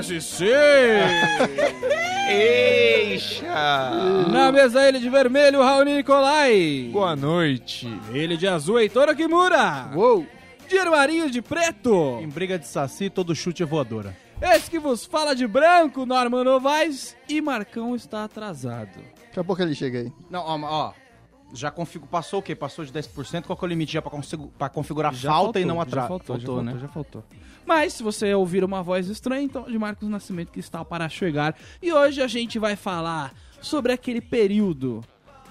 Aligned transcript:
BSC! 0.00 0.44
Eixa! 2.28 3.90
Na 4.30 4.52
mesa 4.52 4.86
ele 4.86 4.98
de 4.98 5.08
vermelho, 5.08 5.62
Raoni 5.62 5.94
Nicolai. 5.94 6.90
Boa 6.92 7.16
noite. 7.16 7.88
Ele 8.12 8.36
de 8.36 8.46
azul, 8.46 8.78
Heitor 8.78 9.14
Kimura. 9.16 9.90
Uou! 9.94 10.26
De 10.68 10.78
armarinho 10.78 11.30
de 11.30 11.40
preto. 11.40 12.18
Em 12.20 12.28
briga 12.28 12.58
de 12.58 12.66
saci, 12.66 13.08
todo 13.08 13.34
chute 13.34 13.62
é 13.62 13.66
voadora. 13.66 14.14
Esse 14.42 14.70
que 14.70 14.78
vos 14.78 15.06
fala 15.06 15.34
de 15.34 15.46
branco, 15.46 16.04
Norman 16.04 16.44
Novaes. 16.44 17.16
E 17.26 17.40
Marcão 17.40 17.96
está 17.96 18.24
atrasado. 18.24 18.98
Daqui 19.28 19.40
a 19.40 19.44
pouco 19.44 19.62
ele 19.62 19.74
chega 19.74 20.00
aí. 20.00 20.12
Não, 20.28 20.40
ó, 20.42 20.58
ó. 20.62 20.92
Já 21.56 21.70
configurou. 21.70 22.10
Passou 22.10 22.40
o 22.40 22.42
quê? 22.42 22.54
Passou 22.54 22.84
de 22.84 22.92
10%? 22.92 23.44
Qual 23.44 23.56
que 23.56 23.64
é 23.64 23.66
o 23.66 23.68
limite 23.68 23.92
já 23.92 24.02
pra, 24.02 24.10
consigo- 24.10 24.52
pra 24.58 24.68
configurar 24.68 25.12
Já 25.14 25.30
falta 25.30 25.58
e 25.58 25.62
faltou, 25.62 25.68
não 25.68 25.76
já 25.76 25.82
atraso? 25.82 26.08
faltou, 26.08 26.38
já 26.38 26.46
faltou, 26.46 26.78
já 26.80 26.88
faltou. 26.88 27.24
Mas 27.66 27.94
se 27.94 28.02
você 28.02 28.32
ouvir 28.34 28.62
uma 28.62 28.82
voz 28.82 29.08
estranha, 29.08 29.42
então 29.42 29.64
é 29.66 29.70
de 29.70 29.78
Marcos 29.78 30.08
Nascimento 30.08 30.52
que 30.52 30.60
está 30.60 30.84
para 30.84 31.08
chegar. 31.08 31.56
E 31.82 31.92
hoje 31.92 32.22
a 32.22 32.28
gente 32.28 32.58
vai 32.58 32.76
falar 32.76 33.34
sobre 33.60 33.92
aquele 33.92 34.20
período 34.20 35.02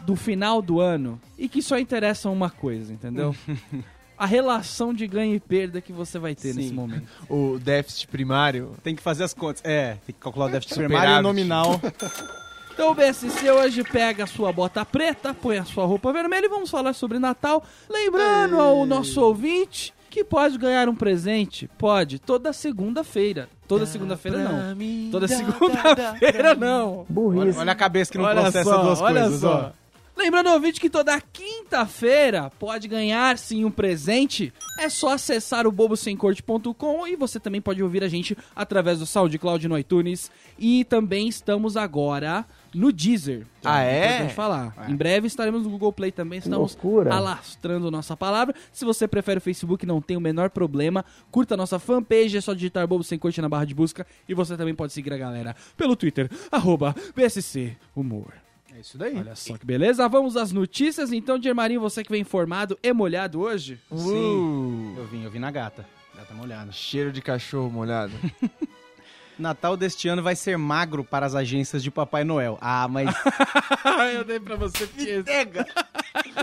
do 0.05 0.15
final 0.15 0.61
do 0.61 0.79
ano 0.79 1.19
e 1.37 1.49
que 1.49 1.61
só 1.61 1.77
interessa 1.77 2.29
uma 2.29 2.49
coisa, 2.49 2.93
entendeu? 2.93 3.35
a 4.17 4.25
relação 4.25 4.93
de 4.93 5.05
ganho 5.07 5.35
e 5.35 5.40
perda 5.41 5.81
que 5.81 5.91
você 5.91 6.17
vai 6.17 6.34
ter 6.35 6.53
Sim. 6.53 6.59
nesse 6.62 6.73
momento. 6.73 7.05
O 7.29 7.59
déficit 7.59 8.07
primário. 8.07 8.71
Tem 8.81 8.95
que 8.95 9.01
fazer 9.01 9.23
as 9.25 9.34
contas. 9.34 9.62
É, 9.65 9.95
tem 10.05 10.13
que 10.15 10.19
calcular 10.21 10.45
o 10.45 10.49
déficit 10.49 10.75
Superávit. 10.75 10.97
primário 11.01 11.19
e 11.19 11.23
nominal. 11.23 11.81
Então 12.76 12.91
o 12.91 12.93
BSC 12.93 13.49
hoje 13.49 13.85
pega 13.85 14.26
a 14.26 14.27
sua 14.27 14.51
bota 14.51 14.84
preta, 14.84 15.34
põe 15.34 15.57
a 15.57 15.63
sua 15.63 15.85
roupa 15.85 16.12
vermelha 16.12 16.45
e 16.45 16.49
vamos 16.49 16.70
falar 16.70 16.91
sobre 16.91 17.18
Natal. 17.18 17.63
Lembrando 17.90 18.59
ao 18.59 18.85
nosso 18.85 19.21
ouvinte 19.21 19.93
que 20.09 20.26
pode 20.26 20.57
ganhar 20.57 20.90
um 20.90 20.93
presente. 20.93 21.70
Pode, 21.77 22.20
toda 22.20 22.51
segunda-feira. 22.51 23.48
Toda 23.65 23.85
segunda-feira 23.85 24.40
não. 24.40 24.76
Toda 25.09 25.26
segunda-feira 25.26 26.53
não. 26.53 27.05
olha, 27.40 27.59
olha 27.62 27.71
a 27.71 27.76
cabeça 27.76 28.12
que 28.12 28.18
não 28.18 28.26
Olha 28.26 28.41
processa 28.41 28.70
só, 28.70 28.84
duas 28.84 28.99
olha 28.99 29.21
coisas, 29.21 29.40
só. 29.40 29.71
ó. 29.71 29.84
Lembrando, 30.18 30.49
ouvinte, 30.49 30.80
que 30.80 30.90
toda 30.90 31.20
quinta-feira 31.20 32.49
pode 32.58 32.88
ganhar 32.88 33.38
sim 33.38 33.66
um 33.66 33.71
presente. 33.71 34.54
É 34.80 34.88
só 34.88 35.10
acessar 35.10 35.68
o 35.68 35.71
bobosemcorte.com 35.71 37.08
e 37.08 37.16
você 37.18 37.40
também 37.40 37.62
pode 37.62 37.84
ouvir 37.84 38.04
a 38.04 38.08
gente 38.08 38.38
através 38.55 38.99
do 38.99 39.05
SoundCloud 39.05 39.68
no 39.68 39.77
iTunes. 39.77 40.32
E 40.58 40.86
também 40.86 41.27
estamos 41.27 41.76
agora 41.76 42.46
no 42.74 42.93
Deezer. 42.93 43.46
Ah, 43.63 43.84
é? 43.84 44.05
Importante 44.05 44.34
falar. 44.34 44.90
Em 44.90 44.96
breve 44.96 45.27
estaremos 45.27 45.63
no 45.63 45.70
Google 45.70 45.91
Play 45.91 46.12
também. 46.12 46.40
Estamos 46.40 46.76
loucura. 46.76 47.13
alastrando 47.13 47.91
nossa 47.91 48.16
palavra. 48.16 48.55
Se 48.71 48.86
você 48.86 49.08
prefere 49.08 49.40
o 49.40 49.41
Facebook, 49.41 49.86
não 49.86 50.02
tem 50.02 50.16
o 50.16 50.21
menor 50.21 50.49
problema. 50.49 51.04
Curta 51.30 51.55
a 51.55 51.58
nossa 51.58 51.77
fanpage, 51.77 52.38
é 52.38 52.41
só 52.41 52.54
digitar 52.54 52.88
Bobo 52.88 53.04
Sem 53.04 53.20
Corte 53.20 53.41
na 53.41 53.49
barra 53.49 53.66
de 53.66 53.76
busca. 53.76 54.08
E 54.27 54.34
você 54.34 54.55
também 54.55 54.74
pode 54.76 54.93
seguir 54.93 55.12
a 55.13 55.18
galera 55.18 55.55
pelo 55.76 55.96
Twitter, 55.96 56.30
arroba 56.52 56.96
BSC 57.16 57.76
Humor. 57.96 58.45
É 58.76 58.81
isso 58.81 58.98
daí. 58.98 59.18
Olha 59.18 59.35
só 59.35 59.57
que 59.57 59.65
beleza. 59.65 60.07
Vamos 60.09 60.35
às 60.35 60.51
notícias. 60.51 61.13
Então, 61.13 61.41
Germarinho, 61.41 61.79
você 61.79 62.04
que 62.04 62.12
vem 62.12 62.21
informado 62.21 62.77
e 62.84 62.91
molhado 62.91 63.40
hoje. 63.40 63.79
Sim. 63.90 64.95
Eu 64.97 65.06
vim, 65.06 65.23
eu 65.23 65.31
vim 65.31 65.40
na 65.40 65.50
gata. 65.50 65.85
Gata 66.13 66.34
molhada. 66.34 66.72
Cheiro 66.73 67.12
de 67.12 67.22
cachorro 67.22 67.72
molhado. 67.72 68.12
Natal 69.40 69.75
deste 69.75 70.08
ano 70.08 70.24
vai 70.24 70.36
ser 70.36 70.58
magro 70.58 71.03
para 71.03 71.25
as 71.25 71.36
agências 71.36 71.84
de 71.84 71.91
Papai 71.91 72.24
Noel. 72.24 72.58
Ah, 72.62 72.88
mas 72.88 73.13
Eu 74.13 74.24
dei 74.24 74.40
pra 74.40 74.56
você 74.56 74.88
porque... 74.88 75.24
pega! 75.24 75.66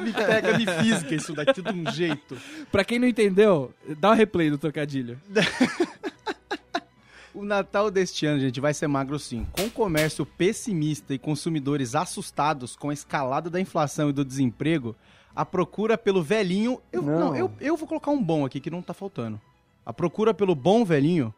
me 0.02 0.12
pega, 0.12 0.58
me 0.58 0.66
fisga 0.66 1.14
isso 1.14 1.32
daqui 1.34 1.62
de 1.62 1.70
um 1.70 1.90
jeito. 1.90 2.36
Pra 2.70 2.84
quem 2.84 2.98
não 2.98 3.08
entendeu, 3.08 3.72
dá 3.98 4.10
o 4.10 4.14
replay 4.14 4.50
do 4.50 4.58
trocadilho. 4.58 5.20
O 7.34 7.44
Natal 7.44 7.90
deste 7.90 8.26
ano, 8.26 8.40
gente, 8.40 8.60
vai 8.60 8.74
ser 8.74 8.86
magro 8.86 9.18
sim. 9.18 9.46
Com 9.52 9.70
comércio 9.70 10.26
pessimista 10.26 11.14
e 11.14 11.18
consumidores 11.18 11.94
assustados 11.94 12.76
com 12.76 12.90
a 12.90 12.92
escalada 12.92 13.48
da 13.48 13.60
inflação 13.60 14.10
e 14.10 14.12
do 14.12 14.24
desemprego, 14.24 14.94
a 15.34 15.44
procura 15.44 15.96
pelo 15.96 16.22
velhinho. 16.22 16.80
Eu, 16.92 17.02
não. 17.02 17.18
Não. 17.18 17.36
eu, 17.36 17.50
eu 17.60 17.76
vou 17.76 17.88
colocar 17.88 18.10
um 18.10 18.22
bom 18.22 18.44
aqui 18.44 18.60
que 18.60 18.70
não 18.70 18.82
tá 18.82 18.92
faltando. 18.92 19.40
A 19.84 19.92
procura 19.92 20.34
pelo 20.34 20.54
bom 20.54 20.84
velhinho 20.84 21.34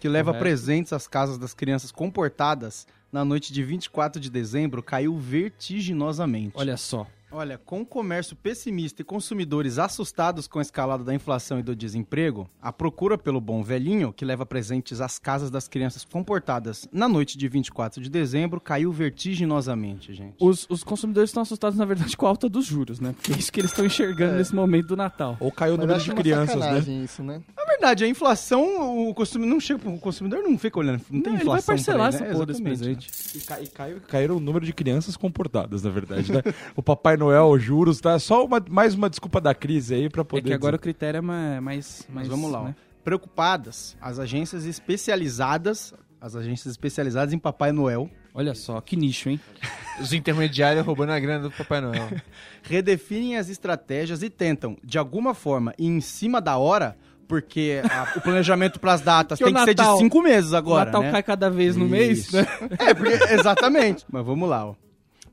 que 0.00 0.08
leva 0.08 0.30
Correto. 0.30 0.42
presentes 0.42 0.92
às 0.92 1.06
casas 1.06 1.38
das 1.38 1.54
crianças 1.54 1.90
comportadas 1.90 2.86
na 3.12 3.24
noite 3.24 3.52
de 3.52 3.62
24 3.62 4.20
de 4.20 4.30
dezembro 4.30 4.82
caiu 4.82 5.16
vertiginosamente. 5.18 6.54
Olha 6.54 6.76
só. 6.76 7.06
Olha, 7.30 7.58
com 7.58 7.80
o 7.80 7.86
comércio 7.86 8.36
pessimista 8.36 9.02
e 9.02 9.04
consumidores 9.04 9.78
assustados 9.78 10.46
com 10.46 10.60
a 10.60 10.62
escalada 10.62 11.02
da 11.02 11.12
inflação 11.12 11.58
e 11.58 11.62
do 11.62 11.74
desemprego, 11.74 12.48
a 12.62 12.72
procura 12.72 13.18
pelo 13.18 13.40
bom 13.40 13.62
velhinho, 13.64 14.12
que 14.12 14.24
leva 14.24 14.46
presentes 14.46 15.00
às 15.00 15.18
casas 15.18 15.50
das 15.50 15.66
crianças 15.66 16.04
comportadas 16.04 16.88
na 16.92 17.08
noite 17.08 17.36
de 17.36 17.48
24 17.48 18.00
de 18.00 18.08
dezembro, 18.08 18.60
caiu 18.60 18.92
vertiginosamente, 18.92 20.14
gente. 20.14 20.36
Os, 20.40 20.66
os 20.70 20.84
consumidores 20.84 21.30
estão 21.30 21.42
assustados, 21.42 21.76
na 21.76 21.84
verdade, 21.84 22.16
com 22.16 22.26
a 22.26 22.28
alta 22.28 22.48
dos 22.48 22.64
juros, 22.64 23.00
né? 23.00 23.12
Porque 23.12 23.32
é 23.32 23.36
isso 23.36 23.52
que 23.52 23.60
eles 23.60 23.72
estão 23.72 23.84
enxergando 23.84 24.36
nesse 24.36 24.54
momento 24.54 24.86
do 24.86 24.96
Natal. 24.96 25.36
Ou 25.40 25.50
caiu 25.50 25.74
o 25.74 25.76
número 25.76 26.00
de 26.00 26.14
crianças, 26.14 26.56
né? 26.60 26.78
isso, 27.04 27.22
né? 27.24 27.42
Na 27.56 27.64
verdade, 27.64 28.04
a 28.04 28.08
inflação, 28.08 29.08
o 29.08 29.12
consumidor 29.14 29.52
não 29.52 29.60
chega, 29.60 29.88
o 29.90 29.98
consumidor 29.98 30.42
não 30.42 30.56
fica 30.56 30.78
olhando, 30.78 31.02
não 31.10 31.20
tem 31.20 31.32
Não, 31.32 31.40
ele 31.40 31.48
vai 31.48 31.58
inflação. 31.58 31.74
parcelar 31.74 32.08
pra 32.10 32.16
essa 32.16 32.18
ele, 32.18 32.28
né? 32.28 32.32
porra 32.32 32.46
desse 32.46 32.62
presente. 32.62 33.10
E, 33.34 33.40
ca- 33.40 33.60
e 33.60 34.00
caíram 34.06 34.36
o 34.36 34.40
número 34.40 34.64
de 34.64 34.72
crianças 34.72 35.16
comportadas, 35.16 35.82
na 35.82 35.90
verdade, 35.90 36.32
né? 36.32 36.40
o 36.76 36.82
Papai 36.82 37.15
Noel, 37.16 37.48
os 37.48 37.62
juros, 37.62 38.00
tá? 38.00 38.18
Só 38.18 38.44
uma- 38.44 38.62
mais 38.68 38.94
uma 38.94 39.08
desculpa 39.10 39.40
da 39.40 39.54
crise 39.54 39.94
aí 39.94 40.08
pra 40.10 40.22
É 40.22 40.24
poder. 40.24 40.42
que 40.44 40.52
agora 40.52 40.76
o 40.76 40.78
dizer. 40.78 40.82
critério 40.82 41.18
é 41.18 41.20
ma- 41.20 41.60
mais... 41.60 42.06
mais 42.08 42.28
Mas 42.28 42.28
vamos 42.28 42.50
lá, 42.50 42.60
ó. 42.60 42.64
né? 42.64 42.74
Preocupadas, 43.04 43.96
as 44.00 44.18
agências 44.18 44.64
especializadas, 44.64 45.94
as 46.20 46.34
agências 46.36 46.72
especializadas 46.72 47.32
em 47.32 47.38
Papai 47.38 47.72
Noel, 47.72 48.10
Olha 48.38 48.54
só, 48.54 48.78
que 48.82 48.96
nicho, 48.96 49.30
hein? 49.30 49.40
Os 49.98 50.12
intermediários 50.12 50.84
roubando 50.84 51.08
a 51.12 51.18
grana 51.18 51.44
do 51.44 51.50
Papai 51.50 51.80
Noel. 51.80 52.08
redefinem 52.62 53.38
as 53.38 53.48
estratégias 53.48 54.22
e 54.22 54.28
tentam, 54.28 54.76
de 54.84 54.98
alguma 54.98 55.32
forma, 55.32 55.72
ir 55.78 55.86
em 55.86 56.02
cima 56.02 56.38
da 56.38 56.58
hora, 56.58 56.98
porque 57.26 57.80
a- 57.90 58.12
o 58.18 58.20
planejamento 58.20 58.78
para 58.78 58.92
as 58.92 59.00
datas 59.00 59.38
Que 59.40 59.44
tem 59.44 59.54
o 59.54 59.56
que 59.56 59.64
ser 59.64 59.74
Natal- 59.74 59.94
de 59.94 60.00
cinco 60.02 60.20
meses 60.20 60.52
o 60.52 60.56
agora, 60.56 60.84
Natal 60.86 61.02
né? 61.02 61.12
cai 61.12 61.22
cada 61.22 61.48
vez 61.48 61.76
no 61.76 61.86
mês, 61.88 62.18
Isso. 62.26 62.36
né? 62.36 62.46
É, 62.78 62.92
porque, 62.92 63.14
exatamente. 63.32 64.04
Mas 64.12 64.26
vamos 64.26 64.46
lá, 64.50 64.66
ó. 64.66 64.74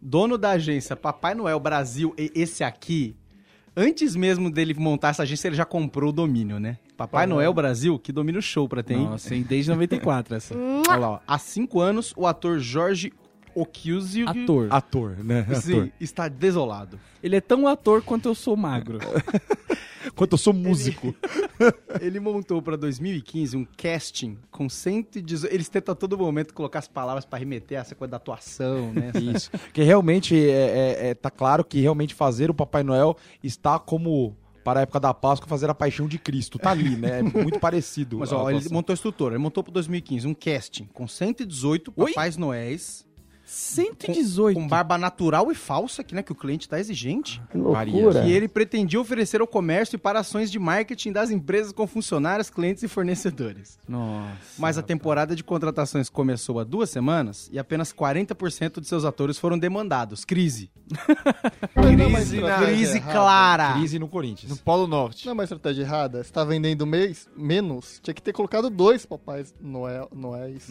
Dono 0.06 0.38
da 0.38 0.52
agência 0.52 0.98
Papai 0.98 1.34
Noel 1.34 1.58
Brasil 1.62 2.14
e 2.18 2.30
esse 2.36 2.62
aqui, 2.62 3.16
antes 3.74 4.18
mesmo 4.18 4.52
dele 4.52 4.74
montar 4.74 5.10
essa 5.10 5.24
agência, 5.24 5.48
ele 5.48 5.56
já 5.56 5.64
comprou 5.64 6.10
o 6.10 6.14
domínio, 6.14 6.60
né? 6.60 6.78
Papai 6.98 7.26
Noel 7.26 7.54
Brasil, 7.54 7.98
que 7.98 8.12
domínio 8.12 8.42
show 8.42 8.68
pra 8.68 8.84
ter, 8.84 8.96
hein? 8.96 9.06
Nossa, 9.06 9.34
hein? 9.34 9.46
Desde 9.48 9.72
94 9.72 10.36
essa. 10.36 10.54
Olha 10.90 10.98
lá, 10.98 11.10
ó. 11.12 11.20
Há 11.26 11.38
cinco 11.40 11.80
anos, 11.80 12.14
o 12.18 12.28
ator 12.28 12.60
Jorge 12.60 13.14
Occhio 13.56 14.28
Ator. 14.28 14.68
Ator, 14.70 15.24
né? 15.24 15.46
Sim, 15.56 15.74
Ator. 15.74 15.90
está 16.02 16.28
desolado. 16.28 17.00
Ele 17.22 17.38
é 17.38 17.42
tão 17.42 17.66
ator 17.66 18.02
quanto 18.02 18.28
eu 18.28 18.36
sou 18.36 18.58
magro. 18.58 19.00
Quanto 20.16 20.34
eu 20.34 20.38
sou 20.38 20.54
músico. 20.54 21.16
Ele 22.02 22.20
montou 22.20 22.62
pra 22.62 22.76
2015 22.76 23.56
um 23.58 23.66
casting 23.78 24.38
com 24.52 24.68
118. 24.70 25.54
Eles 25.54 25.70
tentam 25.70 25.94
a 25.94 25.96
todo 25.96 26.18
momento 26.18 26.54
colocar 26.54 26.80
as 26.80 26.88
palavras 26.88 27.26
pra 27.26 27.40
remeter 27.40 27.78
a 27.78 27.82
essa 27.82 27.96
coisa 27.96 28.12
da 28.12 28.18
atuação, 28.18 28.92
né? 28.94 29.12
Isso. 29.36 29.50
Que 29.74 29.84
realmente 29.84 30.36
é, 30.36 30.50
é- 30.50 31.08
é- 31.10 31.14
tá 31.14 31.30
claro 31.32 31.64
que 31.64 31.80
realmente 31.80 32.14
fazer 32.14 32.50
o 32.50 32.54
Papai 32.54 32.84
Noel 32.84 33.16
está 33.44 33.80
como 33.80 34.36
para 34.64 34.80
a 34.80 34.84
época 34.84 35.00
da 35.00 35.14
Páscoa 35.14 35.48
fazer 35.48 35.70
a 35.70 35.74
Paixão 35.74 36.08
de 36.08 36.18
Cristo. 36.18 36.58
Tá 36.58 36.72
ali, 36.72 36.96
né? 36.96 37.20
É 37.20 37.24
muito 37.24 37.60
parecido. 37.60 38.20
Mas 38.20 38.32
ó, 38.32 38.50
ele 38.50 38.70
montou 38.70 38.94
a 38.94 38.96
estrutura. 38.96 39.36
Ele 39.36 39.44
montou 39.44 39.62
pro 39.64 39.74
2015 39.74 40.26
um 40.28 40.34
casting 40.34 40.86
com 40.94 41.08
118 41.08 41.94
Oi? 41.96 42.12
Papais 42.14 42.38
Noéis. 42.38 43.06
Com, 43.44 43.50
118. 43.50 44.60
com 44.60 44.68
barba 44.68 44.98
natural 44.98 45.52
e 45.52 45.56
falsa, 45.56 46.04
que, 46.04 46.16
né, 46.16 46.24
que 46.24 46.32
o 46.32 46.36
cliente 46.36 46.68
tá 46.68 46.80
exigente. 46.80 47.42
Que 47.52 47.58
loucura. 47.58 48.24
E 48.26 48.32
ele 48.32 48.48
pretendia 48.48 49.00
oferecer 49.00 49.42
ao 49.42 49.48
comércio 49.48 49.96
e 49.96 50.00
para 50.00 50.20
ações 50.20 50.50
de 50.50 50.58
marketing 50.58 51.12
das 51.12 51.30
empresas 51.30 51.72
com 51.74 51.86
funcionários, 51.86 52.50
clientes 52.50 52.84
e 52.84 52.88
fornecedores. 52.88 53.78
Nossa. 53.88 54.38
Mas 54.58 54.78
a 54.78 54.82
temporada 54.82 55.36
de 55.36 55.44
contratações 55.44 56.10
começou 56.10 56.60
há 56.60 56.64
duas 56.64 56.90
semanas 56.90 57.50
e 57.52 57.60
apenas 57.60 57.94
40% 57.94 58.80
de 58.80 58.88
seus 58.88 59.04
atores 59.04 59.38
foram 59.38 59.60
demandados. 59.60 60.24
Crise. 60.24 60.72
Não 61.76 61.84
Crise 62.14 62.40
Crise 62.40 62.98
errada. 62.98 63.12
clara. 63.12 63.74
Crise 63.74 64.00
no 64.00 64.08
Corinthians. 64.08 64.52
No 64.52 64.58
Polo 64.58 64.88
Norte. 64.88 65.26
Não 65.26 65.32
é 65.32 65.34
uma 65.34 65.44
estratégia 65.44 65.84
errada? 65.84 66.24
Você 66.24 66.32
tá 66.32 66.44
vendendo 66.44 66.86
mês, 66.86 67.28
menos, 67.36 68.00
tinha 68.02 68.14
que 68.14 68.22
ter 68.22 68.34
colocado 68.34 68.70
dois 68.70 69.06
papais 69.06 69.54
Noel, 69.60 70.10
Noéis. 70.14 70.70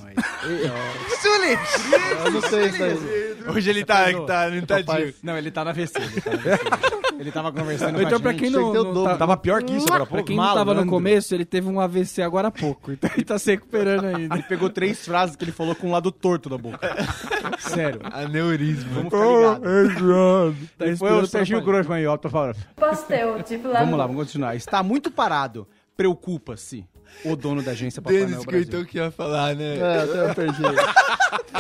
Eu 2.25 2.31
não 2.31 2.41
sei 2.43 2.62
isso 2.67 2.83
aí. 2.83 3.33
Hoje 3.55 3.71
ele 3.71 3.85
tá, 3.85 4.05
tá, 4.25 4.49
não 4.51 4.63
tá. 4.65 4.77
Não, 5.23 5.37
ele 5.37 5.51
tá 5.51 5.65
na 5.65 5.73
VC. 5.73 5.93
Ele, 5.99 6.21
tá 6.21 6.31
ele 7.19 7.33
tava 7.33 7.51
conversando 7.53 8.01
Então, 8.01 8.11
com 8.11 8.17
a 8.17 8.21
pra 8.21 8.35
quem 8.35 8.51
não, 8.51 8.73
não 8.73 9.05
tá- 9.05 9.17
Tava 9.17 9.37
pior 9.37 9.63
que 9.65 9.73
isso 9.75 9.87
agora 9.87 10.05
há 10.05 10.07
Pra 10.07 10.17
pouco. 10.17 10.27
quem 10.29 10.37
não 10.37 10.55
tava 10.55 10.75
no 10.75 10.87
começo, 10.87 11.35
ele 11.35 11.45
teve 11.45 11.69
um 11.69 11.81
AVC 11.81 12.23
agora 12.23 12.49
há 12.49 12.51
pouco. 12.53 12.93
Então 12.93 13.11
ele 13.15 13.25
tá 13.25 13.39
se 13.39 13.51
recuperando 13.51 14.05
ainda. 14.15 14.35
Ele 14.37 14.43
pegou 14.45 14.71
três 14.71 15.05
frases 15.05 15.35
que 15.35 15.45
ele 15.45 15.51
falou 15.53 15.75
com 15.75 15.89
o 15.89 15.91
lado 15.91 16.13
torto 16.13 16.49
da 16.49 16.57
boca. 16.57 16.79
Sério. 17.59 18.01
Aneurisma. 18.05 18.91
Vamos 18.95 19.13
ficar 19.13 19.59
ligados. 19.59 20.69
Tá 20.79 20.97
foi 20.97 21.13
o 21.13 21.27
Serginho 21.27 21.63
pra- 21.63 21.73
Grossman 21.73 21.99
aí, 21.99 22.07
ó, 22.07 22.17
pra 22.17 22.31
falar. 22.31 22.55
Pastel, 22.77 23.43
tipo 23.43 23.67
lá 23.69 23.81
Vamos 23.81 23.99
lá, 23.99 24.07
vamos 24.07 24.23
continuar. 24.23 24.55
Está 24.55 24.83
muito 24.83 25.11
parado. 25.11 25.67
Preocupa-se. 25.97 26.85
O 27.25 27.37
dono 27.37 27.63
da 27.63 27.73
agência 27.73 28.01
Papai 28.03 28.19
Denis 28.19 28.33
Noel 28.37 28.43
que 28.43 28.49
o 28.49 28.51
Brasil. 28.51 28.69
Heitor 28.73 28.87
que 28.91 28.99
ia 28.99 29.11
falar, 29.11 29.55
né? 29.55 29.77
É, 29.79 29.99
até 30.03 30.31
eu 30.31 30.35
perdi. 30.35 30.63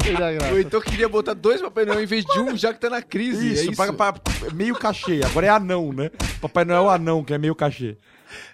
Perdi 0.02 0.22
a 0.22 0.32
graça. 0.32 0.52
O 0.54 0.58
Heitor 0.58 0.82
queria 0.82 1.08
botar 1.08 1.34
dois 1.34 1.60
Papai 1.60 1.84
Noel 1.84 2.02
em 2.02 2.06
vez 2.06 2.24
de 2.24 2.38
um, 2.40 2.56
já 2.56 2.72
que 2.74 2.80
tá 2.80 2.90
na 2.90 3.02
crise. 3.02 3.52
Isso, 3.52 3.62
é 3.62 3.64
isso. 3.66 3.76
paga 3.76 3.92
pra- 3.92 4.14
meio 4.54 4.74
cachê. 4.74 5.20
Agora 5.24 5.46
é 5.46 5.50
anão, 5.50 5.92
né? 5.92 6.10
Papai 6.40 6.64
Noel 6.64 6.88
anão, 6.90 7.22
que 7.22 7.32
é 7.34 7.38
meio 7.38 7.54
cachê. 7.54 7.96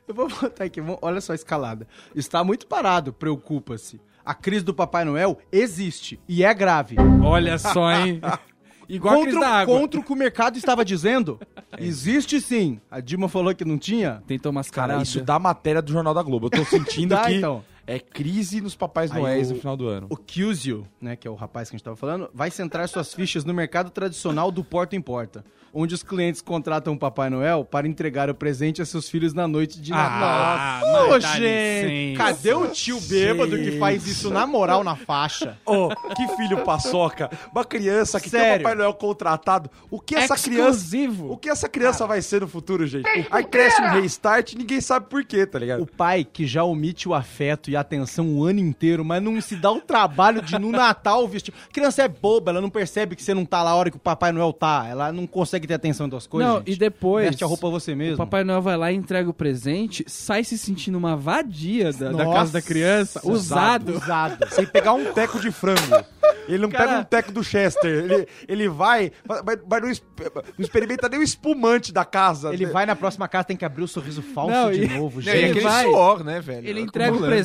Eu 0.06 0.14
vou 0.14 0.28
botar 0.28 0.64
aqui, 0.64 0.80
olha 1.00 1.20
só 1.20 1.32
a 1.32 1.36
escalada. 1.36 1.86
Está 2.14 2.42
muito 2.42 2.66
parado, 2.66 3.12
preocupa-se. 3.12 4.00
A 4.24 4.34
crise 4.34 4.64
do 4.64 4.74
Papai 4.74 5.04
Noel 5.04 5.38
existe 5.50 6.20
e 6.28 6.44
é 6.44 6.52
grave. 6.52 6.96
Olha 7.24 7.56
só, 7.58 7.90
hein? 7.92 8.20
Igual 8.88 9.14
a 9.14 9.22
crise 9.22 9.34
Contra, 9.36 9.50
da 9.50 9.54
o- 9.54 9.58
água. 9.58 9.80
contra 9.80 10.00
o 10.00 10.02
que 10.02 10.12
o 10.12 10.16
mercado 10.16 10.56
estava 10.56 10.84
dizendo, 10.84 11.38
existe 11.78 12.40
sim. 12.40 12.80
A 12.90 13.00
Dilma 13.00 13.28
falou 13.28 13.54
que 13.54 13.64
não 13.64 13.76
tinha. 13.78 14.22
Tentou 14.26 14.52
mascarar. 14.52 14.88
Cara, 14.94 15.02
isso 15.02 15.20
dá 15.20 15.38
matéria 15.38 15.82
do 15.82 15.92
Jornal 15.92 16.14
da 16.14 16.22
Globo. 16.22 16.46
Eu 16.46 16.50
tô 16.50 16.64
sentindo 16.66 17.10
Dá, 17.10 17.22
que 17.26 17.34
então. 17.34 17.62
É 17.88 17.98
crise 17.98 18.60
nos 18.60 18.76
Papais 18.76 19.10
Aí 19.10 19.20
Noéis 19.20 19.50
o- 19.50 19.54
no 19.54 19.58
final 19.60 19.76
do 19.76 19.88
ano. 19.88 20.06
O 20.10 20.16
Cusio, 20.16 20.86
né, 21.00 21.16
que 21.16 21.26
é 21.26 21.30
o 21.30 21.34
rapaz 21.34 21.68
que 21.70 21.74
a 21.74 21.78
gente 21.78 21.84
tava 21.84 21.96
falando, 21.96 22.28
vai 22.34 22.50
centrar 22.50 22.88
suas 22.88 23.14
fichas 23.14 23.44
no 23.44 23.54
mercado 23.54 23.90
tradicional 23.90 24.52
do 24.52 24.62
porta 24.62 24.94
em 24.94 25.00
porta, 25.00 25.42
onde 25.72 25.94
os 25.94 26.02
clientes 26.02 26.40
contratam 26.42 26.92
o 26.94 26.98
Papai 26.98 27.30
Noel 27.30 27.64
para 27.64 27.86
entregar 27.88 28.28
o 28.28 28.34
presente 28.34 28.80
a 28.82 28.84
seus 28.86 29.08
filhos 29.08 29.32
na 29.32 29.48
noite 29.48 29.80
de 29.80 29.90
Natal. 29.90 30.28
Ah, 30.28 30.80
Ô, 30.84 31.08
mas 31.10 31.22
dá 31.22 31.32
gente, 31.36 31.86
licença. 31.86 32.18
cadê 32.18 32.54
o 32.54 32.66
tio 32.68 33.00
bêbado 33.00 33.56
que 33.56 33.78
faz 33.78 34.06
isso 34.06 34.30
na 34.30 34.46
moral 34.46 34.84
na 34.84 34.94
faixa? 34.96 35.58
Ô, 35.64 35.88
que 36.14 36.28
filho 36.36 36.64
paçoca. 36.64 37.30
Uma 37.52 37.64
criança 37.64 38.20
que 38.20 38.30
tem 38.30 38.40
Sério. 38.40 38.60
o 38.60 38.62
Papai 38.62 38.74
Noel 38.76 38.94
contratado. 38.94 39.70
O 39.90 40.00
que 40.00 40.14
essa 40.14 40.36
criança... 40.36 40.68
Exclusivo. 40.70 41.32
O 41.32 41.36
que 41.36 41.48
essa 41.48 41.68
criança 41.68 42.06
vai 42.06 42.20
ser 42.22 42.40
no 42.42 42.48
futuro, 42.48 42.86
gente? 42.86 43.06
Aí 43.30 43.44
cresce 43.44 43.80
um 43.80 43.88
restart 44.00 44.52
e 44.52 44.58
ninguém 44.58 44.80
sabe 44.80 45.06
por 45.08 45.24
quê, 45.24 45.46
tá 45.46 45.58
ligado? 45.58 45.82
O 45.82 45.86
pai 45.86 46.24
que 46.24 46.46
já 46.46 46.64
omite 46.64 47.08
o 47.08 47.14
afeto 47.14 47.70
e 47.70 47.76
a 47.76 47.77
atenção 47.80 48.28
o 48.36 48.44
ano 48.44 48.60
inteiro, 48.60 49.04
mas 49.04 49.22
não 49.22 49.40
se 49.40 49.56
dá 49.56 49.70
o 49.70 49.80
trabalho 49.80 50.42
de 50.42 50.58
no 50.58 50.70
Natal 50.70 51.26
vestir. 51.28 51.52
A 51.68 51.72
criança 51.72 52.02
é 52.02 52.08
boba, 52.08 52.50
ela 52.50 52.60
não 52.60 52.70
percebe 52.70 53.14
que 53.16 53.22
você 53.22 53.34
não 53.34 53.44
tá 53.44 53.62
lá 53.62 53.70
a 53.70 53.74
hora 53.74 53.90
que 53.90 53.96
o 53.96 54.00
Papai 54.00 54.32
Noel 54.32 54.52
tá. 54.52 54.86
Ela 54.88 55.12
não 55.12 55.26
consegue 55.26 55.66
ter 55.66 55.74
atenção 55.74 56.08
das 56.08 56.26
coisas. 56.26 56.48
Não, 56.50 56.58
gente. 56.58 56.72
e 56.72 56.76
depois. 56.76 57.26
Veste 57.26 57.44
a 57.44 57.46
roupa 57.46 57.68
você 57.68 57.94
mesmo. 57.94 58.14
O 58.14 58.18
Papai 58.18 58.44
Noel 58.44 58.62
vai 58.62 58.76
lá 58.76 58.92
e 58.92 58.96
entrega 58.96 59.28
o 59.28 59.34
presente, 59.34 60.04
sai 60.06 60.44
se 60.44 60.56
sentindo 60.58 60.96
uma 60.98 61.16
vadia 61.16 61.92
da, 61.92 62.10
da 62.12 62.24
casa 62.26 62.52
da 62.52 62.62
criança, 62.62 63.20
usado. 63.24 63.94
Usado. 63.96 64.46
Sem 64.50 64.66
pegar 64.66 64.92
um 64.92 65.12
teco 65.12 65.38
de 65.40 65.50
frango. 65.50 65.78
Ele 66.46 66.58
não 66.58 66.70
Cara- 66.70 66.86
pega 66.88 67.00
um 67.00 67.04
teco 67.04 67.32
do 67.32 67.44
Chester. 67.44 68.04
Ele, 68.10 68.28
ele 68.48 68.68
vai, 68.68 69.12
mas, 69.26 69.42
mas 69.44 69.58
não, 69.60 69.80
não 69.80 70.64
experimenta 70.64 71.08
nem 71.08 71.20
o 71.20 71.22
espumante 71.22 71.92
da 71.92 72.04
casa. 72.04 72.52
Ele 72.52 72.66
vai 72.66 72.86
na 72.86 72.96
próxima 72.96 73.28
casa, 73.28 73.44
tem 73.44 73.56
que 73.56 73.64
abrir 73.64 73.82
o 73.84 73.88
sorriso 73.88 74.22
falso 74.22 74.50
Não, 74.52 74.70
de 74.70 74.84
e- 74.84 74.88
novo, 74.88 75.16
Não, 75.20 75.20
e 75.20 75.24
gente. 75.24 75.44
aquele 75.50 75.60
vai- 75.60 75.84
suor, 75.84 76.24
né, 76.24 76.40
velho? 76.40 76.66
Ele 76.66 76.80
entrega 76.80 77.10
o 77.12 77.14
Acumulando. 77.16 77.36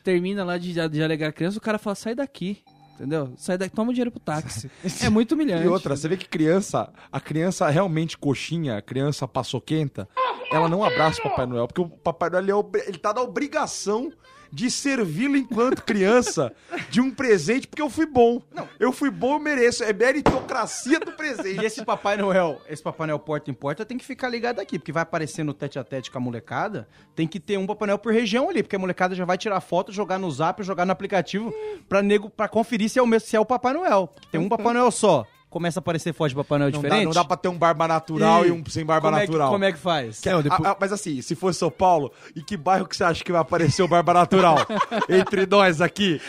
Termina 0.00 0.44
lá 0.44 0.56
de, 0.56 0.72
de 0.72 1.02
alegar 1.02 1.28
a 1.28 1.32
criança, 1.32 1.58
o 1.58 1.60
cara 1.60 1.78
fala, 1.78 1.94
sai 1.94 2.14
daqui. 2.14 2.62
Entendeu? 2.94 3.34
Sai 3.36 3.58
daqui, 3.58 3.76
toma 3.76 3.90
o 3.90 3.92
dinheiro 3.92 4.10
pro 4.10 4.20
táxi. 4.20 4.70
é 5.02 5.10
muito 5.10 5.32
humilhante. 5.32 5.64
E 5.64 5.68
outra, 5.68 5.94
você 5.94 6.08
vê 6.08 6.16
que 6.16 6.26
criança, 6.26 6.90
a 7.12 7.20
criança 7.20 7.68
realmente 7.68 8.16
coxinha, 8.16 8.78
a 8.78 8.82
criança 8.82 9.28
paçoquenta, 9.28 10.08
ela 10.50 10.68
não 10.68 10.82
abraça 10.82 11.20
o 11.20 11.22
Papai 11.24 11.44
Noel, 11.44 11.66
porque 11.66 11.80
o 11.82 11.88
Papai 11.88 12.30
Noel 12.30 12.42
ele, 12.42 12.52
é 12.52 12.88
ele 12.88 12.98
tá 12.98 13.12
na 13.12 13.20
obrigação 13.20 14.10
de 14.52 14.70
servi-lo 14.70 15.36
enquanto 15.36 15.82
criança 15.82 16.52
de 16.90 17.00
um 17.00 17.10
presente, 17.10 17.66
porque 17.66 17.82
eu 17.82 17.90
fui 17.90 18.06
bom. 18.06 18.42
Eu 18.78 18.92
fui 18.92 19.10
bom, 19.10 19.34
eu 19.34 19.38
mereço. 19.38 19.84
É 19.84 19.92
meritocracia 19.92 20.98
do 21.00 21.10
E 21.10 21.14
presente. 21.14 21.64
esse 21.64 21.84
Papai 21.84 22.16
Noel, 22.16 22.60
esse 22.68 22.82
Papai 22.82 23.06
Noel 23.06 23.18
porta 23.18 23.50
em 23.50 23.54
porta 23.54 23.84
tem 23.84 23.98
que 23.98 24.04
ficar 24.04 24.28
ligado 24.28 24.60
aqui, 24.60 24.78
porque 24.78 24.92
vai 24.92 25.02
aparecer 25.02 25.44
no 25.44 25.54
tete 25.54 25.78
a 25.78 25.84
tete 25.84 26.10
com 26.10 26.18
a 26.18 26.20
molecada, 26.20 26.88
tem 27.14 27.26
que 27.26 27.40
ter 27.40 27.58
um 27.58 27.66
Papai 27.66 27.86
Noel 27.86 27.98
por 27.98 28.12
região 28.12 28.48
ali, 28.48 28.62
porque 28.62 28.76
a 28.76 28.78
molecada 28.78 29.14
já 29.14 29.24
vai 29.24 29.38
tirar 29.38 29.60
foto, 29.60 29.92
jogar 29.92 30.18
no 30.18 30.30
zap, 30.30 30.62
jogar 30.62 30.84
no 30.84 30.92
aplicativo, 30.92 31.52
pra, 31.88 32.02
nego, 32.02 32.30
pra 32.30 32.48
conferir 32.48 32.88
se 32.88 32.98
é 32.98 33.02
o 33.02 33.06
mesmo, 33.06 33.28
se 33.28 33.36
é 33.36 33.40
o 33.40 33.44
Papai 33.44 33.72
Noel. 33.72 34.12
Tem 34.30 34.40
um 34.40 34.48
Papai 34.48 34.72
Noel 34.74 34.90
só. 34.90 35.26
Começa 35.56 35.78
a 35.78 35.80
aparecer 35.80 36.12
foto 36.12 36.28
de 36.28 36.34
Papai 36.34 36.58
Noel 36.58 36.70
Não 36.70 36.82
dá, 36.82 36.88
diferente. 36.88 37.04
não 37.06 37.12
dá 37.14 37.24
pra 37.24 37.34
ter 37.34 37.48
um 37.48 37.56
barba 37.56 37.88
natural 37.88 38.44
e, 38.44 38.48
E 38.48 38.52
um 38.52 38.62
sem 38.68 38.84
barba 38.84 39.08
como 39.08 39.16
é 39.16 39.20
que- 39.22 39.26
natural. 39.28 39.50
como 39.50 39.64
é 39.64 39.72
que 39.72 39.78
faz? 39.78 40.20
Que- 40.20 40.28
ah, 40.28 40.42
ah, 40.50 40.76
mas 40.78 40.92
assim, 40.92 41.22
se 41.22 41.34
for 41.34 41.54
São 41.54 41.70
Paulo, 41.70 42.12
em 42.36 42.42
que 42.42 42.58
bairro 42.58 42.86
que 42.86 42.94
você 42.94 43.02
acha 43.04 43.24
que 43.24 43.32
vai 43.32 43.40
aparecer 43.40 43.82
o 43.82 43.88
Barba 43.88 44.12
Natural? 44.12 44.58
Entre 45.08 45.46
nós 45.46 45.80
aqui. 45.80 46.20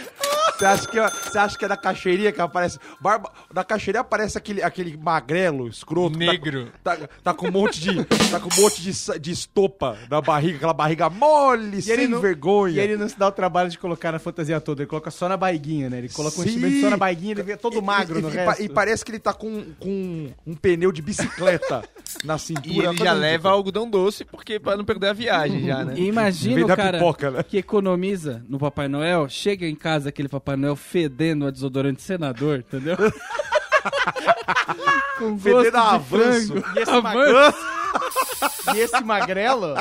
Você 0.57 0.65
acha, 0.65 0.87
que, 0.87 0.99
você 1.29 1.37
acha 1.37 1.57
que 1.57 1.65
é 1.65 1.67
da 1.67 1.77
caixeirinha 1.77 2.31
que 2.31 2.41
aparece? 2.41 2.79
Barba, 2.99 3.31
da 3.53 3.63
caixeirinha 3.63 4.01
aparece 4.01 4.37
aquele, 4.37 4.63
aquele 4.63 4.97
magrelo, 4.97 5.67
escroto. 5.67 6.17
Negro. 6.17 6.71
Tá, 6.83 6.95
tá, 6.95 7.07
tá 7.23 7.33
com 7.33 7.47
um 7.47 7.51
monte 7.51 7.79
de. 7.79 8.03
Tá 8.05 8.39
com 8.39 8.49
um 8.51 8.61
monte 8.63 8.81
de, 8.81 9.19
de 9.19 9.31
estopa 9.31 9.95
na 10.09 10.19
barriga, 10.21 10.57
aquela 10.57 10.73
barriga 10.73 11.09
mole, 11.09 11.81
sem 11.81 12.07
não- 12.07 12.19
vergonha. 12.19 12.75
E 12.75 12.79
ele 12.79 12.97
não 12.97 13.07
se 13.07 13.17
dá 13.17 13.27
o 13.27 13.31
trabalho 13.31 13.69
de 13.69 13.77
colocar 13.77 14.11
na 14.11 14.19
fantasia 14.19 14.59
toda, 14.59 14.81
ele 14.81 14.89
coloca 14.89 15.11
só 15.11 15.29
na 15.29 15.37
barriguinha, 15.37 15.89
né? 15.89 15.99
Ele 15.99 16.09
coloca 16.09 16.39
um 16.39 16.43
enchimento 16.43 16.81
só 16.81 16.89
na 16.89 16.97
barriguinha, 16.97 17.33
ele 17.33 17.43
vê 17.43 17.55
todo 17.55 17.77
E- 17.77 17.81
magro 17.81 18.17
e, 18.17 18.21
no 18.23 18.29
e, 18.29 18.33
resto. 18.33 18.63
e 18.63 18.69
parece 18.69 19.05
que 19.05 19.11
ele 19.11 19.19
tá 19.19 19.33
com, 19.33 19.63
com 19.79 20.31
um 20.45 20.55
pneu 20.55 20.91
de 20.91 21.01
bicicleta 21.01 21.83
na 22.23 22.37
cintura. 22.37 22.87
E 22.87 22.89
ele 22.89 22.97
já 22.97 23.13
leva 23.13 23.49
algodão 23.49 23.89
doce, 23.89 24.25
porque 24.25 24.59
pra 24.59 24.75
não 24.77 24.85
perder 24.85 25.09
a 25.09 25.13
viagem 25.13 25.65
já, 25.65 25.83
né? 25.83 25.93
E 25.97 26.05
imagina 26.07 26.63
o 26.65 26.67
cara 26.67 26.97
pipoca, 26.97 27.31
né? 27.31 27.43
que 27.43 27.57
economiza 27.57 28.43
no 28.47 28.57
Papai 28.59 28.87
Noel, 28.87 29.27
chega 29.29 29.67
em 29.67 29.75
casa 29.75 30.09
aquele 30.09 30.27
Papai 30.27 30.55
Noel 30.55 30.75
fedendo 30.75 31.45
a 31.47 31.51
desodorante 31.51 32.01
senador, 32.01 32.59
entendeu? 32.59 32.97
Com 35.17 35.31
gosto 35.31 35.41
Fedendo 35.41 35.77
a 35.77 35.81
de 35.81 35.95
avanço. 35.95 36.47
frango. 36.61 36.77
E 36.77 36.81
esse 36.81 36.91
Avanço. 36.91 37.57
E 38.75 38.79
esse 38.79 38.99
magrelo, 39.03 39.75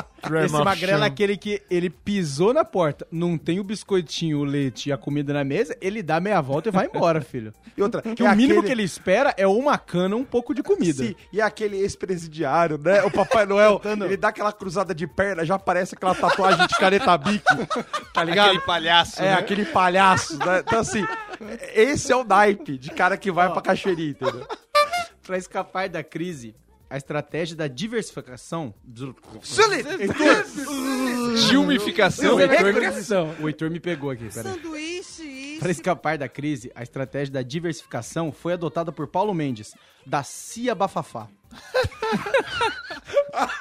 esse 0.44 0.54
magrelo 0.54 1.02
é 1.02 1.06
aquele 1.06 1.36
que 1.36 1.62
ele 1.70 1.90
pisou 1.90 2.54
na 2.54 2.64
porta, 2.64 3.06
não 3.10 3.36
tem 3.36 3.58
o 3.60 3.64
biscoitinho, 3.64 4.38
o 4.38 4.44
leite 4.44 4.88
e 4.88 4.92
a 4.92 4.96
comida 4.96 5.32
na 5.32 5.42
mesa, 5.44 5.76
ele 5.80 6.02
dá 6.02 6.20
meia 6.20 6.40
volta 6.40 6.68
e 6.68 6.72
vai 6.72 6.86
embora, 6.86 7.20
filho. 7.22 7.52
E 7.76 7.82
outra, 7.82 8.00
Que 8.02 8.22
é 8.22 8.30
o 8.30 8.36
mínimo 8.36 8.60
aquele- 8.60 8.66
que 8.66 8.72
ele 8.72 8.82
espera 8.82 9.34
é 9.36 9.46
uma 9.46 9.76
cana, 9.76 10.14
um 10.16 10.24
pouco 10.24 10.54
de 10.54 10.62
comida. 10.62 11.04
Sim, 11.04 11.14
e 11.32 11.40
aquele 11.40 11.76
ex-presidiário, 11.78 12.78
né? 12.78 13.02
O 13.02 13.10
Papai 13.10 13.44
Noel, 13.44 13.80
ele 14.04 14.16
dá 14.16 14.28
aquela 14.28 14.52
cruzada 14.52 14.94
de 14.94 15.06
perna, 15.06 15.44
já 15.44 15.58
parece 15.58 15.94
aquela 15.94 16.14
tatuagem 16.14 16.66
de 16.66 16.74
caneta 16.76 17.16
bique, 17.18 17.44
tá 18.14 18.22
ligado? 18.24 18.46
Aquele 18.48 18.60
palhaço, 18.64 19.20
É, 19.20 19.26
né? 19.26 19.34
aquele 19.34 19.64
palhaço, 19.64 20.38
né? 20.38 20.60
Então, 20.66 20.78
assim, 20.80 21.04
esse 21.74 22.12
é 22.12 22.16
o 22.16 22.24
naipe 22.24 22.78
de 22.78 22.90
cara 22.90 23.16
que 23.16 23.30
vai 23.30 23.50
pra 23.52 23.60
caixeirinha, 23.60 24.10
entendeu? 24.10 24.46
Pra 25.26 25.36
escapar 25.36 25.88
da 25.88 26.02
crise, 26.04 26.54
a 26.88 26.96
estratégia 26.96 27.56
da 27.56 27.68
diversificação. 27.68 28.74
Dilmificação. 31.48 32.36
O 32.36 32.40
Heitor, 32.40 33.36
o 33.40 33.48
Heitor 33.48 33.70
me 33.70 33.80
pegou 33.80 34.10
aqui, 34.10 34.28
peraí. 34.32 34.54
Para 35.58 35.70
escapar 35.70 36.18
da 36.18 36.28
crise, 36.28 36.70
a 36.74 36.82
estratégia 36.82 37.32
da 37.32 37.42
diversificação 37.42 38.30
foi 38.30 38.52
adotada 38.52 38.92
por 38.92 39.06
Paulo 39.06 39.34
Mendes, 39.34 39.74
da 40.04 40.22
Cia 40.22 40.74
Bafafá. 40.74 41.28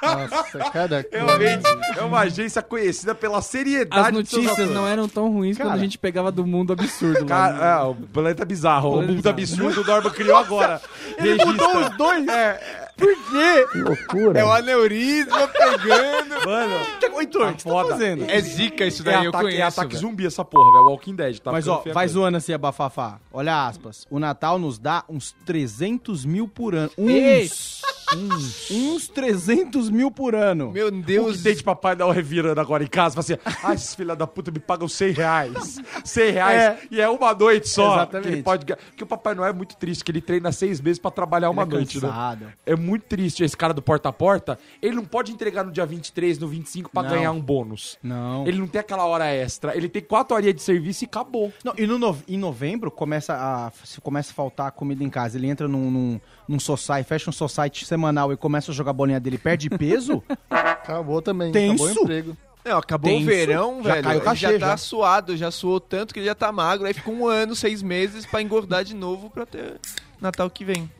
Nossa, 0.02 0.58
cada 0.70 1.04
coisa. 1.04 1.26
Realmente, 1.26 1.64
é 1.96 2.02
uma 2.02 2.20
agência 2.20 2.62
conhecida 2.62 3.14
pela 3.14 3.42
seriedade 3.42 4.08
As 4.08 4.12
notícias 4.12 4.70
não 4.70 4.86
eram 4.86 5.08
tão 5.08 5.30
ruins 5.30 5.56
quando 5.56 5.68
Cara. 5.68 5.78
a 5.78 5.82
gente 5.82 5.98
pegava 5.98 6.32
do 6.32 6.46
mundo 6.46 6.72
absurdo 6.72 7.20
lá. 7.22 7.26
Cara, 7.26 7.66
é, 7.66 7.82
o 7.84 7.94
planeta 7.94 8.44
bizarro. 8.44 8.92
Planeta 8.92 9.12
o 9.12 9.14
mundo 9.14 9.32
bizarro. 9.34 9.68
absurdo 9.68 9.80
o 9.82 9.84
Norma 9.84 10.10
criou 10.10 10.36
agora. 10.36 10.80
Ele 11.18 11.44
mudou 11.44 11.78
os 11.78 11.96
dois? 11.96 12.28
É, 12.28 12.85
Por 12.96 13.08
quê? 13.14 13.66
Que 13.72 13.78
loucura. 13.78 14.38
É 14.40 14.44
o 14.44 14.50
aneurisma 14.52 15.48
pegando. 15.48 16.34
mano. 16.46 16.74
Ô, 17.14 17.20
Heitor, 17.20 17.50
o 17.50 17.54
que 17.54 17.62
você 17.62 17.68
tá 17.68 17.74
foda. 17.74 17.88
fazendo? 17.90 18.24
É 18.30 18.40
zica 18.40 18.84
isso 18.86 19.02
É 19.02 19.04
daí, 19.04 19.24
eu 19.24 19.28
ataque, 19.30 19.44
conheço. 19.44 19.60
é 19.60 19.64
ataque 19.64 19.88
velho. 19.94 20.00
zumbi 20.00 20.26
essa 20.26 20.44
porra, 20.44 20.72
velho. 20.72 20.84
Walking 20.90 21.14
Dead, 21.14 21.38
tá? 21.40 21.52
Mas 21.52 21.66
ó, 21.68 21.76
vai 21.84 21.92
coisa. 21.92 22.12
zoando 22.14 22.36
assim 22.38 22.52
a 22.52 22.58
bafafá. 22.58 23.18
Olha 23.32 23.66
aspas. 23.66 24.06
O 24.10 24.18
Natal 24.18 24.58
nos 24.58 24.78
dá 24.78 25.04
uns 25.08 25.34
300 25.44 26.24
mil 26.24 26.46
por 26.48 26.74
ano. 26.74 26.90
Ei! 26.98 27.44
Uns. 27.46 27.82
Uns. 28.14 28.70
Uns 28.70 29.08
300 29.08 29.90
mil 29.90 30.10
por 30.10 30.34
ano. 30.34 30.70
Meu 30.72 30.88
O 30.88 30.92
que 30.92 31.02
Deus. 31.02 31.42
tem 31.42 31.54
de 31.54 31.62
Papai 31.62 31.94
Noel 31.94 32.12
revirando 32.12 32.60
agora 32.60 32.84
em 32.84 32.86
casa, 32.86 33.20
fala 33.20 33.38
assim, 33.38 33.58
ah, 33.64 33.74
esses 33.74 33.94
filha 33.94 34.14
da 34.14 34.26
puta 34.26 34.50
me 34.50 34.58
pagam 34.58 34.88
100 34.88 35.12
reais. 35.12 35.80
100 36.04 36.30
reais. 36.32 36.60
É. 36.60 36.78
E 36.90 37.00
é 37.00 37.08
uma 37.08 37.34
noite 37.34 37.68
só. 37.68 37.94
Exatamente. 37.94 38.28
Que 38.28 38.34
ele 38.34 38.42
pode... 38.42 38.66
Porque 38.66 39.04
o 39.04 39.06
Papai 39.06 39.34
Noel 39.34 39.50
é 39.50 39.52
muito 39.52 39.76
triste, 39.76 40.04
que 40.04 40.10
ele 40.10 40.20
treina 40.20 40.52
seis 40.52 40.80
meses 40.80 40.98
pra 40.98 41.10
trabalhar 41.10 41.50
uma 41.50 41.62
Ele 41.62 41.70
é 41.72 41.74
noite, 41.76 41.96
né? 41.96 42.08
cansado. 42.08 42.52
É 42.64 42.76
muito 42.76 43.04
triste 43.04 43.42
esse 43.44 43.56
cara 43.56 43.72
do 43.74 43.82
porta 43.82 44.08
a 44.08 44.12
porta. 44.12 44.58
Ele 44.80 44.94
não 44.96 45.04
pode 45.04 45.32
entregar 45.32 45.64
no 45.64 45.72
dia 45.72 45.86
23, 45.86 46.38
no 46.38 46.48
25 46.48 46.90
pra 46.90 47.02
Não. 47.02 47.10
ganhar 47.10 47.32
um 47.32 47.40
bônus. 47.40 47.98
Não. 48.02 48.46
Ele 48.46 48.58
não 48.58 48.66
tem 48.66 48.80
aquela 48.80 49.04
hora 49.06 49.26
extra. 49.26 49.76
Ele 49.76 49.88
tem 49.88 50.02
quatro 50.02 50.36
horinhas 50.36 50.54
de 50.54 50.62
serviço 50.62 51.04
e 51.04 51.06
acabou. 51.06 51.52
Não, 51.64 51.72
e 51.76 51.86
no 51.86 51.96
em 52.28 52.38
novembro 52.38 52.90
começa 52.90 53.34
a, 53.34 53.72
se 53.84 54.00
começa 54.00 54.30
a 54.30 54.34
faltar 54.34 54.70
comida 54.72 55.02
em 55.02 55.10
casa. 55.10 55.36
Ele 55.38 55.46
entra 55.48 55.66
num, 55.66 55.90
num, 55.90 56.20
num 56.46 56.58
society, 56.60 57.04
fecha 57.08 57.30
um 57.30 57.32
society 57.32 57.84
semanal 57.96 58.32
e 58.32 58.36
começa 58.36 58.70
a 58.70 58.74
jogar 58.74 58.90
a 58.90 58.94
bolinha 58.94 59.18
dele, 59.18 59.38
perde 59.38 59.70
peso. 59.70 60.22
Acabou 60.50 61.20
também. 61.22 61.50
Tenso. 61.50 61.84
Acabou 61.84 61.96
o 62.00 62.04
emprego. 62.04 62.36
Não, 62.64 62.78
acabou 62.78 63.10
Tenso. 63.12 63.22
o 63.24 63.26
verão, 63.26 63.82
Já 63.82 63.92
velho. 63.92 64.04
caiu 64.04 64.16
o 64.16 64.18
ele 64.18 64.24
cachê, 64.24 64.40
já 64.52 64.58
tá 64.58 64.66
já. 64.70 64.76
suado, 64.76 65.36
já 65.36 65.50
suou 65.52 65.78
tanto 65.78 66.12
que 66.12 66.18
ele 66.20 66.26
já 66.26 66.34
tá 66.34 66.50
magro. 66.50 66.86
Aí 66.86 66.92
fica 66.92 67.10
um 67.10 67.26
ano, 67.26 67.54
seis 67.54 67.80
meses 67.80 68.26
pra 68.26 68.42
engordar 68.42 68.82
de 68.84 68.92
novo 68.94 69.30
pra 69.30 69.46
ter 69.46 69.78
Natal 70.20 70.50
que 70.50 70.64
vem. 70.64 70.90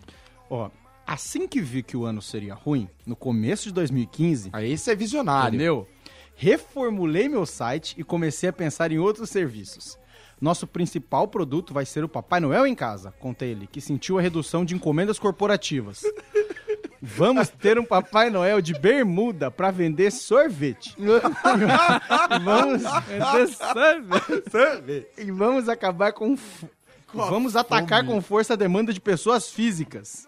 Ó, 0.48 0.70
assim 1.04 1.48
que 1.48 1.60
vi 1.60 1.82
que 1.82 1.96
o 1.96 2.04
ano 2.04 2.22
seria 2.22 2.54
ruim, 2.54 2.88
no 3.04 3.16
começo 3.16 3.64
de 3.64 3.72
2015, 3.74 4.50
Aí 4.52 4.70
esse 4.72 4.90
é 4.90 4.94
visionário. 4.94 5.48
entendeu? 5.56 5.88
reformulei 6.38 7.28
meu 7.30 7.46
site 7.46 7.94
e 7.98 8.04
comecei 8.04 8.48
a 8.48 8.52
pensar 8.52 8.92
em 8.92 8.98
outros 8.98 9.30
serviços. 9.30 9.98
Nosso 10.40 10.66
principal 10.66 11.26
produto 11.26 11.72
vai 11.72 11.86
ser 11.86 12.04
o 12.04 12.08
Papai 12.08 12.40
Noel 12.40 12.66
em 12.66 12.74
casa, 12.74 13.10
conta 13.18 13.44
ele, 13.46 13.66
que 13.66 13.80
sentiu 13.80 14.18
a 14.18 14.22
redução 14.22 14.62
de 14.64 14.74
encomendas 14.74 15.18
corporativas. 15.18 16.02
Vamos 17.00 17.48
ter 17.48 17.78
um 17.78 17.84
Papai 17.84 18.30
Noel 18.30 18.60
de 18.60 18.72
bermuda 18.72 19.50
para 19.50 19.70
vender 19.70 20.10
sorvete. 20.10 20.94
vamos 22.44 22.82
e 25.18 25.30
vamos 25.30 25.68
acabar 25.68 26.12
com 26.12 26.34
f- 26.34 26.66
vamos 27.12 27.54
atacar 27.56 28.04
com 28.04 28.20
força 28.22 28.54
a 28.54 28.56
demanda 28.56 28.92
de 28.92 29.00
pessoas 29.00 29.48
físicas. 29.50 30.26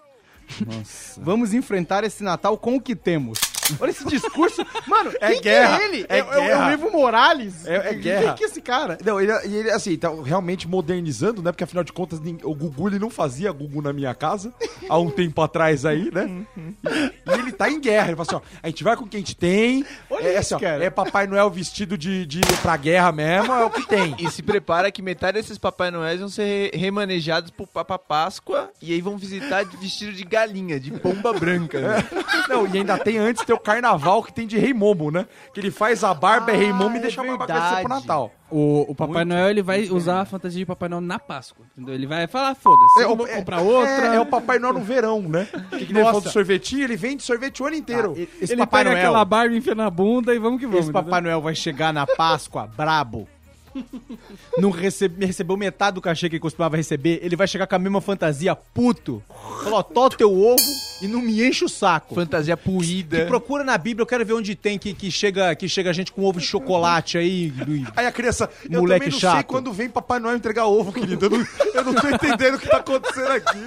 Vamos 1.18 1.52
enfrentar 1.52 2.04
esse 2.04 2.22
Natal 2.22 2.56
com 2.56 2.76
o 2.76 2.80
que 2.80 2.96
temos. 2.96 3.38
Olha 3.80 3.90
esse 3.90 4.04
discurso. 4.06 4.64
Mano, 4.86 5.12
É 5.20 5.32
quem 5.32 5.40
guerra, 5.42 5.76
que 5.78 5.82
é 5.82 5.88
ele? 5.88 6.06
é 6.08 6.16
é, 6.16 6.18
é 6.18 6.22
guerra. 6.24 6.66
o 6.66 6.70
Evo 6.70 6.90
Morales. 6.90 7.66
É- 7.66 7.76
é 7.76 7.80
Quem 7.90 8.00
guerra. 8.00 8.34
que 8.34 8.44
é 8.44 8.46
esse 8.46 8.60
cara? 8.60 8.98
Não, 9.04 9.20
ele, 9.20 9.32
e 9.46 9.54
ele, 9.56 9.70
assim, 9.70 9.96
tá 9.96 10.10
realmente 10.24 10.66
modernizando, 10.68 11.42
né? 11.42 11.52
Porque 11.52 11.64
afinal 11.64 11.84
de 11.84 11.92
contas, 11.92 12.20
o 12.42 12.54
Gugu 12.54 12.88
ele 12.88 12.98
não 12.98 13.10
fazia 13.10 13.50
Gugu 13.52 13.82
na 13.82 13.92
minha 13.92 14.14
casa 14.14 14.52
há 14.88 14.98
um 14.98 15.10
tempo 15.10 15.40
atrás 15.42 15.84
aí, 15.84 16.10
né? 16.12 16.28
E, 16.56 17.30
e 17.30 17.32
ele 17.38 17.52
tá 17.52 17.68
em 17.70 17.80
guerra. 17.80 18.08
Ele 18.08 18.16
fala 18.16 18.26
assim: 18.28 18.36
ó, 18.36 18.40
a 18.62 18.66
gente 18.68 18.84
vai 18.84 18.96
com 18.96 19.04
o 19.04 19.08
que 19.08 19.16
a 19.16 19.20
gente 19.20 19.36
tem. 19.36 19.84
Olha 20.10 20.26
é, 20.28 20.30
isso, 20.30 20.54
assim, 20.54 20.54
ó, 20.54 20.58
cara. 20.58 20.84
é 20.84 20.90
Papai 20.90 21.26
Noel 21.26 21.50
vestido 21.50 21.96
de, 21.98 22.24
de 22.26 22.38
ir 22.40 22.56
pra 22.62 22.76
guerra 22.76 23.12
mesmo, 23.12 23.52
é 23.52 23.64
o 23.64 23.70
que 23.70 23.86
tem. 23.86 24.14
E 24.18 24.30
se 24.30 24.42
prepara 24.42 24.90
que 24.90 25.02
metade 25.02 25.38
desses 25.38 25.58
Papai 25.58 25.90
Noéis 25.90 26.20
vão 26.20 26.28
ser 26.28 26.70
re- 26.72 26.78
remanejados 26.78 27.50
pro 27.50 27.66
Papa 27.66 27.98
Páscoa 27.98 28.70
e 28.80 28.92
aí 28.92 29.00
vão 29.00 29.16
visitar 29.18 29.64
vestido 29.64 30.12
de 30.12 30.24
galinha, 30.24 30.78
de 30.80 30.90
pomba 30.92 31.32
branca. 31.32 31.80
né? 31.80 32.04
Não, 32.48 32.66
e 32.66 32.78
ainda 32.78 32.96
tem 32.98 33.18
antes 33.18 33.44
tem 33.44 33.54
o 33.58 33.62
carnaval 33.62 34.22
que 34.22 34.32
tem 34.32 34.46
de 34.46 34.56
Rei 34.58 34.72
Momo, 34.72 35.10
né? 35.10 35.26
Que 35.52 35.60
ele 35.60 35.70
faz 35.70 36.02
a 36.02 36.14
barba, 36.14 36.52
é 36.52 36.56
Rei 36.56 36.72
Momo 36.72 36.96
e 36.96 36.98
é 36.98 37.02
deixa 37.02 37.20
a 37.20 37.24
barba 37.24 37.46
verdade. 37.46 37.66
crescer 37.68 37.80
pro 37.82 37.94
Natal. 37.94 38.32
O, 38.50 38.86
o 38.88 38.94
Papai 38.94 39.24
Noel 39.26 39.50
ele 39.50 39.62
vai 39.62 39.82
usar 39.90 40.20
a 40.22 40.24
fantasia 40.24 40.58
de 40.60 40.64
Papai 40.66 40.88
Noel 40.88 41.02
na 41.02 41.18
Páscoa. 41.18 41.66
Entendeu? 41.76 41.94
Ele 41.94 42.06
vai 42.06 42.26
falar, 42.26 42.54
foda-se, 42.54 43.02
eu 43.02 43.12
o- 43.12 43.16
vou 43.16 43.26
comprar 43.28 43.60
outra. 43.60 44.06
É, 44.12 44.16
é 44.16 44.20
o 44.20 44.24
Papai 44.24 44.58
Noel 44.58 44.72
no 44.74 44.80
verão, 44.80 45.20
né? 45.20 45.46
Que, 45.78 45.86
que 45.86 45.92
falou 45.94 46.20
do 46.20 46.30
sorvetinho, 46.30 46.84
ele 46.84 46.96
vende 46.96 47.22
sorvete 47.22 47.62
o 47.62 47.66
ano 47.66 47.76
inteiro. 47.76 48.14
Ah, 48.16 48.20
esse 48.40 48.52
ele 48.54 48.60
Papai 48.62 48.84
pega 48.84 48.94
Noel, 48.94 49.04
aquela 49.08 49.24
barba 49.24 49.54
e 49.54 49.58
enfia 49.58 49.74
na 49.74 49.90
bunda 49.90 50.34
e 50.34 50.38
vamos 50.38 50.58
que 50.60 50.66
vamos. 50.66 50.80
esse 50.84 50.92
Papai 50.92 51.20
Noel 51.20 51.42
vai 51.42 51.54
chegar 51.54 51.92
na 51.92 52.06
Páscoa 52.06 52.66
brabo. 52.66 53.28
Não 54.56 54.70
recebe, 54.70 55.24
recebeu 55.24 55.56
metade 55.56 55.94
do 55.96 56.00
cachê 56.00 56.28
que 56.28 56.36
ele 56.36 56.40
costumava 56.40 56.76
receber. 56.76 57.20
Ele 57.22 57.36
vai 57.36 57.46
chegar 57.46 57.66
com 57.66 57.74
a 57.76 57.78
mesma 57.78 58.00
fantasia, 58.00 58.56
puto. 58.56 59.22
Falou, 59.62 59.78
ó, 59.78 59.82
tó 59.82 60.08
teu 60.08 60.32
ovo 60.32 60.56
e 61.00 61.06
não 61.06 61.20
me 61.22 61.46
enche 61.46 61.64
o 61.64 61.68
saco. 61.68 62.14
Fantasia 62.14 62.56
Que 62.56 62.64
puída. 62.64 63.26
procura 63.26 63.62
na 63.64 63.76
Bíblia, 63.78 64.02
eu 64.02 64.06
quero 64.06 64.24
ver 64.26 64.32
onde 64.32 64.54
tem 64.54 64.78
que, 64.78 64.92
que, 64.94 65.10
chega, 65.10 65.54
que 65.54 65.68
chega 65.68 65.92
gente 65.92 66.10
com 66.12 66.24
ovo 66.24 66.40
de 66.40 66.46
chocolate 66.46 67.16
aí. 67.18 67.52
Aí 67.96 68.06
a 68.06 68.12
criança, 68.12 68.50
eu 68.68 68.80
Moleque 68.80 69.06
também 69.06 69.12
não 69.12 69.20
sei 69.20 69.30
chato. 69.30 69.46
quando 69.46 69.72
vem 69.72 69.88
Papai 69.88 70.18
Noel 70.18 70.36
entregar 70.36 70.66
ovo, 70.66 70.92
querido. 70.92 71.26
Eu 71.26 71.30
não, 71.30 71.46
eu 71.74 71.84
não 71.84 71.94
tô 71.94 72.08
entendendo 72.08 72.54
o 72.54 72.58
que 72.58 72.68
tá 72.68 72.78
acontecendo 72.78 73.30
aqui. 73.32 73.58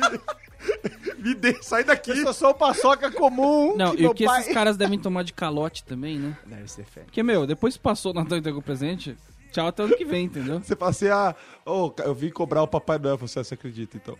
Me 1.17 1.33
dê, 1.33 1.57
sai 1.61 1.83
daqui. 1.83 2.11
Eu 2.11 2.33
sou 2.33 2.53
paçoca 2.53 3.09
comum. 3.11 3.75
Não, 3.75 3.95
e 3.95 4.05
o 4.05 4.13
que 4.13 4.25
pai- 4.25 4.41
esses 4.41 4.53
caras 4.53 4.77
devem 4.77 4.99
tomar 4.99 5.23
de 5.23 5.33
calote 5.33 5.83
também, 5.83 6.17
né? 6.19 6.37
Deve 6.45 6.67
ser 6.71 6.83
fé. 6.85 7.01
Porque, 7.01 7.23
meu, 7.23 7.47
depois 7.47 7.75
que 7.75 7.79
passou 7.81 8.11
o 8.11 8.15
Natal 8.15 8.37
e 8.37 8.39
entregou 8.39 8.59
o 8.59 8.63
presente, 8.63 9.15
tchau 9.51 9.67
até 9.67 9.83
ano 9.83 9.95
que 9.95 10.05
vem, 10.05 10.25
entendeu? 10.25 10.59
Você 10.59 10.75
fala 10.75 10.91
assim, 10.91 11.07
ah, 11.07 11.35
ô, 11.65 11.93
eu 12.03 12.15
vim 12.15 12.29
cobrar 12.29 12.63
o 12.63 12.67
Papai 12.67 12.97
Noel. 12.97 13.17
Você, 13.17 13.43
você 13.43 13.53
acredita, 13.53 13.97
então? 13.97 14.17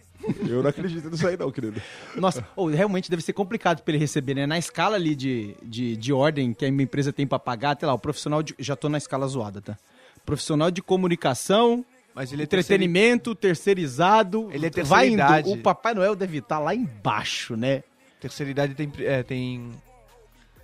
Eu 0.48 0.62
não 0.62 0.70
acredito 0.70 1.10
nisso 1.10 1.28
aí 1.28 1.36
não, 1.38 1.52
querido. 1.52 1.82
Nossa, 2.16 2.46
ô, 2.56 2.68
realmente 2.68 3.10
deve 3.10 3.24
ser 3.24 3.34
complicado 3.34 3.82
pra 3.82 3.92
ele 3.94 4.00
receber, 4.00 4.36
né? 4.36 4.46
Na 4.46 4.58
escala 4.58 4.96
ali 4.96 5.16
de, 5.16 5.56
de, 5.64 5.96
de 5.98 6.14
ordem 6.14 6.54
que 6.54 6.66
a 6.66 6.72
minha 6.72 6.84
empresa 6.84 7.12
tem 7.12 7.26
pra 7.26 7.40
pagar, 7.40 7.72
até 7.72 7.88
lá, 7.88 7.94
o 7.94 8.00
profissional 8.00 8.44
de, 8.44 8.54
já 8.60 8.76
tô 8.76 8.90
na 8.90 8.98
escala 8.98 9.28
zoada, 9.28 9.62
tá? 9.62 9.78
Profissional 10.26 10.70
de 10.70 10.82
comunicação, 10.82 11.84
Mas 12.14 12.32
ele 12.32 12.44
é 12.44 12.46
entretenimento, 12.46 13.34
terceirizado. 13.34 14.50
Ele 14.52 14.68
é 14.68 14.70
terceira 14.70 14.86
vai 14.88 15.42
indo. 15.42 15.52
O 15.52 15.58
Papai 15.58 15.94
Noel 15.94 16.16
deve 16.16 16.38
estar 16.40 16.60
lá 16.60 16.76
embaixo, 16.76 17.56
né? 17.56 17.84
Terceira 18.20 18.52
idade 18.52 18.76
tem, 18.76 18.92
é, 19.00 19.24
tem 19.24 19.72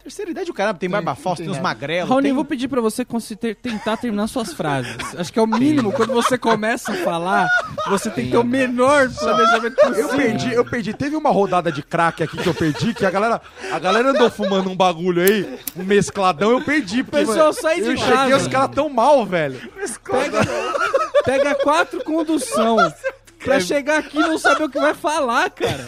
Terceira 0.08 0.32
idade 0.32 0.50
o 0.50 0.54
caramba, 0.54 0.80
tem 0.80 0.90
barba 0.90 1.16
falsa, 1.16 1.44
tem, 1.44 1.52
tem 1.52 1.60
uns 1.60 1.62
magrelos. 1.62 2.08
Raoni, 2.10 2.22
tem... 2.24 2.30
eu 2.30 2.36
vou 2.36 2.46
pedir 2.46 2.70
pra 2.70 2.80
você 2.80 3.04
ter- 3.36 3.56
tentar 3.56 3.98
terminar 3.98 4.28
suas 4.28 4.54
frases. 4.54 4.96
Acho 5.20 5.34
que 5.34 5.38
é 5.38 5.42
o 5.42 5.46
mínimo. 5.46 5.92
Quando 5.92 6.14
você 6.14 6.38
começa 6.38 6.94
a 6.94 6.96
falar, 6.96 7.46
você 7.90 8.10
tem 8.10 8.24
que 8.24 8.32
ter 8.32 8.38
o 8.38 8.44
menor 8.46 9.10
planejamento 9.10 9.76
possível. 9.76 10.04
Eu 10.04 10.10
perdi, 10.16 10.54
eu 10.54 10.64
perdi. 10.64 10.94
Teve 10.94 11.18
uma 11.18 11.30
rodada 11.30 11.70
de 11.74 11.84
crack 11.84 12.24
aqui 12.24 12.38
que 12.38 12.48
eu 12.48 12.54
perdi, 12.54 12.94
que 12.94 13.06
a 13.06 13.12
galera, 13.12 13.42
a 13.70 13.80
galera 13.80 14.12
andou 14.12 14.32
fumando 14.32 14.70
um 14.70 14.76
bagulho 14.78 15.22
aí, 15.22 15.60
um 15.76 15.84
mescladão, 15.84 16.52
eu 16.52 16.64
perdi. 16.64 17.04
Porque, 17.04 17.26
Pessoal, 17.26 17.38
mano, 17.38 17.54
sai 17.54 17.82
de 17.82 17.88
eu 17.90 17.98
casa. 17.98 18.16
cheguei, 18.22 18.34
os 18.36 18.48
caras 18.48 18.72
tão 18.74 18.88
mal, 18.88 19.26
velho. 19.26 19.60
Pega, 20.10 20.40
pega 21.26 21.56
quatro 21.56 22.02
condução. 22.06 22.78
Pra 23.44 23.60
chegar 23.60 24.00
aqui 24.00 24.18
e 24.18 24.22
não 24.22 24.38
saber 24.38 24.64
o 24.64 24.70
que 24.70 24.80
vai 24.80 24.94
falar, 24.94 25.50
cara. 25.52 25.86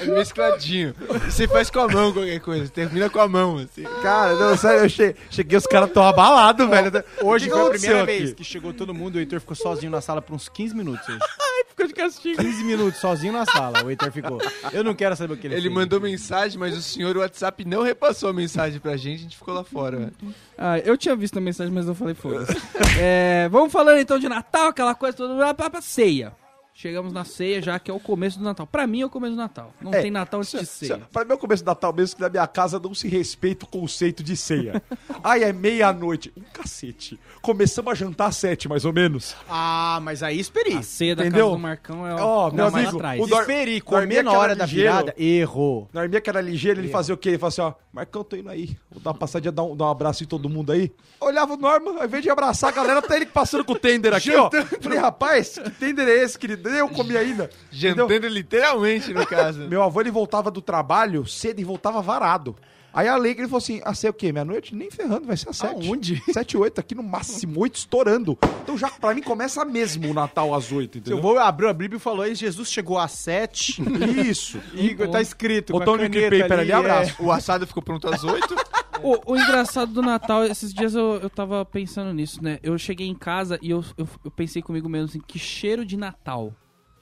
É 0.00 0.06
mescladinho. 0.06 0.94
Você 1.24 1.46
faz 1.48 1.70
com 1.70 1.80
a 1.80 1.88
mão 1.88 2.12
qualquer 2.12 2.40
coisa, 2.40 2.68
termina 2.68 3.08
com 3.08 3.20
a 3.20 3.28
mão, 3.28 3.56
assim. 3.58 3.82
Cara, 4.02 4.34
não, 4.34 4.56
sério, 4.56 4.84
eu 4.84 4.88
che- 4.88 5.14
cheguei, 5.30 5.56
os 5.58 5.66
caras 5.66 5.90
tão 5.92 6.02
abalados, 6.02 6.68
velho. 6.68 7.04
Hoje 7.22 7.46
que 7.46 7.52
foi 7.52 7.66
a 7.66 7.70
primeira 7.70 8.02
aqui? 8.02 8.06
vez 8.18 8.32
que 8.34 8.44
chegou 8.44 8.72
todo 8.72 8.92
mundo, 8.94 9.16
o 9.16 9.18
Heitor 9.18 9.40
ficou 9.40 9.56
sozinho 9.56 9.90
na 9.90 10.00
sala 10.00 10.20
por 10.20 10.34
uns 10.34 10.48
15 10.48 10.74
minutos 10.74 11.08
hoje. 11.08 11.18
Ficou 11.68 11.88
de 11.88 11.94
castigo. 11.94 12.42
15 12.42 12.64
minutos 12.64 12.98
sozinho 13.00 13.34
na 13.34 13.44
sala, 13.44 13.84
o 13.84 13.90
Heitor 13.90 14.10
ficou. 14.10 14.40
Eu 14.72 14.82
não 14.82 14.94
quero 14.94 15.14
saber 15.14 15.34
o 15.34 15.36
que 15.36 15.46
ele 15.46 15.54
Ele 15.56 15.62
fez. 15.64 15.74
mandou 15.74 16.00
mensagem, 16.00 16.58
mas 16.58 16.74
o 16.74 16.80
senhor 16.80 17.14
WhatsApp 17.18 17.66
não 17.66 17.82
repassou 17.82 18.30
a 18.30 18.32
mensagem 18.32 18.80
pra 18.80 18.96
gente, 18.96 19.18
a 19.18 19.22
gente 19.24 19.36
ficou 19.36 19.52
lá 19.52 19.62
fora. 19.62 19.98
velho. 19.98 20.12
Ah, 20.56 20.78
eu 20.78 20.96
tinha 20.96 21.14
visto 21.14 21.36
a 21.36 21.40
mensagem, 21.40 21.70
mas 21.70 21.86
eu 21.86 21.94
falei 21.94 22.14
foda-se. 22.14 22.56
É, 22.98 23.46
vamos 23.50 23.70
falando 23.70 23.98
então 23.98 24.18
de 24.18 24.26
Natal, 24.26 24.68
aquela 24.68 24.94
coisa 24.94 25.14
toda, 25.18 25.34
ceia. 25.82 26.32
Chegamos 26.78 27.10
na 27.10 27.24
ceia 27.24 27.62
já, 27.62 27.78
que 27.78 27.90
é 27.90 27.94
o 27.94 27.98
começo 27.98 28.38
do 28.38 28.44
Natal. 28.44 28.66
Pra 28.66 28.86
mim 28.86 29.00
é 29.00 29.06
o 29.06 29.08
começo 29.08 29.32
do 29.32 29.38
Natal. 29.38 29.72
Não 29.80 29.94
É, 29.94 30.02
tem 30.02 30.10
Natal 30.10 30.40
antes 30.40 30.50
de 30.52 30.58
Isso- 30.62 30.84
ceia. 30.84 31.00
Pra 31.10 31.24
mim 31.24 31.30
é 31.30 31.34
o 31.34 31.38
começo 31.38 31.64
do 31.64 31.66
Natal 31.68 31.90
mesmo, 31.90 32.16
que 32.16 32.20
na 32.22 32.28
minha 32.28 32.46
casa 32.46 32.78
não 32.78 32.94
se 32.94 33.08
respeita 33.08 33.64
o 33.64 33.68
conceito 33.68 34.22
de 34.22 34.36
ceia. 34.36 34.82
Ai, 35.24 35.42
é 35.42 35.54
meia-noite. 35.54 36.30
Um 36.36 36.42
cacete. 36.52 37.18
Começamos 37.40 37.90
a 37.90 37.94
jantar 37.94 38.26
às 38.28 38.36
sete, 38.36 38.68
mais 38.68 38.84
ou 38.84 38.92
menos. 38.92 39.34
Ah, 39.48 39.98
mas 40.02 40.22
aí 40.22 40.38
esperi. 40.38 40.74
A 40.74 40.82
ceia 40.82 41.16
da 41.16 41.22
Entendeu? 41.24 41.46
casa 41.46 41.56
do 41.56 41.62
Marcão 41.62 42.06
é 42.06 42.14
Ó, 42.14 42.48
ó, 42.48 42.50
meu 42.50 42.70
mais 42.70 42.74
amigo, 42.84 42.98
atrás. 42.98 43.20
o 43.22 43.26
Dor- 43.26 43.40
Esperi, 43.40 43.80
Dormia 43.80 43.82
comer 43.82 44.22
na 44.24 44.30
que 44.32 44.36
hora 44.36 44.54
da 44.54 44.64
ligeiro. 44.66 44.92
virada, 44.92 45.14
errou. 45.16 45.88
Na 45.94 46.06
minha 46.06 46.20
que 46.20 46.28
era 46.28 46.42
ligeiro, 46.42 46.78
ele 46.78 46.88
fazia 46.88 47.14
o 47.14 47.16
quê? 47.18 47.30
Ele 47.30 47.38
fazia 47.38 47.64
assim, 47.64 47.74
ó, 47.74 47.80
Marcão, 47.90 48.22
tô 48.22 48.36
indo 48.36 48.50
aí. 48.50 48.76
Vou 48.90 49.00
dar 49.00 49.12
uma 49.12 49.18
passadinha, 49.18 49.50
dar 49.50 49.62
um, 49.62 49.74
dar 49.74 49.86
um 49.86 49.90
abraço 49.90 50.22
em 50.22 50.26
todo 50.26 50.46
mundo 50.46 50.72
aí. 50.72 50.92
Olhava 51.18 51.54
o 51.54 51.56
Norma, 51.56 52.00
ao 52.00 52.04
invés 52.04 52.22
de 52.22 52.28
abraçar 52.28 52.68
a 52.68 52.72
galera, 52.72 53.00
tá 53.00 53.16
ele 53.16 53.24
passando 53.24 53.64
com 53.64 53.72
o 53.72 53.78
tender 53.78 54.12
aqui, 54.12 54.34
ó. 54.36 54.50
Falei, 54.82 54.98
rapaz, 54.98 55.58
que 55.58 55.70
tender 55.70 56.06
é 56.06 56.22
esse, 56.22 56.38
querido? 56.38 56.65
Nem 56.70 56.78
Eu 56.78 56.88
comi 56.88 57.16
ainda. 57.16 57.50
Entendeu? 57.72 58.08
Jantando 58.08 58.28
literalmente, 58.28 59.12
no 59.12 59.26
caso. 59.26 59.60
Meu 59.68 59.82
avô, 59.82 60.00
ele 60.00 60.10
voltava 60.10 60.50
do 60.50 60.60
trabalho 60.60 61.26
cedo 61.26 61.60
e 61.60 61.64
voltava 61.64 62.00
varado. 62.02 62.56
Aí 62.96 63.08
a 63.08 63.12
Alegre 63.12 63.42
ele 63.42 63.48
falou 63.48 63.58
assim: 63.58 63.82
ah, 63.84 63.94
sei 63.94 64.08
o 64.08 64.12
quê? 64.14 64.32
Meia-noite? 64.32 64.74
Nem 64.74 64.90
ferrando, 64.90 65.26
vai 65.26 65.36
ser 65.36 65.50
às 65.50 65.58
sete. 65.58 65.86
Aonde? 65.86 66.22
Sete, 66.32 66.56
oito, 66.56 66.80
aqui 66.80 66.94
no 66.94 67.02
máximo, 67.02 67.60
oito 67.60 67.76
estourando. 67.76 68.38
Então 68.62 68.78
já 68.78 68.88
pra 68.88 69.14
mim 69.14 69.20
começa 69.20 69.62
mesmo 69.66 70.10
o 70.10 70.14
Natal 70.14 70.54
às 70.54 70.72
oito, 70.72 70.94
Seu 70.94 71.00
entendeu? 71.00 71.18
avô 71.18 71.38
abriu 71.38 71.68
a 71.68 71.74
Bíblia 71.74 71.98
e 71.98 72.00
falou 72.00 72.22
aí, 72.22 72.34
Jesus 72.34 72.70
chegou 72.70 72.96
às 72.96 73.12
sete. 73.12 73.82
Isso. 74.26 74.58
e 74.72 74.94
tá 75.08 75.20
escrito. 75.20 75.76
a 75.76 75.80
no 75.80 75.84
caneta 75.84 76.38
paper 76.38 76.60
ali, 76.60 76.70
é. 76.70 76.74
abraço. 76.74 77.22
O 77.22 77.30
assado 77.30 77.66
ficou 77.66 77.82
pronto 77.82 78.08
às 78.08 78.24
oito. 78.24 78.56
O, 79.02 79.32
o 79.32 79.36
engraçado 79.36 79.92
do 79.92 80.00
Natal, 80.00 80.44
esses 80.44 80.72
dias 80.72 80.94
eu, 80.94 81.20
eu 81.22 81.28
tava 81.28 81.66
pensando 81.66 82.14
nisso, 82.14 82.42
né? 82.42 82.58
Eu 82.62 82.78
cheguei 82.78 83.06
em 83.06 83.14
casa 83.14 83.58
e 83.60 83.70
eu, 83.70 83.84
eu, 83.98 84.08
eu 84.24 84.30
pensei 84.30 84.62
comigo 84.62 84.88
mesmo 84.88 85.10
assim, 85.10 85.20
que 85.20 85.38
cheiro 85.38 85.84
de 85.84 85.98
Natal. 85.98 86.54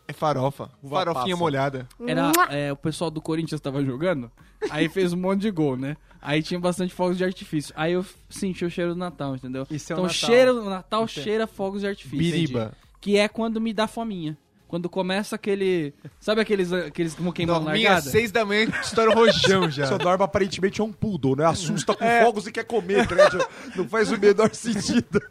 É 0.06 0.12
farofa. 0.12 0.70
Uva 0.82 0.96
Farofinha 0.96 1.34
passa. 1.34 1.36
molhada. 1.36 1.88
Era 2.06 2.32
é, 2.50 2.72
o 2.72 2.76
pessoal 2.76 3.10
do 3.10 3.20
Corinthians 3.22 3.60
tava 3.60 3.82
jogando, 3.84 4.30
aí 4.70 4.88
fez 4.88 5.12
um 5.12 5.16
monte 5.16 5.40
de 5.42 5.50
gol, 5.50 5.76
né? 5.76 5.96
Aí 6.20 6.42
tinha 6.42 6.58
bastante 6.60 6.92
fogos 6.94 7.16
de 7.18 7.24
artifício. 7.24 7.72
Aí 7.76 7.92
eu 7.92 8.04
senti 8.28 8.64
o 8.64 8.70
cheiro 8.70 8.94
do 8.94 8.98
Natal, 8.98 9.34
entendeu? 9.34 9.66
Isso 9.70 9.92
é 9.92 9.96
o 9.96 9.98
então 9.98 10.04
Natal. 10.06 10.14
cheiro 10.30 10.60
o 10.62 10.70
Natal 10.70 11.08
cheira 11.08 11.46
fogos 11.46 11.80
de 11.82 11.86
artifício. 11.86 12.18
Biriba. 12.18 12.72
Que 13.00 13.16
é 13.18 13.28
quando 13.28 13.60
me 13.60 13.72
dá 13.72 13.86
fominha. 13.86 14.36
Quando 14.66 14.88
começa 14.88 15.36
aquele. 15.36 15.94
Sabe 16.18 16.40
aqueles, 16.40 16.72
aqueles 16.72 17.14
como 17.14 17.32
queimam 17.32 17.62
Dorminha 17.62 17.90
às 17.90 17.94
largada? 17.96 18.10
seis 18.10 18.32
da 18.32 18.44
manhã, 18.44 18.64
estoura 18.82 19.10
o 19.10 19.14
rojão 19.14 19.68
já. 19.70 19.86
Seu 19.86 19.98
Norma 19.98 20.24
aparentemente 20.24 20.80
é 20.80 20.84
um 20.84 20.92
poodle, 20.92 21.36
né? 21.36 21.44
Assusta 21.44 21.94
com 21.94 22.04
fogos 22.24 22.46
e 22.46 22.52
quer 22.52 22.64
comer, 22.64 23.06
tá 23.06 23.14
ligado? 23.14 23.46
Não 23.76 23.86
faz 23.88 24.10
o 24.10 24.18
menor 24.18 24.52
sentido. 24.54 25.22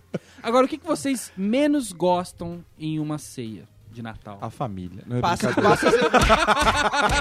Agora, 0.41 0.65
o 0.65 0.69
que, 0.69 0.77
que 0.77 0.85
vocês 0.85 1.31
menos 1.35 1.91
gostam 1.91 2.63
em 2.79 2.99
uma 2.99 3.17
ceia? 3.17 3.67
De 3.93 4.01
Natal? 4.01 4.39
A 4.41 4.49
família. 4.49 5.03
Não 5.05 5.17
é 5.17 5.21
Passa, 5.21 5.53
passa, 5.53 5.91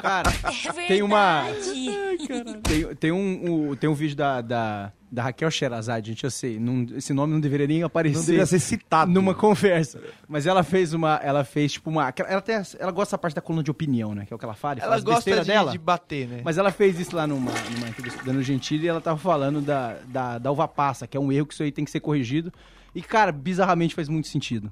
Cara, 0.00 0.30
É 0.30 0.86
tem 0.88 1.02
uma. 1.02 1.42
verdade. 1.42 2.60
Tem, 2.62 2.94
tem, 2.96 3.12
um, 3.12 3.70
um- 3.70 3.76
tem 3.76 3.88
um 3.90 3.94
vídeo 3.94 4.16
da, 4.16 4.40
da, 4.40 4.92
da 5.10 5.22
Raquel 5.24 5.50
Sherazade, 5.50 6.10
gente, 6.10 6.24
eu 6.24 6.30
sei. 6.30 6.58
não- 6.58 6.86
esse 6.96 7.12
nome 7.12 7.32
não 7.32 7.40
deveria 7.40 7.66
nem 7.66 7.82
aparecer. 7.82 8.16
Não 8.18 8.24
deveria 8.24 8.46
ser 8.46 8.58
citado. 8.58 9.10
numa 9.10 9.34
conversa. 9.34 10.00
Mas 10.28 10.46
ela 10.46 10.62
fez 10.62 10.92
uma. 10.92 11.16
Ela 11.22 11.44
fez, 11.44 11.72
tipo, 11.72 11.90
uma. 11.90 12.12
Ela, 12.26 12.40
tem, 12.40 12.56
ela 12.78 12.92
gosta 12.92 13.16
da 13.16 13.18
parte 13.18 13.34
da 13.34 13.40
coluna 13.40 13.62
de 13.62 13.70
opinião, 13.70 14.14
né? 14.14 14.24
Que 14.26 14.32
é 14.32 14.36
o 14.36 14.38
que 14.38 14.44
ela 14.44 14.54
fala. 14.54 14.76
fala 14.76 14.86
ela 14.86 14.96
as 14.96 15.04
gosta 15.04 15.40
de, 15.40 15.46
dela. 15.46 15.72
de 15.72 15.78
bater, 15.78 16.28
né? 16.28 16.40
Mas 16.44 16.58
ela 16.58 16.70
fez 16.70 16.98
isso 16.98 17.14
lá 17.16 17.26
numa, 17.26 17.50
numa 17.74 17.88
entrevista 17.88 18.22
dando 18.24 18.42
Gentili 18.42 18.84
e 18.84 18.88
ela 18.88 19.00
tava 19.00 19.18
falando 19.18 19.60
da, 19.60 19.96
da, 20.08 20.38
da 20.38 20.50
uva 20.50 20.66
passa, 20.68 21.06
que 21.06 21.16
é 21.16 21.20
um 21.20 21.32
erro 21.32 21.46
que 21.46 21.54
isso 21.54 21.62
aí 21.62 21.72
tem 21.72 21.84
que 21.84 21.90
ser 21.90 22.00
corrigido. 22.00 22.52
E, 22.94 23.00
cara, 23.00 23.32
bizarramente 23.32 23.94
faz 23.94 24.08
muito 24.08 24.28
sentido 24.28 24.70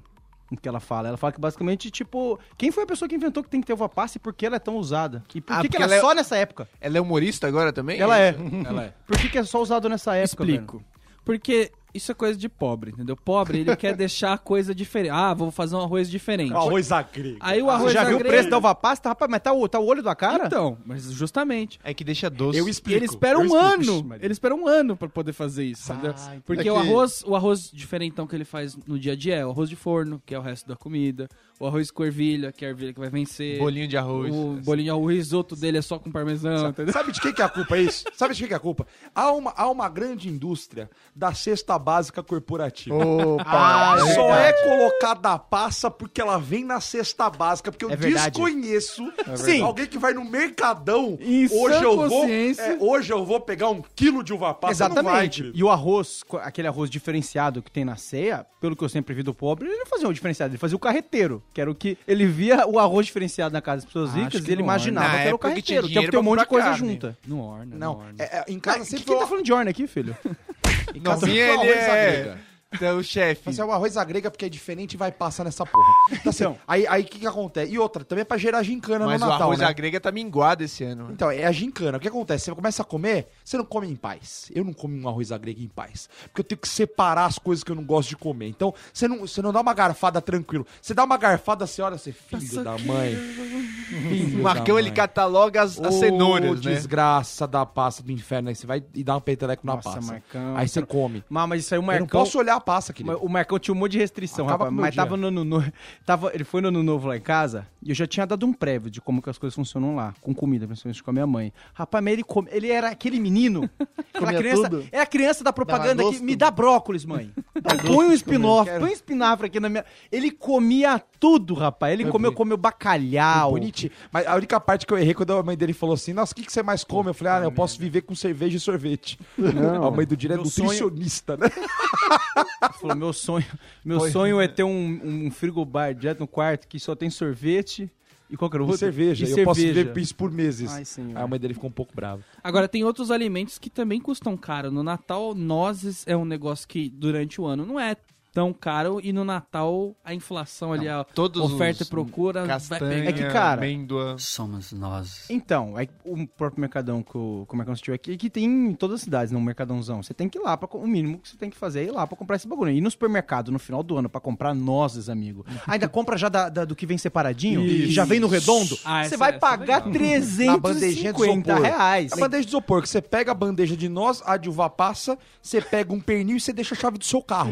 que 0.59 0.67
ela 0.67 0.79
fala. 0.79 1.07
Ela 1.09 1.17
fala 1.17 1.33
que 1.33 1.39
basicamente, 1.39 1.89
tipo, 1.91 2.39
quem 2.57 2.71
foi 2.71 2.83
a 2.83 2.87
pessoa 2.87 3.07
que 3.07 3.15
inventou 3.15 3.43
que 3.43 3.49
tem 3.49 3.61
que 3.61 3.67
ter 3.67 3.73
uva 3.73 3.87
passa 3.87 4.17
e 4.17 4.19
por 4.19 4.33
que 4.33 4.45
ela 4.45 4.55
é 4.55 4.59
tão 4.59 4.75
usada? 4.77 5.23
E 5.33 5.41
por 5.41 5.53
Ah, 5.53 5.61
que, 5.61 5.69
que 5.69 5.77
ela 5.77 5.85
é 5.85 5.87
ela 5.87 5.95
é- 5.95 6.01
só 6.01 6.13
nessa 6.13 6.35
época? 6.37 6.67
Ela 6.79 6.97
é 6.97 7.01
humorista 7.01 7.47
agora 7.47 7.71
também? 7.71 7.99
Ela 7.99 8.19
é. 8.19 8.35
Ela 8.65 8.83
é. 8.85 8.93
Por 9.07 9.17
que, 9.17 9.29
que 9.29 9.37
é 9.37 9.43
só 9.43 9.61
usado 9.61 9.87
nessa 9.87 10.15
época? 10.15 10.43
Explico. 10.43 10.83
Porque 11.23 11.71
isso 11.93 12.11
é 12.11 12.15
coisa 12.15 12.37
de 12.37 12.47
pobre, 12.49 12.91
entendeu? 12.91 13.15
Pobre, 13.15 13.59
ele 13.59 13.75
quer 13.75 13.95
deixar 13.97 14.33
a 14.33 14.37
coisa 14.37 14.73
diferente. 14.73 15.11
Ah, 15.11 15.33
vou 15.33 15.51
fazer 15.51 15.75
um 15.75 15.81
arroz 15.81 16.09
diferente. 16.09 16.53
Arroz 16.53 16.91
agrego. 16.91 17.37
Aí 17.39 17.61
o 17.61 17.65
velho? 17.65 17.69
arroz 17.75 17.91
Você 17.91 17.93
já 17.93 18.03
viu 18.03 18.13
o 18.13 18.15
agrego- 18.19 18.33
preço 18.35 18.49
da 18.49 18.57
uva 18.57 18.75
passa? 18.75 19.01
Rapaz, 19.09 19.29
mas 19.31 19.41
tá 19.41 19.51
o, 19.53 19.67
tá 19.67 19.79
o 19.79 19.85
olho 19.85 20.01
da 20.03 20.15
cara? 20.15 20.45
Então, 20.47 20.77
mas 20.85 21.11
justamente. 21.11 21.79
É 21.83 21.93
que 21.93 22.03
deixa 22.03 22.29
doce. 22.29 22.57
Eu 22.57 22.67
E 22.67 22.71
explico. 22.71 22.97
ele 22.97 23.05
espera 23.05 23.35
eu 23.37 23.41
um 23.41 23.45
explico. 23.45 23.63
ano. 23.65 23.81
Ixi, 23.81 24.03
Maria. 24.03 24.25
Ele 24.25 24.33
espera 24.33 24.55
um 24.55 24.67
ano 24.67 24.95
pra 24.97 25.09
poder 25.09 25.33
fazer 25.33 25.65
isso, 25.65 25.91
entendeu? 25.91 26.13
Porque 26.45 26.67
É 26.67 26.71
o 26.71 26.81
que- 26.81 26.87
arroz, 26.87 27.23
o 27.25 27.35
arroz 27.35 27.69
diferentão 27.71 28.25
que 28.27 28.35
ele 28.35 28.45
faz 28.45 28.75
no 28.87 28.97
dia 28.99 29.13
a 29.13 29.15
dia 29.15 29.35
é 29.35 29.45
o 29.45 29.49
arroz 29.51 29.69
de 29.69 29.75
forno, 29.75 30.21
que 30.25 30.33
é 30.35 30.39
o 30.39 30.41
resto 30.41 30.67
da 30.67 30.75
comida, 30.75 31.27
o 31.59 31.65
arroz 31.67 31.91
com 31.91 32.03
ervilha, 32.05 32.51
que 32.51 32.63
é 32.65 32.67
a 32.67 32.71
ervilha 32.71 32.93
que 32.93 32.99
vai 32.99 33.09
vencer. 33.09 33.57
Bolinho 33.59 33.87
de 33.87 33.97
arroz. 33.97 34.33
O 34.33 34.59
bolinho 34.63 34.85
de 34.85 34.89
arroz, 34.91 35.03
o 35.05 35.09
risoto 35.09 35.55
dele 35.55 35.77
é 35.77 35.81
só 35.81 35.99
com 35.99 36.11
parmesão, 36.11 36.69
entendeu? 36.69 36.93
Sabe 36.93 37.11
de 37.11 37.19
quem 37.21 37.33
que 37.33 37.41
é 37.41 37.45
a 37.45 37.49
culpa 37.49 37.77
é 37.77 37.81
isso? 37.83 38.05
Sabe 38.15 38.33
de 38.33 38.39
quem 38.39 38.47
que 38.47 38.53
é 38.53 38.57
a 38.57 38.59
culpa? 38.59 38.85
Há 39.13 39.31
uma, 39.31 39.53
há 39.55 39.69
uma 39.69 39.89
grande 39.89 40.29
indústria 40.29 40.89
da 41.15 41.33
cesta 41.33 41.77
básica 41.81 42.23
corporativa. 42.23 42.95
Opa! 42.95 43.43
Ah, 43.45 43.95
é 43.97 44.13
Só 44.13 44.27
verdade. 44.27 44.47
é 44.47 44.53
colocada 44.63 45.33
a 45.33 45.39
passa 45.39 45.91
porque 45.91 46.21
ela 46.21 46.37
vem 46.37 46.63
na 46.63 46.79
cesta 46.79 47.29
básica. 47.29 47.71
Porque 47.71 47.83
eu 47.83 47.89
É 47.91 47.95
desconheço 47.97 49.11
Sim. 49.35 49.61
alguém 49.61 49.85
que 49.87 49.97
vai 49.97 50.13
no 50.13 50.23
mercadão. 50.23 51.17
Em 51.19 51.45
hoje 51.51 51.83
eu 51.83 52.07
vou. 52.09 52.25
é, 52.29 52.77
hoje 52.79 53.11
eu 53.11 53.25
vou 53.25 53.39
pegar 53.41 53.69
um 53.69 53.81
quilo 53.95 54.23
de 54.23 54.33
uva 54.33 54.53
passa. 54.53 54.87
Vai, 54.87 54.91
Exatamente. 55.01 55.51
e 55.53 55.63
o 55.63 55.69
arroz, 55.69 56.21
aquele 56.41 56.67
arroz 56.67 56.89
diferenciado 56.89 57.61
que 57.61 57.71
tem 57.71 57.83
na 57.83 57.95
ceia, 57.95 58.45
pelo 58.61 58.75
que 58.75 58.83
eu 58.83 58.89
sempre 58.89 59.13
vi 59.13 59.23
do 59.23 59.33
pobre, 59.33 59.67
ele 59.67 59.75
não 59.77 59.85
fazia 59.85 60.07
o 60.07 60.13
diferenciado, 60.13 60.51
ele 60.51 60.57
fazia 60.59 60.75
o 60.75 60.79
carreteiro, 60.79 61.43
que 61.53 61.59
era 61.59 61.69
o 61.69 61.75
que 61.75 61.97
ele 62.07 62.25
via 62.25 62.67
o 62.67 62.77
arroz 62.79 63.05
diferenciado 63.07 63.51
na 63.53 63.61
casa 63.61 63.77
das 63.77 63.85
pessoas 63.85 64.13
ricas 64.13 64.41
que 64.41 64.49
e 64.49 64.53
ele 64.53 64.61
imaginava 64.61 65.17
que 65.17 65.23
era 65.27 65.35
o 65.35 65.39
que 65.39 65.47
carreteiro, 65.47 65.87
que 65.87 65.97
é 65.97 66.01
o 66.01 66.03
que 66.05 66.11
tem 66.11 66.19
um 66.19 66.23
monte 66.23 66.39
de 66.39 66.45
coisa 66.45 66.69
carne. 66.69 66.93
junta. 66.93 67.17
Não 67.27 67.39
orna, 67.39 67.65
não, 67.65 67.77
Não, 67.79 67.99
orna. 67.99 68.13
é, 68.19 68.23
é, 68.37 68.45
em 68.47 68.59
casa 68.59 68.77
Cara, 68.77 68.85
sempre 68.85 69.05
quem 69.05 69.17
tá 69.19 69.27
falando 69.27 69.43
de 69.43 69.53
orna 69.53 69.69
aqui, 69.71 69.87
filho? 69.87 70.15
Não, 71.01 71.17
sempre 71.19 71.37
ele 71.37 71.69
é... 71.69 72.37
Então, 72.73 72.97
o 72.97 73.03
chefe. 73.03 73.41
Mas 73.45 73.59
é 73.59 73.65
o 73.65 73.71
arroz 73.71 73.97
agrega 73.97 74.31
porque 74.31 74.45
é 74.45 74.49
diferente 74.49 74.93
e 74.93 74.97
vai 74.97 75.11
passar 75.11 75.43
nessa 75.43 75.65
porra. 75.65 75.89
Então, 76.11 76.29
assim, 76.29 76.43
Então. 76.43 76.57
aí 76.67 76.87
aí 76.87 77.01
o 77.01 77.05
que, 77.05 77.19
que 77.19 77.27
acontece? 77.27 77.71
E 77.71 77.77
outra, 77.77 78.03
também 78.05 78.21
é 78.21 78.25
pra 78.25 78.37
gerar 78.37 78.63
gincana 78.63 79.05
Mas 79.05 79.19
no 79.19 79.27
o 79.27 79.29
Natal, 79.29 79.47
arroz 79.47 79.59
né? 79.59 79.65
agrega 79.65 79.99
tá 79.99 80.11
minguado 80.11 80.63
esse 80.63 80.83
ano. 80.83 81.09
Então, 81.11 81.29
é 81.29 81.45
a 81.45 81.51
gincana. 81.51 81.97
O 81.97 82.01
que 82.01 82.07
acontece? 82.07 82.45
Você 82.45 82.55
começa 82.55 82.81
a 82.81 82.85
comer, 82.85 83.27
você 83.43 83.57
não 83.57 83.65
come 83.65 83.87
em 83.87 83.95
paz. 83.95 84.49
Eu 84.55 84.63
não 84.63 84.73
como 84.73 84.95
um 84.95 85.07
arroz 85.07 85.31
agrega 85.31 85.61
em 85.61 85.67
paz. 85.67 86.09
Porque 86.23 86.41
eu 86.41 86.43
tenho 86.45 86.59
que 86.59 86.67
separar 86.67 87.25
as 87.25 87.37
coisas 87.37 87.63
que 87.63 87.71
eu 87.71 87.75
não 87.75 87.83
gosto 87.83 88.09
de 88.09 88.17
comer. 88.17 88.47
Então, 88.47 88.73
você 88.93 89.07
não, 89.07 89.19
você 89.19 89.41
não 89.41 89.51
dá 89.51 89.59
uma 89.61 89.73
garfada 89.73 90.21
tranquilo. 90.21 90.65
Você 90.81 90.93
dá 90.93 91.03
uma 91.03 91.17
garfada, 91.17 91.67
você 91.67 91.81
olha, 91.81 91.97
você 91.97 92.11
filho 92.11 92.63
da 92.63 92.77
mãe. 92.77 93.15
Filho 93.91 94.39
O 94.39 94.43
Marcão, 94.43 94.79
ele 94.79 94.89
cataloga 94.91 95.61
as, 95.61 95.77
as 95.77 95.95
Ô, 95.95 95.99
cenouras, 95.99 96.61
né? 96.63 96.73
desgraça 96.73 97.45
da 97.45 97.65
pasta 97.65 98.01
do 98.01 98.09
inferno. 98.11 98.47
Aí 98.47 98.55
você 98.55 98.65
vai 98.65 98.81
e 98.93 99.03
dá 99.03 99.17
um 99.17 99.19
peteleco 99.19 99.67
na 99.67 99.75
Nossa, 99.75 99.91
pasta. 99.91 100.13
Marcão. 100.13 100.55
Aí 100.55 100.67
você 100.67 100.81
come. 100.81 101.21
Mas, 101.29 101.49
mas 101.49 101.59
isso 101.65 101.73
aí 101.73 101.77
o 101.79 101.81
Eu 101.81 101.85
não 101.85 101.87
Marcão... 101.99 102.07
posso 102.21 102.37
olhar 102.39 102.60
a 102.61 102.63
pasta, 102.63 102.93
querido. 102.93 103.17
O 103.17 103.27
Marcão 103.29 103.57
tinha 103.59 103.73
um 103.73 103.77
monte 103.77 103.93
de 103.93 103.97
restrição, 103.99 104.45
Acaba 104.45 104.65
rapaz. 104.65 104.79
Mas 104.81 104.93
dia. 104.93 105.03
tava 105.03 105.17
no 105.17 105.27
ano 105.27 105.43
novo. 105.43 105.71
Tava, 106.05 106.31
ele 106.33 106.43
foi 106.43 106.61
no 106.61 106.67
ano 106.69 106.81
novo 106.83 107.07
lá 107.07 107.17
em 107.17 107.21
casa 107.21 107.67
e 107.83 107.89
eu 107.89 107.95
já 107.95 108.05
tinha 108.07 108.25
dado 108.25 108.45
um 108.45 108.53
prévio 108.53 108.89
de 108.89 109.01
como 109.01 109.21
que 109.21 109.29
as 109.29 109.37
coisas 109.37 109.55
funcionam 109.55 109.95
lá, 109.95 110.13
com 110.21 110.33
comida, 110.33 110.65
principalmente 110.67 111.03
com 111.03 111.09
a 111.09 111.13
minha 111.13 111.27
mãe. 111.27 111.51
Rapaz, 111.73 112.03
mas 112.03 112.13
ele, 112.13 112.23
come, 112.23 112.47
ele 112.51 112.69
era 112.69 112.89
aquele 112.89 113.19
menino. 113.19 113.69
Aquela 114.13 114.33
criança. 114.33 114.69
tudo? 114.69 114.85
É 114.91 114.99
a 114.99 115.05
criança 115.05 115.43
da 115.43 115.51
propaganda 115.53 116.03
que 116.11 116.19
me 116.19 116.35
dá 116.35 116.51
brócolis, 116.51 117.05
mãe. 117.05 117.31
põe 117.87 118.05
um 118.07 118.13
espinafre, 118.13 118.79
põe 118.79 118.89
um 118.89 118.93
espinafre 118.93 119.47
aqui 119.47 119.59
na 119.59 119.69
minha. 119.69 119.85
Ele 120.11 120.29
comia 120.29 121.01
tudo, 121.19 121.53
rapaz. 121.53 121.93
Ele 121.93 122.03
Foi 122.03 122.11
comeu, 122.11 122.31
bem. 122.31 122.37
comeu 122.37 122.57
bacalhau. 122.57 123.51
Bonitinho. 123.51 123.91
Mas 124.11 124.27
a 124.27 124.35
única 124.35 124.59
parte 124.59 124.85
que 124.85 124.93
eu 124.93 124.97
errei 124.97 125.13
quando 125.13 125.33
a 125.33 125.41
mãe 125.41 125.55
dele 125.57 125.73
falou 125.73 125.95
assim: 125.95 126.13
Nossa, 126.13 126.33
o 126.33 126.35
que, 126.35 126.43
que 126.43 126.51
você 126.51 126.61
mais 126.61 126.83
come? 126.83 127.09
Eu 127.09 127.13
falei: 127.13 127.33
Ah, 127.33 127.43
eu 127.45 127.51
posso 127.51 127.79
viver 127.79 128.01
com 128.01 128.13
cerveja 128.13 128.57
e 128.57 128.59
sorvete. 128.59 129.17
a 129.39 129.89
mãe 129.91 130.05
do 130.05 130.15
Dira 130.17 130.33
é 130.33 130.37
Meu 130.37 130.45
sonho- 130.45 130.65
nutricionista, 130.67 131.37
né? 131.37 131.47
Ele 132.63 132.73
falou: 132.73 132.95
meu 132.95 133.13
sonho, 133.13 133.45
meu 133.83 133.99
Foi. 133.99 134.11
sonho 134.11 134.39
é 134.41 134.47
ter 134.47 134.63
um, 134.63 135.25
um 135.27 135.31
frigobar 135.31 135.93
direto 135.93 136.19
no 136.19 136.27
quarto 136.27 136.67
que 136.67 136.79
só 136.79 136.95
tem 136.95 137.09
sorvete 137.09 137.89
e 138.29 138.37
qual 138.37 138.49
que 138.49 138.55
era 138.55 138.63
o 138.63 138.67
E 138.67 138.69
outro? 138.71 138.79
cerveja. 138.79 139.25
E 139.25 139.31
eu 139.31 139.43
posso 139.43 139.59
cerveja. 139.59 139.83
viver 139.89 139.99
isso 140.01 140.15
por 140.15 140.31
meses. 140.31 140.71
Ai, 140.71 140.83
a 141.15 141.27
mãe 141.27 141.39
dele 141.39 141.53
ficou 141.53 141.69
um 141.69 141.73
pouco 141.73 141.93
brava. 141.95 142.23
Agora, 142.43 142.67
tem 142.67 142.83
outros 142.83 143.11
alimentos 143.11 143.57
que 143.57 143.69
também 143.69 143.99
custam 143.99 144.37
caro. 144.37 144.71
No 144.71 144.83
Natal, 144.83 145.35
nozes 145.35 146.03
é 146.07 146.15
um 146.15 146.23
negócio 146.23 146.67
que 146.67 146.89
durante 146.89 147.41
o 147.41 147.45
ano 147.45 147.65
não 147.65 147.79
é 147.79 147.95
tão 148.33 148.53
caro 148.53 148.99
e 149.03 149.11
no 149.11 149.23
Natal 149.23 149.95
a 150.03 150.13
inflação 150.13 150.71
ali, 150.73 150.87
a 150.87 151.03
Todos 151.03 151.41
oferta 151.51 151.83
e 151.83 151.85
procura 151.85 152.41
vai 152.41 152.47
Castanha, 152.49 152.79
pegar. 152.79 153.09
É 153.09 153.13
que, 153.13 153.23
cara, 153.33 153.61
amêndoa. 153.61 154.15
Somos 154.17 154.71
nós. 154.71 155.25
Então, 155.29 155.77
é 155.77 155.87
o 156.05 156.25
próprio 156.27 156.61
Mercadão 156.61 157.03
que 157.03 157.17
o, 157.17 157.45
que 157.47 157.53
o 157.53 157.57
Mercadão 157.57 157.73
assistiu 157.73 157.93
aqui, 157.93 158.15
que 158.17 158.29
tem 158.29 158.45
em 158.45 158.73
todas 158.73 158.95
as 158.95 159.01
cidades, 159.01 159.31
no 159.31 159.41
Mercadãozão. 159.41 160.01
Você 160.01 160.13
tem 160.13 160.29
que 160.29 160.37
ir 160.37 160.41
lá, 160.41 160.55
pra, 160.57 160.69
o 160.77 160.87
mínimo 160.87 161.19
que 161.19 161.29
você 161.29 161.37
tem 161.37 161.49
que 161.49 161.57
fazer 161.57 161.81
é 161.81 161.83
ir 161.85 161.91
lá 161.91 162.07
pra 162.07 162.15
comprar 162.17 162.35
esse 162.37 162.47
bagulho. 162.47 162.71
E 162.71 162.79
no 162.81 162.89
supermercado, 162.89 163.51
no 163.51 163.59
final 163.59 163.83
do 163.83 163.97
ano, 163.97 164.09
pra 164.09 164.21
comprar 164.21 164.53
nozes, 164.53 165.09
amigo. 165.09 165.45
Ainda 165.67 165.87
compra 165.89 166.17
já 166.17 166.29
da- 166.29 166.49
da- 166.49 166.65
do 166.65 166.75
que 166.75 166.85
vem 166.85 166.97
separadinho, 166.97 167.61
que 167.61 167.91
já 167.91 168.05
vem 168.05 168.19
no 168.19 168.27
redondo. 168.27 168.77
Ah, 168.85 169.03
você 169.03 169.17
vai 169.17 169.29
essa 169.29 169.37
é 169.37 169.39
pagar 169.39 169.81
de 169.81 169.91
350 169.91 171.51
isopor. 171.51 171.61
reais. 171.65 172.13
A 172.13 172.15
bandeja 172.17 172.43
de 172.43 172.47
isopor, 172.49 172.81
que 172.81 172.89
você 172.89 173.01
pega 173.01 173.31
a 173.31 173.35
bandeja 173.35 173.75
de 173.75 173.89
nós, 173.89 174.21
a 174.25 174.37
de 174.37 174.49
uva 174.49 174.69
passa, 174.69 175.17
você 175.41 175.61
pega 175.61 175.93
um 175.93 175.99
pernil 175.99 176.37
e 176.37 176.39
você 176.39 176.53
deixa 176.53 176.75
a 176.75 176.77
chave 176.77 176.97
do 176.97 177.05
seu 177.05 177.21
carro. 177.21 177.51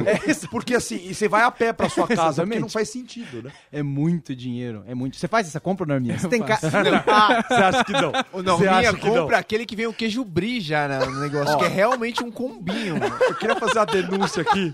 porque 0.51 0.68
assim, 0.75 0.99
e 1.03 1.13
você 1.13 1.27
vai 1.27 1.43
a 1.43 1.51
pé 1.51 1.71
pra 1.73 1.89
sua 1.89 2.07
casa, 2.09 2.43
porque 2.43 2.59
não 2.59 2.69
faz 2.69 2.89
sentido, 2.89 3.43
né? 3.43 3.51
É 3.71 3.81
muito 3.83 4.35
dinheiro, 4.35 4.83
é 4.87 4.93
muito. 4.95 5.17
Você 5.17 5.27
faz 5.27 5.47
essa 5.47 5.59
compra, 5.59 5.85
Norminha? 5.85 6.17
Você 6.17 6.27
tem 6.27 6.41
ca... 6.41 6.57
Você 6.59 7.53
acha 7.55 7.83
que 7.83 7.91
não? 7.93 8.09
O 8.33 8.37
Você 8.37 8.43
Norminha 8.43 8.71
acha 8.71 8.93
que 8.97 9.05
não? 9.09 9.15
compra 9.23 9.37
aquele 9.37 9.65
que 9.65 9.75
vem 9.75 9.87
o 9.87 9.93
queijo 9.93 10.23
brie 10.23 10.59
já 10.61 10.87
no 11.05 11.19
negócio, 11.19 11.57
que 11.57 11.65
é 11.65 11.67
realmente 11.67 12.23
um 12.23 12.31
combinho. 12.31 12.95
Eu 13.21 13.35
queria 13.35 13.55
fazer 13.55 13.79
a 13.79 13.85
denúncia 13.85 14.41
aqui. 14.41 14.73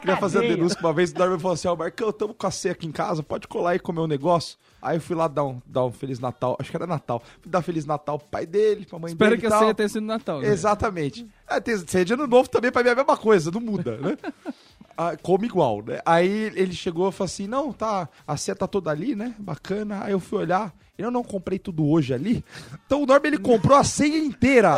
queria 0.00 0.16
fazer 0.16 0.38
a 0.38 0.42
denúncia 0.42 0.76
que 0.78 0.84
uma 0.84 0.92
vez 0.92 1.10
o 1.10 1.14
Darwin 1.14 1.38
falou 1.38 1.54
assim: 1.54 1.68
Ó, 1.68 1.76
Marcão, 1.76 2.12
tamo 2.12 2.34
com 2.34 2.46
a 2.46 2.50
ceia 2.50 2.72
aqui 2.72 2.86
em 2.86 2.92
casa, 2.92 3.22
pode 3.22 3.46
colar 3.48 3.70
aí 3.70 3.76
e 3.76 3.80
comer 3.80 4.00
um 4.00 4.06
negócio. 4.06 4.56
Aí 4.80 4.96
eu 4.96 5.00
fui 5.00 5.14
lá 5.14 5.28
dar 5.28 5.44
um, 5.44 5.62
dar 5.64 5.84
um 5.84 5.92
Feliz 5.92 6.18
Natal, 6.18 6.56
acho 6.58 6.68
que 6.70 6.76
era 6.76 6.88
Natal. 6.88 7.22
Fui 7.40 7.48
dar 7.50 7.62
Feliz 7.62 7.86
Natal 7.86 8.18
pro 8.18 8.26
pai 8.28 8.44
dele, 8.44 8.84
pra 8.84 8.98
mãe 8.98 9.12
Espero 9.12 9.30
dele. 9.30 9.40
que 9.40 9.46
e 9.46 9.48
a 9.48 9.50
tal. 9.50 9.60
ceia 9.60 9.74
tenha 9.74 9.88
sido 9.88 10.04
Natal. 10.04 10.40
né? 10.40 10.48
Exatamente. 10.48 11.24
É, 11.48 11.60
tem 11.60 11.76
ceia 11.78 12.04
de 12.04 12.12
ano 12.14 12.26
novo 12.26 12.48
também, 12.48 12.72
pra 12.72 12.82
mim 12.82 12.88
é 12.88 12.92
a 12.92 12.96
mesma 12.96 13.16
coisa, 13.16 13.50
não 13.52 13.60
muda, 13.60 13.96
né? 13.98 14.18
Come 15.22 15.46
igual, 15.46 15.82
né? 15.82 16.00
Aí 16.04 16.28
ele 16.54 16.72
chegou 16.74 17.08
e 17.08 17.12
falou 17.12 17.26
assim: 17.26 17.46
não, 17.46 17.72
tá, 17.72 18.08
a 18.26 18.36
ceia 18.36 18.54
tá 18.54 18.66
toda 18.66 18.90
ali, 18.90 19.14
né? 19.14 19.34
Bacana. 19.38 20.04
Aí 20.04 20.12
eu 20.12 20.20
fui 20.20 20.38
olhar. 20.38 20.72
Eu 20.98 21.10
não 21.10 21.24
comprei 21.24 21.58
tudo 21.58 21.84
hoje 21.88 22.12
ali. 22.14 22.44
Então 22.86 23.02
o 23.02 23.06
Norman 23.06 23.26
ele 23.28 23.38
comprou 23.38 23.76
a 23.76 23.82
ceia 23.82 24.16
inteira. 24.18 24.76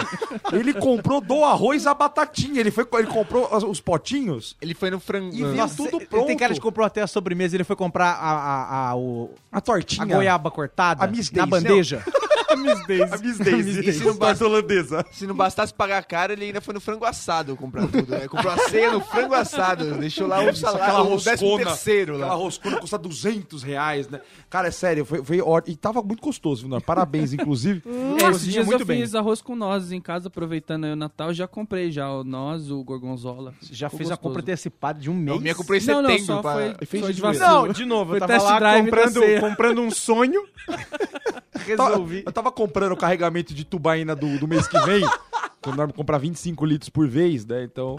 Ele 0.52 0.72
comprou 0.72 1.20
do 1.20 1.44
arroz 1.44 1.86
a 1.86 1.92
batatinha. 1.92 2.60
Ele, 2.60 2.70
foi, 2.70 2.86
ele 2.94 3.08
comprou 3.08 3.54
os, 3.54 3.62
os 3.64 3.80
potinhos. 3.80 4.56
Ele 4.62 4.72
foi 4.74 4.90
no 4.90 5.00
frango. 5.00 5.34
E 5.34 5.42
veio 5.44 5.68
tudo 5.76 5.96
ele 5.98 6.06
pronto. 6.06 6.26
Tem 6.26 6.36
cara 6.36 6.54
que 6.54 6.60
comprou 6.60 6.86
até 6.86 7.02
a 7.02 7.06
sobremesa, 7.06 7.56
ele 7.56 7.64
foi 7.64 7.76
comprar 7.76 8.12
a, 8.12 8.30
a, 8.30 8.88
a, 8.90 8.96
o- 8.96 9.30
A 9.52 9.58
a 9.58 9.60
tortinha. 9.60 10.06
goiaba 10.06 10.50
cortada 10.50 11.04
A 11.04 11.06
Miss 11.08 11.30
na 11.32 11.44
bandeja. 11.44 12.02
A 12.54 12.56
Miss 12.56 12.86
Daisy. 12.86 13.02
A 13.14 13.18
Miss 13.18 13.38
Daisy. 13.38 13.88
Isso 13.90 14.04
não 14.04 14.14
basta- 14.16 14.44
holandesa. 14.44 15.04
Se 15.12 15.26
não 15.26 15.34
bastasse 15.34 15.74
pagar 15.74 16.02
caro, 16.04 16.32
ele 16.32 16.46
ainda 16.46 16.60
foi 16.60 16.72
no 16.74 16.80
frango 16.80 17.04
assado 17.04 17.56
comprar 17.56 17.86
tudo. 17.88 18.10
Né? 18.10 18.26
Comprou 18.28 18.52
a 18.52 18.58
ceia 18.68 18.90
no 18.92 19.00
frango 19.00 19.34
assado. 19.34 19.94
Deixou 19.98 20.26
lá 20.26 20.36
o 20.38 20.48
Aquela 20.48 20.54
salário, 20.54 21.12
o 21.12 21.16
décimo 21.16 21.50
roscona, 21.50 21.64
terceiro 21.66 22.14
aquela 22.16 22.34
roscona 22.34 22.80
custa 22.80 22.98
200 22.98 23.62
reais, 23.62 24.08
né? 24.08 24.20
Cara, 24.48 24.68
é 24.68 24.70
sério, 24.70 25.04
foi, 25.04 25.22
foi 25.24 25.40
ótimo. 25.40 25.72
E 25.72 25.76
tava 25.76 26.02
muito 26.02 26.20
gostoso, 26.22 26.68
viu? 26.68 26.80
Parabéns, 26.80 27.32
inclusive. 27.32 27.82
É, 28.24 28.28
Esses 28.30 28.44
dias 28.52 28.64
muito 28.66 28.82
eu 28.82 28.86
bem. 28.86 29.00
fiz 29.00 29.14
arroz 29.14 29.42
com 29.42 29.54
nozes 29.56 29.90
em 29.92 30.00
casa, 30.00 30.28
aproveitando 30.28 30.84
aí 30.84 30.92
o 30.92 30.96
Natal. 30.96 31.32
Já 31.34 31.46
comprei 31.48 31.90
já 31.90 32.10
o 32.10 32.22
noz, 32.24 32.70
o 32.70 32.82
gorgonzola. 32.84 33.52
Já 33.62 33.88
Ficou 33.88 33.98
fez 33.98 34.10
a 34.10 34.14
gostoso. 34.14 34.18
compra 34.34 34.42
antecipada 34.42 35.00
de 35.00 35.10
um 35.10 35.14
mês. 35.14 35.34
Não, 35.36 35.40
minha 35.40 35.54
comprei 35.54 35.80
em 35.80 35.84
Não, 35.86 36.02
não, 36.02 36.10
setembro. 36.10 36.26
só 36.26 36.40
pra- 36.42 36.52
foi, 36.52 36.86
fez 36.86 37.04
foi 37.04 37.12
de 37.12 37.20
vacilo. 37.20 37.46
Não, 37.46 37.68
de 37.68 37.84
novo, 37.84 38.10
Foi 38.10 38.16
eu 38.20 38.26
tava 38.26 38.42
lá 38.60 38.78
comprando, 38.80 39.20
comprando 39.40 39.80
um 39.82 39.90
sonho. 39.90 40.42
Eu 40.68 40.74
Resolvi. 41.66 42.22
eu 42.26 42.32
tava 42.32 42.43
comprando 42.50 42.92
o 42.92 42.96
carregamento 42.96 43.54
de 43.54 43.64
tubaína 43.64 44.14
do, 44.14 44.38
do 44.38 44.48
mês 44.48 44.66
que 44.66 44.78
vem. 44.80 45.04
que 45.62 45.68
o 45.68 45.74
Norman 45.74 45.94
compra 45.94 46.18
25 46.18 46.64
litros 46.64 46.88
por 46.88 47.08
vez, 47.08 47.46
né? 47.46 47.64
Então. 47.64 47.96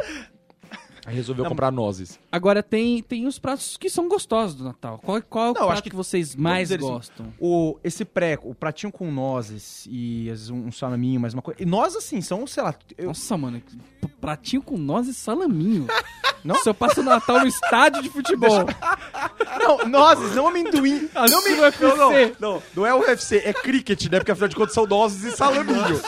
Aí 1.05 1.15
resolveu 1.15 1.43
Não, 1.43 1.49
comprar 1.51 1.71
nozes. 1.71 2.19
Agora 2.31 2.63
tem, 2.63 3.01
tem 3.03 3.27
os 3.27 3.37
pratos 3.37 3.77
que 3.77 3.89
são 3.89 4.07
gostosos 4.07 4.55
do 4.55 4.63
Natal. 4.63 4.99
Qual, 5.03 5.21
qual 5.21 5.45
é 5.45 5.51
o 5.51 5.53
Não, 5.53 5.61
eu 5.61 5.65
prato 5.65 5.71
acho 5.73 5.83
que, 5.83 5.89
que- 5.91 5.95
vocês 5.95 6.35
mais 6.35 6.69
dizer 6.69 6.79
assim, 6.79 6.87
gostam? 6.87 7.33
O, 7.39 7.77
esse 7.83 8.03
pré, 8.03 8.39
o 8.41 8.55
pratinho 8.55 8.91
com 8.91 9.11
nozes 9.11 9.85
e 9.89 10.29
às 10.31 10.39
vezes, 10.39 10.49
um 10.49 10.71
salaminho, 10.71 11.19
mais 11.19 11.33
uma 11.33 11.43
coisa. 11.43 11.61
E 11.61 11.65
nós, 11.65 11.95
assim, 11.95 12.21
são, 12.21 12.47
sei 12.47 12.63
lá. 12.63 12.73
Eu, 12.97 13.07
Nossa, 13.07 13.37
mano, 13.37 13.61
que 13.61 13.77
pratinho 14.19 14.61
com 14.61 14.77
nozes 14.77 15.15
e 15.15 15.19
salaminho. 15.19 15.85
Não? 16.43 16.55
Se 16.55 16.69
eu 16.69 16.75
passo 16.75 17.01
o 17.01 17.03
Natal 17.03 17.39
no 17.39 17.47
estádio 17.47 18.03
de 18.03 18.09
futebol. 18.09 18.65
não, 19.59 19.89
nozes, 19.89 20.35
não 20.35 20.47
amendoim. 20.47 21.09
não 21.27 21.43
me 21.43 21.59
UFC. 21.59 21.83
Não, 21.83 21.97
não, 21.97 22.11
não, 22.39 22.63
não 22.75 22.85
é 22.85 22.93
o 22.93 22.99
UFC, 22.99 23.37
é 23.43 23.51
cricket, 23.51 24.11
né? 24.11 24.19
Porque 24.19 24.31
afinal 24.31 24.47
de 24.49 24.55
contas 24.55 24.75
são 24.75 24.85
nozes 24.85 25.23
e 25.23 25.35
salaminho. 25.35 25.99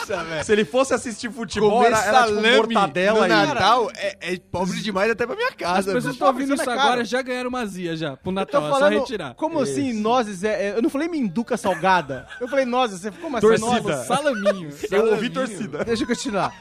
Se 0.44 0.52
ele 0.52 0.64
fosse 0.64 0.94
assistir 0.94 1.28
futebol, 1.32 1.70
Comer 1.70 1.88
era, 1.88 2.04
era 2.04 2.26
tipo 2.28 2.40
mortadela 2.40 3.18
no 3.18 3.26
e... 3.26 3.28
Natal 3.28 3.90
é, 3.96 4.34
é 4.34 4.38
pobre 4.38 4.80
demais 4.88 5.10
até 5.10 5.26
pra 5.26 5.34
minha 5.36 5.48
As 5.48 5.54
casa. 5.54 5.76
pessoas 5.92 6.04
bicho. 6.04 6.12
estão 6.14 6.28
ouvindo 6.28 6.54
isso 6.54 6.62
isso 6.62 6.70
é 6.70 6.72
agora 6.74 7.04
já 7.04 7.22
ganharam 7.22 7.48
uma 7.48 7.64
zia 7.66 7.96
já. 7.96 8.16
Pro 8.16 8.32
Natal, 8.32 8.62
é 8.62 8.68
só 8.68 8.74
falando, 8.78 8.98
retirar. 9.00 9.34
como 9.34 9.60
assim, 9.60 9.92
nozes 9.92 10.42
é, 10.44 10.68
é- 10.70 10.76
Eu 10.76 10.82
não 10.82 10.90
falei 10.90 11.08
menduca 11.08 11.56
salgada. 11.56 12.26
Eu 12.40 12.48
falei 12.48 12.64
nozes, 12.64 13.00
você 13.00 13.10
ficou 13.12 13.30
mais 13.30 13.42
Torcida. 13.42 13.66
nozes? 13.80 14.06
Salaminho. 14.06 14.70
Eu 14.90 15.06
ouvi 15.12 15.30
torcida. 15.30 15.84
Deixa 15.84 16.02
eu 16.02 16.06
continuar. 16.06 16.52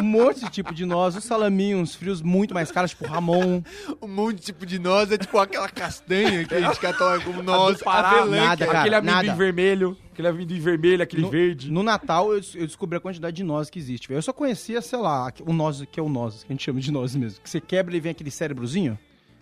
Um 0.00 0.04
monte 0.04 0.40
de 0.44 0.50
tipo 0.50 0.74
de 0.74 0.84
nozes, 0.84 1.24
salaminho, 1.24 1.78
uns 1.78 1.94
frios 1.94 2.20
muito 2.22 2.52
mais 2.54 2.70
caros, 2.70 2.90
tipo 2.90 3.06
Ramon. 3.06 3.62
Um 4.02 4.08
monte 4.08 4.36
de 4.36 4.42
tipo 4.46 4.66
de 4.66 4.78
noz 4.78 5.10
é 5.12 5.18
tipo 5.18 5.38
aquela 5.38 5.68
castanha 5.68 6.44
que 6.44 6.54
a 6.54 6.60
gente 6.60 6.78
cataloga 6.80 7.20
como 7.24 7.42
noz, 7.42 7.82
Pará, 7.82 8.10
avelã. 8.20 8.36
nada, 8.44 8.64
é- 8.64 8.66
cara. 8.66 8.80
aquele 8.80 8.94
amendoim 8.94 9.34
vermelho, 9.36 9.96
aquele 10.16 10.28
amendoim 10.28 10.58
vermelho, 10.58 11.02
aquele 11.02 11.22
No- 11.22 11.30
verde. 11.30 11.70
No 11.70 11.82
Natal, 11.82 12.32
eu, 12.32 12.40
eu 12.54 12.66
descobri 12.66 12.96
a 12.96 13.00
quantidade 13.00 13.36
de 13.36 13.44
nozes 13.44 13.68
que 13.70 13.78
existe. 13.78 14.08
velho. 14.08 14.18
Eu 14.18 14.22
só 14.22 14.32
conhecia, 14.32 14.80
sei 14.80 14.98
lá, 14.98 15.30
o 15.46 15.52
nozes 15.52 15.86
que 15.90 16.00
é 16.00 16.02
o 16.02 16.08
nozes, 16.08 16.42
que 16.42 16.52
a 16.52 16.54
gente 16.54 16.64
chama 16.64 16.80
de 16.80 16.90
nozes 16.90 17.16
mesmo. 17.16 17.40
Que 17.42 17.48
você 17.50 17.60
quebra 17.60 17.94
e 17.96 18.00
vem 18.00 18.12
aquele 18.12 18.30
cérebrozinho. 18.30 18.98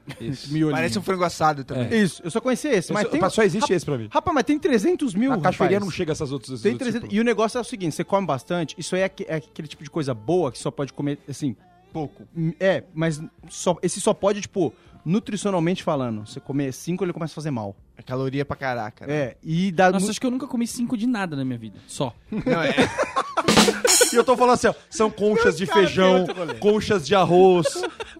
Miolinho. 0.20 0.70
Parece 0.72 0.98
um 0.98 1.02
frango 1.02 1.24
assado 1.24 1.64
também. 1.64 2.02
Isso, 2.02 2.20
eu 2.22 2.30
só 2.30 2.40
conhecia 2.40 2.74
esse. 2.74 2.92
Mas 2.92 3.04
Só- 3.04 3.08
tem... 3.08 3.30
só 3.30 3.42
existe 3.42 3.72
esse 3.72 3.86
pra 3.86 3.96
mim. 3.96 4.08
Rapaz, 4.10 4.34
mas 4.34 4.44
tem 4.44 4.58
300 4.58 5.14
mil, 5.14 5.32
A 5.32 5.40
cachoeirinha 5.40 5.80
não 5.80 5.90
chega 5.90 6.12
a 6.12 6.14
essas 6.14 6.30
outras... 6.30 6.60
Tem 6.60 6.72
outros 6.72 6.90
300... 6.90 7.08
tipos. 7.08 7.16
E 7.16 7.20
o 7.20 7.24
negócio 7.24 7.56
é 7.56 7.60
o 7.60 7.64
seguinte, 7.64 7.94
você 7.94 8.04
come 8.04 8.26
bastante, 8.26 8.74
isso 8.76 8.94
aí 8.94 9.00
é, 9.02 9.10
é 9.28 9.36
aquele 9.36 9.66
tipo 9.66 9.82
de 9.82 9.88
coisa 9.88 10.12
boa 10.12 10.52
que 10.52 10.58
só 10.58 10.70
pode 10.70 10.92
comer, 10.92 11.18
assim... 11.28 11.56
Pouco. 11.90 12.26
É, 12.58 12.82
mas 12.92 13.22
só, 13.48 13.78
esse 13.80 14.00
só 14.00 14.12
pode, 14.12 14.40
tipo, 14.40 14.74
nutricionalmente 15.04 15.82
falando. 15.82 16.26
Você 16.26 16.40
comer 16.40 16.72
cinco, 16.72 17.04
ele 17.04 17.12
começa 17.12 17.32
a 17.32 17.34
fazer 17.36 17.50
mal. 17.50 17.76
É 17.96 18.02
caloria 18.02 18.44
pra 18.44 18.56
caraca. 18.56 19.06
né? 19.06 19.14
É, 19.14 19.36
e 19.42 19.70
dá... 19.70 19.90
Nossa, 19.90 20.10
acho 20.10 20.20
que 20.20 20.26
eu 20.26 20.30
nunca 20.30 20.46
comi 20.46 20.66
cinco 20.66 20.96
de 20.96 21.06
nada 21.06 21.36
na 21.36 21.44
minha 21.44 21.58
vida. 21.58 21.78
Só. 21.86 22.14
Não, 22.30 22.62
é, 22.62 22.74
E 24.12 24.16
eu 24.16 24.24
tô 24.24 24.36
falando 24.36 24.54
assim, 24.54 24.68
ó, 24.68 24.74
são 24.90 25.10
conchas 25.10 25.56
de 25.56 25.66
feijão, 25.66 26.26
conchas 26.60 27.06
de 27.06 27.14
arroz, 27.14 27.66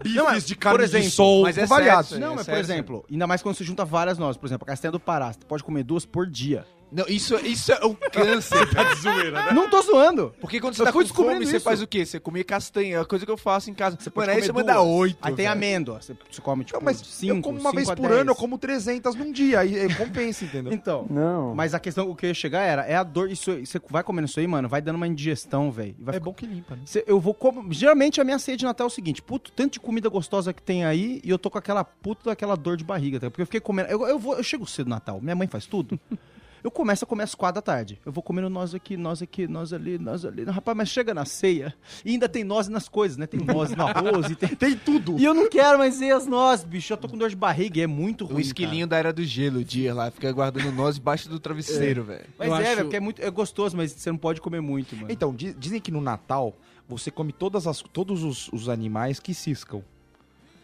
bifes 0.01 0.17
Não, 0.17 0.25
mas, 0.25 0.45
de 0.45 0.55
carne 0.55 0.77
por 0.79 0.83
exemplo, 0.83 1.07
de 1.07 1.11
sol, 1.11 1.41
mas 1.43 1.57
é 1.57 1.65
variados. 1.65 2.09
certo, 2.09 2.21
Não, 2.21 2.33
é 2.33 2.35
mas 2.35 2.45
por 2.45 2.57
exemplo, 2.57 3.05
ainda 3.09 3.27
mais 3.27 3.41
quando 3.41 3.55
você 3.55 3.63
junta 3.63 3.85
várias 3.85 4.17
nozes. 4.17 4.37
Por 4.37 4.45
exemplo, 4.45 4.65
a 4.65 4.67
castanha 4.67 4.91
do 4.91 4.99
Pará, 4.99 5.31
você 5.31 5.39
pode 5.47 5.63
comer 5.63 5.83
duas 5.83 6.05
por 6.05 6.27
dia. 6.27 6.65
Não 6.95 7.05
isso, 7.07 7.35
isso 7.45 7.71
é 7.71 7.85
um 7.85 7.93
câncer. 7.93 8.65
Tá 8.75 8.83
de 8.93 9.01
zoeira, 9.01 9.45
né? 9.45 9.51
Não 9.53 9.69
tô 9.69 9.81
zoando. 9.81 10.33
Porque 10.41 10.59
quando 10.59 10.73
você 10.75 10.81
Eu 10.81 10.85
tá 10.85 10.91
com 10.91 11.05
fome, 11.05 11.45
você 11.45 11.57
isso. 11.57 11.63
faz 11.63 11.81
o 11.81 11.87
quê? 11.87 12.05
Você 12.05 12.19
come 12.19 12.43
castanha, 12.43 12.97
é 12.97 12.99
a 12.99 13.05
coisa 13.05 13.25
que 13.25 13.31
eu 13.31 13.37
faço 13.37 13.69
em 13.69 13.73
casa. 13.73 13.97
Você 13.99 14.09
pode 14.09 14.27
Mano, 14.27 14.37
aí 14.37 14.41
comer 14.41 14.45
você 14.47 14.65
manda 14.65 14.73
duas. 14.73 14.99
oito. 14.99 15.17
Aí 15.21 15.33
tem 15.33 15.45
velho. 15.45 15.51
amêndoa. 15.51 16.01
Você, 16.01 16.15
você 16.29 16.41
come, 16.41 16.63
tipo, 16.65 16.77
Não, 16.79 16.83
mas 16.85 16.97
cinco, 16.97 17.35
eu 17.37 17.41
como 17.41 17.59
uma 17.59 17.71
vez 17.71 17.87
por 17.87 18.07
10. 18.07 18.11
ano, 18.21 18.31
eu 18.31 18.35
como 18.35 18.57
300 18.57 19.15
num 19.15 19.31
dia, 19.31 19.59
aí, 19.61 19.93
compensa, 19.95 20.45
entendeu? 20.45 20.71
Então, 20.85 21.05
Não. 21.09 21.55
mas 21.55 21.73
a 21.73 21.79
questão, 21.79 22.09
o 22.09 22.15
que 22.15 22.25
eu 22.25 22.29
ia 22.29 22.33
chegar 22.33 22.61
era, 22.61 22.83
é 22.85 22.95
a 22.95 23.03
dor, 23.03 23.29
isso, 23.29 23.51
você 23.65 23.79
vai 23.89 24.03
comendo 24.03 24.27
isso 24.27 24.39
aí, 24.39 24.47
mano, 24.47 24.67
vai 24.67 24.81
dando 24.81 24.95
uma 24.97 25.07
indigestão, 25.07 25.71
velho. 25.71 25.95
É 26.07 26.19
bom 26.19 26.33
que 26.33 26.45
limpa, 26.45 26.75
né? 26.75 26.83
Eu 27.07 27.19
vou 27.19 27.33
como. 27.33 27.71
Geralmente 27.71 28.19
a 28.19 28.23
minha 28.23 28.39
ceia 28.39 28.57
de 28.57 28.65
Natal 28.65 28.85
é 28.85 28.89
o 28.89 28.93
seguinte: 28.93 29.21
puto, 29.21 29.51
tanto 29.51 29.73
de 29.73 29.79
comida 29.79 30.09
gostosa 30.09 30.51
que 30.53 30.61
tem 30.61 30.85
aí 30.85 31.21
e 31.23 31.29
eu 31.29 31.37
tô 31.39 31.49
com 31.49 31.57
aquela 31.57 31.83
puta 31.83 32.29
daquela 32.29 32.55
dor 32.55 32.77
de 32.77 32.83
barriga, 32.83 33.19
tá? 33.19 33.29
Porque 33.29 33.41
eu 33.41 33.45
fiquei 33.45 33.59
comendo. 33.61 33.89
Eu, 33.89 34.05
eu, 34.07 34.19
vou, 34.19 34.35
eu 34.35 34.43
chego 34.43 34.65
cedo 34.67 34.87
no 34.87 34.95
Natal, 34.95 35.19
minha 35.21 35.35
mãe 35.35 35.47
faz 35.47 35.65
tudo. 35.65 35.99
Eu 36.65 36.71
começo 36.71 37.03
a 37.05 37.07
comer 37.07 37.21
às 37.25 37.35
quatro 37.35 37.55
da 37.55 37.61
tarde. 37.61 37.99
Eu 38.03 38.11
vou 38.11 38.23
comendo 38.23 38.49
nós 38.49 38.73
aqui, 38.73 38.97
nós 38.97 39.21
aqui, 39.21 39.47
nós 39.47 39.71
ali, 39.71 39.99
nós 39.99 40.25
ali. 40.25 40.43
Rapaz, 40.45 40.75
mas 40.75 40.89
chega 40.89 41.13
na 41.13 41.23
ceia 41.23 41.75
e 42.03 42.09
ainda 42.09 42.27
tem 42.27 42.43
nozes 42.43 42.69
nas 42.71 42.89
coisas, 42.89 43.17
né? 43.17 43.27
Tem 43.27 43.39
nozes 43.45 43.75
no 43.75 43.85
arroz 43.85 44.31
e 44.31 44.35
tem. 44.35 44.49
Tem 44.49 44.75
tudo. 44.75 45.15
E 45.19 45.23
eu 45.23 45.31
não 45.35 45.47
quero 45.47 45.77
mais 45.77 45.99
ver 45.99 46.11
as 46.15 46.25
nozes, 46.25 46.65
bicho. 46.65 46.91
Eu 46.91 46.97
tô 46.97 47.07
com 47.07 47.17
dor 47.19 47.29
de 47.29 47.35
barriga 47.35 47.77
e 47.77 47.81
é 47.83 47.87
muito 47.87 48.25
ruim. 48.25 48.37
O 48.37 48.39
esquilinho 48.39 48.87
da 48.87 48.97
era 48.97 49.13
do 49.13 49.23
gelo, 49.23 49.59
o 49.59 49.63
dia 49.63 49.93
lá, 49.93 50.09
fica 50.09 50.31
guardando 50.31 50.71
nós 50.71 50.95
debaixo 50.95 51.29
do 51.29 51.39
travesseiro, 51.39 52.03
velho. 52.03 52.21
cara. 52.21 52.29
Mas 52.39 52.47
Eu 52.47 52.55
é, 52.55 52.57
acho- 52.57 52.67
velho, 52.67 52.81
porque 52.85 52.95
é, 52.95 52.99
muito, 52.99 53.21
é 53.21 53.29
gostoso, 53.29 53.77
mas 53.77 53.91
você 53.91 54.09
não 54.09 54.17
pode 54.17 54.41
comer 54.41 54.59
muito, 54.61 54.95
mano. 54.95 55.11
Então, 55.11 55.35
di- 55.35 55.53
dizem 55.53 55.79
que 55.79 55.91
no 55.91 56.01
Natal 56.01 56.55
você 56.89 57.11
come 57.11 57.31
todas 57.31 57.67
as, 57.67 57.79
todos 57.81 58.23
os, 58.23 58.49
os 58.51 58.69
animais 58.69 59.19
que 59.19 59.35
ciscam. 59.35 59.83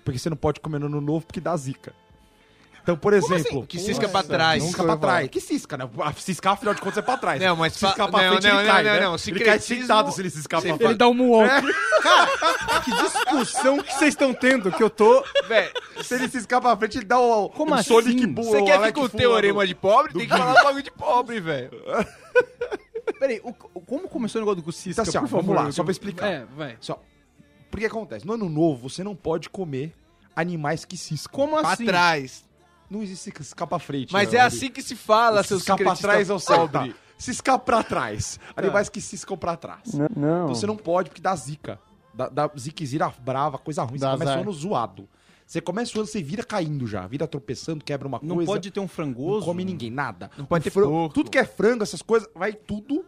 Porque 0.03 0.17
você 0.17 0.31
não 0.31 0.37
pode 0.37 0.59
comer 0.59 0.79
no 0.79 0.87
ano 0.87 0.99
novo 0.99 1.27
porque 1.27 1.39
dá 1.39 1.55
zica. 1.55 1.93
Então, 2.83 2.97
por 2.97 3.13
exemplo... 3.13 3.65
Que 3.67 3.77
cisca 3.79 4.09
pra 4.09 4.23
trás. 4.23 4.63
Cisca 4.63 4.83
pra 4.83 4.97
trás. 4.97 5.27
Que 5.29 5.39
cisca, 5.39 5.77
né? 5.77 5.87
Ah, 5.99 6.11
Ciscar, 6.13 6.53
afinal 6.53 6.73
de 6.73 6.81
contas, 6.81 6.97
é 6.97 7.01
pra 7.01 7.15
trás. 7.17 7.39
Não, 7.41 7.55
mas 7.55 7.73
ciscar 7.73 8.09
pra 8.09 8.23
não, 8.23 8.31
frente 8.31 8.43
não, 8.47 8.59
ele 8.59 8.67
não, 8.67 8.73
cai, 8.73 8.83
não, 8.83 8.91
né? 8.93 8.99
não. 9.01 9.15
Ele 9.27 9.39
cai 9.45 9.59
sentado 9.59 10.11
se 10.11 10.21
ele 10.21 10.29
ciscar 10.29 10.61
pra 10.61 10.69
Ele 10.71 10.77
frente. 10.79 10.97
dá 10.97 11.07
um 11.07 11.13
moonwalk. 11.13 11.67
que 12.83 12.91
discussão 12.91 13.77
que 13.83 13.93
vocês 13.93 14.09
estão 14.13 14.33
tendo 14.33 14.71
que 14.71 14.81
eu 14.81 14.89
tô. 14.89 15.23
Velho, 15.47 15.71
Se 16.01 16.15
ele 16.15 16.27
ciscar 16.27 16.59
pra 16.59 16.75
frente, 16.75 16.97
ele 16.97 17.05
dá 17.05 17.19
o, 17.19 17.49
Como 17.49 17.71
o 17.71 17.73
assim? 17.75 17.89
Sonic 17.89 18.25
Boom. 18.27 18.43
você 18.43 18.57
quer 18.63 18.65
vir 18.65 18.71
Alec 18.83 18.93
com 18.99 19.05
o 19.05 19.09
teorema 19.09 19.67
de 19.67 19.75
pobre? 19.75 20.13
Tem 20.13 20.27
que 20.27 20.35
falar 20.35 20.63
bagulho 20.63 20.83
de 20.83 20.91
pobre, 20.91 21.39
velho. 21.39 21.71
Peraí, 23.19 23.39
o- 23.43 23.53
o- 23.75 23.81
como 23.81 24.07
começou 24.09 24.41
o 24.41 24.45
negócio 24.45 24.63
do 24.63 24.71
Cisca? 24.71 25.03
Então, 25.03 25.09
assim, 25.09 25.17
ó, 25.17 25.21
por 25.21 25.27
favor, 25.29 25.43
vamos 25.45 25.61
lá, 25.61 25.69
eu- 25.69 25.73
só 25.73 25.83
pra 25.83 25.91
explicar. 25.91 26.27
É, 26.27 26.45
vai. 26.55 26.75
Só, 26.79 26.99
porque 27.69 27.85
acontece, 27.85 28.25
no 28.25 28.33
ano 28.33 28.49
novo, 28.49 28.89
você 28.89 29.03
não 29.03 29.15
pode 29.15 29.49
comer 29.49 29.93
animais 30.35 30.85
que 30.85 30.97
ciscam. 30.97 31.31
Como 31.31 31.57
Pra 31.59 31.71
assim? 31.71 31.83
é 31.83 31.85
trás. 31.85 32.45
Não 32.91 33.01
existe 33.01 33.31
ciscar 33.43 33.65
pra 33.67 33.79
frente. 33.79 34.11
Mas 34.11 34.31
né, 34.33 34.39
é 34.39 34.41
assim 34.41 34.69
que 34.69 34.81
se 34.81 34.95
fala, 34.97 35.41
seu 35.43 35.57
Ciscar 35.59 35.77
pra 35.77 35.95
secretista 35.95 36.07
trás 36.09 36.29
é 36.29 36.33
o 36.33 36.39
pobre. 36.57 36.89
Tá. 36.91 36.99
Ciscar 37.17 37.57
pra 37.59 37.81
trás. 37.83 38.37
Animais 38.55 38.89
que 38.89 38.99
ciscam 38.99 39.37
pra 39.37 39.55
trás. 39.55 39.93
Não. 39.93 40.43
Então 40.43 40.55
você 40.55 40.65
não 40.67 40.75
pode 40.75 41.09
porque 41.09 41.21
dá 41.21 41.33
zica. 41.35 41.79
Dá, 42.13 42.27
dá 42.27 42.51
ziquezira 42.59 43.07
brava, 43.23 43.57
coisa 43.57 43.83
ruim. 43.83 43.97
Dá 43.97 44.11
você 44.11 44.17
começa 44.17 44.37
o 44.37 44.41
ano 44.41 44.51
zoado. 44.53 45.09
Você 45.47 45.61
começa 45.61 45.97
o 45.97 46.01
ano, 46.01 46.07
você 46.07 46.21
vira 46.21 46.43
caindo 46.43 46.85
já. 46.87 47.05
Vira 47.07 47.25
tropeçando, 47.27 47.83
quebra 47.83 48.07
uma 48.07 48.19
Não 48.21 48.35
coisa. 48.35 48.51
pode 48.51 48.71
ter 48.71 48.79
um 48.79 48.83
Não 48.83 48.89
frangoso? 48.89 49.45
come 49.45 49.63
ninguém, 49.63 49.89
nada. 49.89 50.29
Não 50.37 50.45
pode 50.45 50.61
Um 50.61 50.63
ter 50.63 50.69
fran- 50.71 50.87
porco. 50.89 51.13
Tudo 51.13 51.29
que 51.31 51.37
é 51.37 51.45
frango, 51.45 51.83
essas 51.83 52.01
coisas, 52.01 52.27
vai 52.35 52.51
tudo 52.53 53.05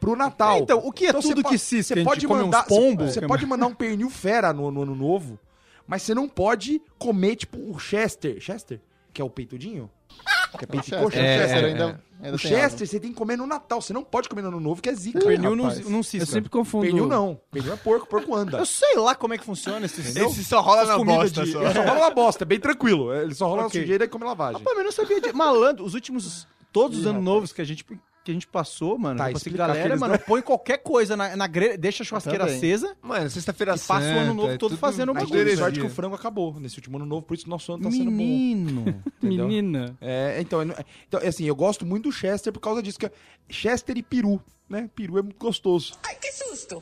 pro 0.00 0.16
Natal. 0.16 0.56
É, 0.56 0.58
então, 0.60 0.78
o 0.78 0.90
que 0.92 1.06
é 1.06 1.08
Então 1.10 1.20
tudo 1.20 1.44
que 1.44 1.58
cisca? 1.58 1.94
Você 1.94 2.02
pode 2.02 2.26
mandar, 2.26 2.64
pombos? 2.64 3.12
Você, 3.12 3.20
você 3.20 3.26
pode 3.26 3.46
mandar 3.46 3.66
um 3.66 3.74
pernil 3.74 4.10
fera 4.10 4.52
no, 4.52 4.70
no 4.70 4.82
ano 4.82 4.94
novo, 4.94 5.38
mas 5.86 6.02
você 6.02 6.14
não 6.14 6.28
pode 6.28 6.80
comer, 6.98 7.36
tipo, 7.36 7.58
o 7.70 7.78
Chester. 7.78 8.40
Chester? 8.40 8.80
Que 9.14 9.22
é 9.22 9.24
o 9.24 9.30
peitudinho? 9.30 9.90
Que 10.56 10.64
é 10.64 10.68
peito 10.68 10.84
de 10.84 10.90
Chester, 10.90 11.02
coxa? 11.04 11.18
É, 11.18 11.36
o 11.36 11.40
Chester. 11.40 11.64
é, 11.64 11.66
ainda, 11.66 11.84
é. 11.84 12.24
ainda 12.26 12.36
O 12.36 12.40
tem 12.40 12.50
Chester 12.52 12.86
você 12.86 13.00
tem 13.00 13.10
que 13.10 13.16
comer 13.16 13.36
no 13.36 13.44
Natal. 13.44 13.82
Você 13.82 13.92
não 13.92 14.04
pode 14.04 14.28
comer 14.28 14.42
no 14.42 14.48
ano 14.48 14.60
novo, 14.60 14.80
que 14.80 14.88
é 14.88 14.94
zica. 14.94 15.18
Pernil 15.18 15.56
não, 15.56 15.66
não 15.66 15.98
Eu 15.98 16.02
cisca. 16.04 16.26
sempre 16.26 16.48
confundo. 16.48 16.84
Pernil 16.86 17.08
não. 17.08 17.40
Pernil 17.50 17.72
é 17.72 17.76
porco, 17.76 18.06
porco 18.06 18.32
anda. 18.36 18.58
Eu 18.58 18.64
sei 18.66 18.94
lá 18.96 19.16
como 19.16 19.34
é 19.34 19.38
que 19.38 19.44
funciona 19.44 19.84
esse. 19.84 20.00
Esse 20.00 20.44
só 20.44 20.60
rola 20.60 20.82
Essas 20.82 20.90
na 20.90 20.96
comidas 20.96 21.32
bosta 21.32 21.44
de- 21.44 21.50
só. 21.50 21.60
Ele 21.60 21.72
só 21.74 21.82
rola 21.82 21.98
uma 22.02 22.10
bosta, 22.10 22.44
é 22.44 22.46
bem 22.46 22.60
tranquilo. 22.60 23.12
Ele 23.12 23.34
só 23.34 23.48
rola 23.48 23.64
Ok. 23.66 23.80
na 23.80 23.84
sujeira 23.84 24.04
e 24.04 24.08
come 24.08 24.24
lavagem. 24.24 24.60
Rapaz, 24.60 24.76
mas 24.76 24.78
eu 24.78 24.84
não 24.84 24.92
sabia 24.92 25.20
de... 25.20 25.32
Malandro, 25.32 25.84
os 25.84 25.94
últimos... 25.94 26.46
Todos 26.72 26.98
os 27.00 27.06
anos 27.08 27.22
novos 27.24 27.52
que 27.52 27.60
a 27.60 27.64
gente... 27.64 27.84
Que 28.24 28.30
a 28.30 28.34
gente 28.34 28.46
passou, 28.46 28.98
mano. 28.98 29.18
Tá, 29.18 29.26
tipo 29.26 29.36
assim, 29.36 29.50
explica 29.50 29.66
galera, 29.66 29.96
mano, 29.98 30.18
põe 30.18 30.40
qualquer 30.40 30.78
coisa 30.78 31.14
na, 31.14 31.36
na 31.36 31.46
grelha, 31.46 31.76
deixa 31.76 32.02
a 32.02 32.06
churrasqueira 32.06 32.44
acesa. 32.46 32.96
Mano, 33.02 33.28
sexta-feira 33.28 33.74
E 33.76 33.78
passa 33.78 33.92
o 33.92 34.08
ano 34.08 34.20
santa, 34.20 34.34
novo 34.34 34.48
é 34.48 34.56
todo 34.56 34.70
tudo 34.70 34.78
fazendo 34.78 35.12
bagulho. 35.12 35.28
tem 35.30 35.36
teoria. 35.44 35.56
sorte 35.58 35.78
que 35.78 35.84
o 35.86 35.90
frango 35.90 36.14
acabou 36.14 36.58
nesse 36.58 36.78
último 36.78 36.96
ano 36.96 37.04
novo, 37.04 37.20
por 37.20 37.34
isso 37.34 37.46
nosso 37.50 37.70
ano 37.74 37.82
tá 37.82 37.90
sendo 37.90 38.10
bom. 38.10 38.16
Menino. 38.16 39.02
Menina. 39.20 39.94
É, 40.00 40.38
então, 40.40 40.62
é- 40.62 40.84
então, 41.06 41.20
é 41.20 41.28
assim, 41.28 41.44
eu 41.44 41.54
gosto 41.54 41.84
muito 41.84 42.04
do 42.04 42.12
Chester 42.12 42.50
por 42.50 42.60
causa 42.60 42.82
disso, 42.82 42.98
que 42.98 43.04
é 43.04 43.12
Chester 43.46 43.98
e 43.98 44.02
peru, 44.02 44.40
né? 44.70 44.88
Peru 44.96 45.18
é 45.18 45.22
muito 45.22 45.36
gostoso. 45.38 45.92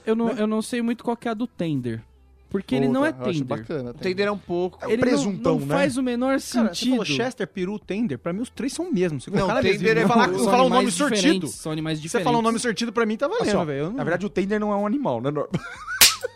Eu 0.06 0.14
não, 0.14 0.28
eu 0.30 0.46
não 0.46 0.62
sei 0.62 0.80
muito 0.80 1.02
qual 1.02 1.16
que 1.16 1.26
é 1.26 1.32
a 1.32 1.34
do 1.34 1.48
tender. 1.48 2.04
Porque 2.52 2.74
ele 2.74 2.86
não 2.86 3.04
é 3.04 3.08
acho 3.08 3.18
tender. 3.24 3.44
bacana. 3.44 3.90
O 3.90 3.94
tender 3.94 4.26
é 4.28 4.30
um 4.30 4.38
pouco. 4.38 4.78
É 4.82 4.86
um 4.86 4.90
Ele 4.90 4.98
presuntão, 5.00 5.52
não, 5.54 5.60
não 5.60 5.66
né? 5.66 5.74
faz 5.74 5.96
o 5.96 6.02
menor 6.02 6.28
Cara, 6.28 6.38
você 6.38 6.58
falou 6.58 6.74
sentido. 6.74 7.04
Chester, 7.06 7.46
peru, 7.48 7.78
tender. 7.78 8.18
Pra 8.18 8.32
mim, 8.32 8.42
os 8.42 8.50
três 8.50 8.72
são 8.74 8.88
o 8.88 8.92
mesmo. 8.94 9.18
Você 9.20 9.30
Não, 9.30 9.48
tender 9.62 9.96
é 9.96 10.06
falar, 10.06 10.28
não 10.28 10.44
falar 10.44 10.64
um 10.64 10.68
nome 10.68 10.90
sortido. 10.92 11.48
São 11.48 11.72
animais 11.72 12.00
diferentes. 12.00 12.20
você 12.20 12.24
falar 12.24 12.38
um 12.38 12.42
nome 12.42 12.58
sortido, 12.58 12.92
pra 12.92 13.06
mim 13.06 13.16
tá 13.16 13.26
valendo, 13.26 13.56
Assim, 13.56 13.64
velho. 13.66 13.84
Não- 13.86 13.92
Na 13.94 14.04
verdade, 14.04 14.26
o 14.26 14.28
tender 14.28 14.60
não 14.60 14.70
é 14.70 14.76
um 14.76 14.86
animal, 14.86 15.20
né? 15.22 15.30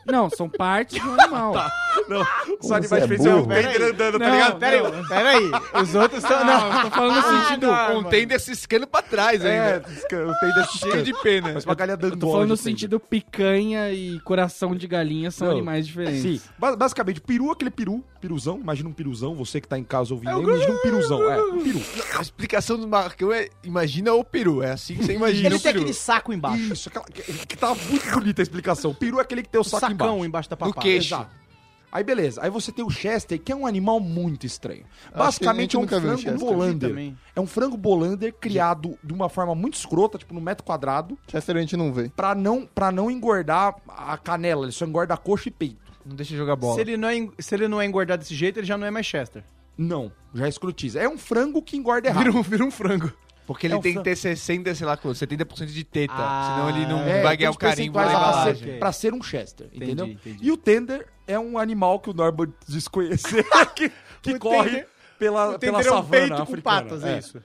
Não, 0.07 0.23
Não, 0.25 0.31
são 0.31 0.49
partes 0.49 1.03
do 1.03 1.11
animal. 1.21 1.55
não 2.09 2.21
os 2.61 2.71
animais 2.73 2.93
é 2.93 3.07
diferentes 3.07 3.27
é 3.27 3.35
o 3.35 3.43
burro. 3.43 3.49
tender 3.55 3.83
andando, 3.83 4.19
tá 4.19 4.27
Não, 4.29 4.33
ligado? 4.35 4.59
Pera 4.59 4.77
aí, 4.87 5.09
pera 5.09 5.29
aí. 5.31 5.83
Os 5.83 5.95
outros 5.95 6.23
estão... 6.23 6.45
Não, 6.45 6.73
eu 6.77 6.83
tô 6.83 6.91
falando 6.91 7.17
no 7.17 7.23
sentido. 7.49 7.67
Com 7.67 7.95
o 7.99 8.05
tender 8.05 8.41
ciscando 8.41 8.87
pra 8.87 9.03
trás 9.03 9.45
É, 9.45 9.75
ainda. 9.75 9.89
o 9.89 10.35
tender 10.41 10.67
Cheio 10.77 11.03
de 11.03 11.13
pena. 11.23 11.53
Mas 11.55 11.65
uma 11.65 11.75
galinha 11.75 11.97
dando 11.97 12.15
Eu 12.15 12.19
tô 12.19 12.33
falando 12.33 12.49
no 12.51 12.57
sentido 12.57 12.99
picanha 13.01 13.91
e 13.93 14.21
coração 14.21 14.75
de 14.75 14.87
galinha 14.87 15.31
são 15.31 15.49
Não. 15.49 15.55
animais 15.55 15.87
diferentes. 15.87 16.23
Sim, 16.23 16.49
ba- 16.59 16.77
basicamente, 16.77 17.21
peru 17.21 17.49
é 17.49 17.53
aquele 17.53 17.71
peru, 17.71 18.05
piruzão, 18.21 18.59
imagina 18.59 18.89
um 18.89 18.93
piruzão, 18.93 19.35
você 19.35 19.61
que 19.61 19.69
tá 19.69 19.79
em 19.79 19.85
casa 19.85 20.13
ouvindo, 20.15 20.41
imagina 20.43 20.73
um 20.73 20.79
piruzão, 20.79 21.31
é, 21.31 21.41
um 21.43 21.63
peru. 21.63 21.83
A 22.19 22.23
explicação 22.23 22.79
do 22.79 22.87
Marcão 22.89 23.33
é 23.33 23.49
imagina 23.65 24.13
o 24.13 24.25
peru. 24.25 24.63
É 24.63 24.73
assim 24.73 24.95
que 24.97 25.05
você 25.05 25.15
imagina 25.15 25.49
Ele 25.49 25.55
o 25.57 25.61
tem 25.61 25.73
peru. 25.73 25.83
aquele 25.85 25.95
saco 25.95 26.33
embaixo. 26.33 26.73
Isso, 26.73 26.89
aquela, 26.89 27.05
que, 27.07 27.23
que 27.47 27.57
tá 27.57 27.75
muito 27.75 28.11
bonita 28.11 28.43
a 28.43 28.45
explicação. 28.45 28.95
Peru 28.95 29.19
é 29.19 29.23
aquele 29.23 29.43
que 29.43 29.49
tem 29.49 29.59
o 29.59 29.63
O 29.63 29.65
saco 29.65 29.87
sacão 29.97 30.15
embaixo. 30.17 30.27
embaixo 30.27 30.51
da 30.51 30.57
No 30.57 30.59
papada. 30.61 30.81
queixo. 30.81 31.15
Exato. 31.15 31.47
Aí 31.93 32.05
beleza, 32.05 32.43
aí 32.43 32.51
você 32.51 32.71
tem 32.73 32.85
o 32.85 32.91
Chester, 32.91 33.41
que 33.41 33.51
é 33.51 33.57
um 33.57 33.67
animal 33.67 33.99
muito 34.01 34.45
estranho. 34.45 34.85
Basicamente 35.17 35.77
é 35.77 35.79
um 35.79 35.87
frango 35.89 36.39
bolander. 36.39 37.15
É 37.35 37.41
um 37.41 37.47
frango 37.47 37.77
bolander 37.77 38.35
criado 38.35 38.99
de 39.03 39.15
uma 39.15 39.29
forma 39.31 39.55
muito 39.55 39.75
escrota, 39.75 40.19
tipo 40.19 40.35
no 40.35 40.41
metro 40.41 40.65
quadrado, 40.65 41.17
Chester 41.27 41.57
a 41.57 41.61
gente 41.61 41.77
não 41.77 41.93
vê. 41.93 42.11
pra 42.15 42.35
não, 42.35 42.67
pra 42.67 42.93
não 42.93 43.11
engordar 43.11 43.77
a 43.89 44.19
canela, 44.19 44.65
ele 44.67 44.73
só 44.73 44.85
engorda 44.85 45.15
a 45.15 45.17
coxa 45.17 45.49
e 45.49 45.53
peito. 45.53 45.91
Não 46.05 46.15
deixa 46.15 46.37
jogar 46.37 46.55
bola. 46.57 46.75
Se 46.75 46.81
ele, 46.83 46.97
não 46.97 47.09
é, 47.09 47.29
se 47.39 47.55
ele 47.55 47.67
não 47.67 47.81
é 47.81 47.87
engordado 47.87 48.21
desse 48.21 48.35
jeito, 48.35 48.59
ele 48.61 48.67
já 48.67 48.77
não 48.77 48.87
é 48.87 48.91
mais 48.91 49.07
Chester. 49.07 49.43
Não, 49.79 50.13
já 50.35 50.49
escrotiza. 50.49 51.01
É 51.01 51.09
um 51.09 51.17
frango 51.19 51.63
que 51.63 51.77
engorda 51.77 52.09
errado. 52.09 52.25
Vira 52.25 52.37
um, 52.37 52.43
vira 52.43 52.65
um 52.65 52.71
frango. 52.71 53.11
Porque 53.47 53.67
ele 53.67 53.75
É 53.75 53.77
um 53.77 53.81
tem 53.81 53.95
que 53.95 54.03
ter 54.03 54.17
60, 54.17 54.75
sei 54.75 54.87
lá, 54.87 54.97
quanto, 54.97 55.15
70% 55.17 55.67
de 55.67 55.85
teta. 55.85 56.13
Ah, 56.17 56.55
senão 56.57 56.69
ele 56.71 56.87
não 56.87 57.01
É, 57.01 57.23
vai 57.23 57.37
tem 57.37 57.39
ganhar 57.47 57.51
o 57.53 57.57
carimbo 57.57 57.93
da 57.95 58.01
percentuais 58.05 58.13
lá 58.13 58.19
pra 58.21 58.29
embalagem. 58.41 58.65
ser, 58.73 58.79
pra 58.79 58.93
ser 58.93 59.15
um 59.15 59.23
Chester, 59.23 59.67
Entendi, 59.69 59.85
entendeu? 59.85 60.07
entendi. 60.09 60.39
E 60.43 60.51
o 60.53 60.57
tender 60.57 61.07
é 61.27 61.39
um 61.39 61.57
animal 61.59 62.01
que 62.01 62.11
o 62.11 62.13
Norbert 62.13 62.51
desconheceu, 62.69 63.45
que, 63.77 63.91
que 64.21 64.39
corre 64.39 64.69
tender- 64.71 64.89
pela, 65.19 65.51
O 65.55 65.59
pela 65.59 65.79
tender 65.79 65.87
é 65.87 65.91
um 65.91 65.95
savana 65.97 66.11
peito 66.11 66.37
com 66.37 66.43
africana. 66.43 66.63
patas, 66.83 67.05
é. 67.05 67.15
é 67.15 67.19
isso. 67.19 67.41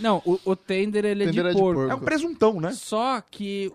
Não, 0.00 0.20
o, 0.26 0.38
o 0.44 0.56
tender 0.56 1.04
ele 1.04 1.22
é, 1.22 1.26
Tender 1.26 1.44
de, 1.44 1.50
é 1.50 1.52
de 1.52 1.58
porco. 1.58 1.80
porco. 1.80 1.92
É 1.92 1.94
um 1.94 2.00
presuntão, 2.00 2.60
né? 2.60 2.72
Só 2.72 3.20
que 3.20 3.72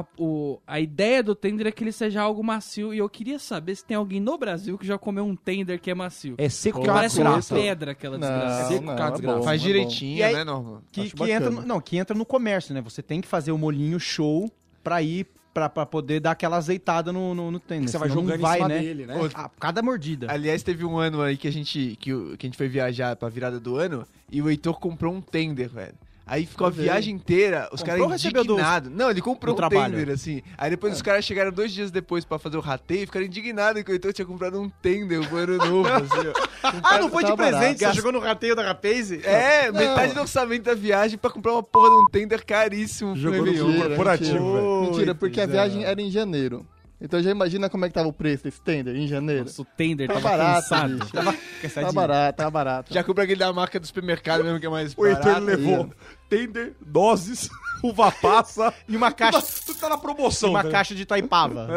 a, 0.00 0.04
o- 0.18 0.58
a 0.66 0.78
ideia 0.80 1.22
do 1.22 1.34
tender 1.34 1.66
é 1.66 1.70
que 1.72 1.82
ele 1.84 1.92
seja 1.92 2.20
algo 2.22 2.42
macio. 2.44 2.92
E 2.92 2.98
eu 2.98 3.08
queria 3.08 3.38
saber 3.38 3.74
se 3.74 3.84
tem 3.84 3.96
alguém 3.96 4.20
no 4.20 4.36
Brasil 4.36 4.76
que 4.78 4.86
já 4.86 4.98
comeu 4.98 5.24
um 5.24 5.34
tender 5.36 5.80
que 5.80 5.90
é 5.90 5.94
macio. 5.94 6.34
É 6.38 6.48
seco 6.48 6.80
que 6.80 6.86
parece 6.86 7.20
uma 7.20 7.40
pedra 7.42 7.92
aquela 7.92 8.18
desgraça. 8.18 8.62
Não, 8.62 8.68
Seco, 8.68 8.84
não, 8.84 8.92
é 8.94 9.36
bom, 9.38 9.42
Faz 9.42 9.60
é 9.60 9.64
direitinho, 9.64 10.18
E 10.18 10.22
aí- 10.22 10.34
né, 10.34 10.44
Norman? 10.44 10.80
Que, 10.92 11.10
que 11.10 11.30
entra 11.30 11.50
no, 11.50 11.62
não, 11.62 11.80
que 11.80 11.96
entra 11.96 12.16
no 12.16 12.24
comércio, 12.26 12.74
né? 12.74 12.80
Você 12.82 13.02
tem 13.02 13.20
que 13.20 13.28
fazer 13.28 13.52
o 13.52 13.58
molinho 13.58 13.98
show 14.00 14.50
pra 14.82 15.02
ir, 15.02 15.26
pra, 15.54 15.68
pra 15.68 15.86
poder 15.86 16.20
dar 16.20 16.32
aquela 16.32 16.56
azeitada 16.58 17.12
no, 17.12 17.34
no, 17.34 17.50
no 17.50 17.58
tênis. 17.58 17.90
Você 17.90 17.98
vai 17.98 18.08
senão 18.08 18.22
não 18.22 18.28
jogando 18.28 18.40
em 18.40 18.42
vai, 18.42 18.56
cima 18.58 18.68
né? 18.68 18.78
dele, 18.78 19.06
né? 19.06 19.14
A 19.34 19.48
cada 19.48 19.82
mordida. 19.82 20.26
Aliás, 20.30 20.62
teve 20.62 20.84
um 20.84 20.98
ano 20.98 21.22
aí 21.22 21.36
que 21.36 21.48
a 21.48 21.52
gente, 21.52 21.96
que, 21.98 22.36
que 22.36 22.46
a 22.46 22.48
gente 22.48 22.56
foi 22.58 22.68
viajar 22.68 23.16
pra 23.16 23.28
virada 23.28 23.58
do 23.58 23.76
ano 23.76 24.06
e 24.30 24.42
o 24.42 24.50
Heitor 24.50 24.78
comprou 24.78 25.14
um 25.14 25.20
tender, 25.20 25.68
velho. 25.70 25.94
Aí 26.26 26.44
ficou 26.44 26.66
a 26.66 26.70
vi. 26.70 26.82
viagem 26.82 27.14
inteira, 27.14 27.68
os 27.70 27.84
caras 27.84 28.24
indignados. 28.24 28.90
Não, 28.90 29.08
ele 29.08 29.22
comprou 29.22 29.54
um 29.54 29.56
trabalho? 29.56 29.96
tender, 29.96 30.12
assim. 30.12 30.42
Aí 30.58 30.70
depois 30.70 30.92
os 30.92 31.00
caras 31.00 31.24
chegaram 31.24 31.52
dois 31.52 31.72
dias 31.72 31.92
depois 31.92 32.24
pra 32.24 32.36
fazer 32.36 32.56
o 32.56 32.60
rateio 32.60 33.04
e 33.04 33.06
ficaram 33.06 33.24
indignados 33.24 33.80
que 33.84 33.90
o 33.92 33.94
Heitor 33.94 34.12
tinha 34.12 34.26
comprado 34.26 34.60
um 34.60 34.68
tender, 34.68 35.20
um 35.20 35.36
ano 35.36 35.56
novo, 35.56 35.86
assim, 35.94 36.28
ó. 36.28 36.46
Ah, 36.82 36.98
não 36.98 37.08
foi 37.08 37.22
de 37.22 37.36
presente? 37.36 37.78
barato. 37.78 37.78
Você 37.78 37.92
jogou 37.92 38.10
no 38.10 38.18
rateio 38.18 38.56
da 38.56 38.64
Rapaze? 38.64 39.20
É, 39.24 39.70
metade 39.70 40.14
do 40.14 40.20
orçamento 40.20 40.64
da 40.64 40.74
viagem 40.74 41.16
pra 41.16 41.30
comprar 41.30 41.52
uma 41.52 41.62
porra 41.62 41.90
de 41.90 41.94
um 41.94 42.06
tender 42.06 42.44
caríssimo. 42.44 43.12
pro 43.12 43.20
Jogou 43.20 43.38
no 43.38 43.44
Réveillon. 43.44 43.68
Mentira, 43.68 43.88
corporativo, 43.88 44.32
mentira. 44.32 44.90
Mentira, 44.90 45.14
porque 45.14 45.40
a 45.40 45.44
é. 45.44 45.46
viagem 45.46 45.84
era 45.84 46.02
em 46.02 46.10
janeiro. 46.10 46.66
Então 46.98 47.22
já 47.22 47.30
imagina 47.30 47.68
como 47.68 47.84
é 47.84 47.88
que 47.88 47.94
tava 47.94 48.08
o 48.08 48.12
preço 48.12 48.44
desse 48.44 48.60
tender 48.60 48.96
em 48.96 49.06
janeiro. 49.06 49.44
Nossa, 49.44 49.60
o 49.60 49.64
tender 49.64 50.08
Tá 50.08 50.14
tava 50.14 50.28
barato, 50.30 50.62
cansado. 50.62 50.94
bicho. 50.98 51.12
Tava 51.12 51.34
Tá 51.86 51.92
barato, 51.92 52.36
tá 52.38 52.50
barato. 52.50 52.94
Já 52.94 53.04
compra 53.04 53.24
aquele 53.24 53.38
da 53.40 53.52
marca 53.52 53.78
do 53.78 53.86
supermercado 53.86 54.42
mesmo, 54.42 54.58
que 54.58 54.64
é 54.66 54.68
mais 54.70 54.94
O 54.96 55.06
Heitor 55.06 55.22
barato. 55.24 55.44
levou 55.44 55.90
tender, 56.30 56.72
doses, 56.80 57.50
uva 57.84 58.10
passa. 58.10 58.72
E 58.88 58.96
uma 58.96 59.12
caixa, 59.12 59.42
Tudo 59.66 59.78
tá 59.78 59.88
na 59.90 59.98
promoção. 59.98 60.50
uma 60.50 60.62
né? 60.62 60.70
caixa 60.70 60.94
de 60.94 61.04
Taipava. 61.04 61.68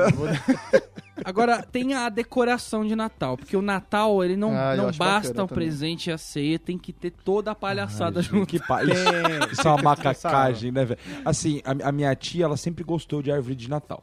Agora, 1.25 1.61
tem 1.61 1.93
a 1.93 2.07
decoração 2.07 2.85
de 2.87 2.95
Natal, 2.95 3.35
porque 3.37 3.57
o 3.57 3.61
Natal, 3.61 4.23
ele 4.23 4.37
não, 4.37 4.55
Ah, 4.57 4.73
não 4.75 4.85
basta 4.85 5.03
bacana 5.27 5.43
o 5.43 5.47
também. 5.47 5.65
presente 5.65 6.09
e 6.09 6.13
a 6.13 6.17
ceia, 6.17 6.57
tem 6.57 6.77
que 6.77 6.93
ter 6.93 7.11
toda 7.11 7.51
a 7.51 7.55
palhaçada 7.55 8.21
junto. 8.21 8.47
Que 8.47 8.57
pa... 8.57 8.81
Isso, 8.83 8.93
isso 9.51 9.67
é 9.67 9.71
uma 9.71 9.81
macacagem, 9.83 10.71
né, 10.71 10.85
velho? 10.85 10.99
Assim, 11.25 11.61
a, 11.65 11.89
a 11.89 11.91
minha 11.91 12.15
tia, 12.15 12.45
ela 12.45 12.55
sempre 12.55 12.85
gostou 12.85 13.21
de 13.21 13.29
árvore 13.33 13.55
de 13.55 13.69
Natal. 13.69 14.01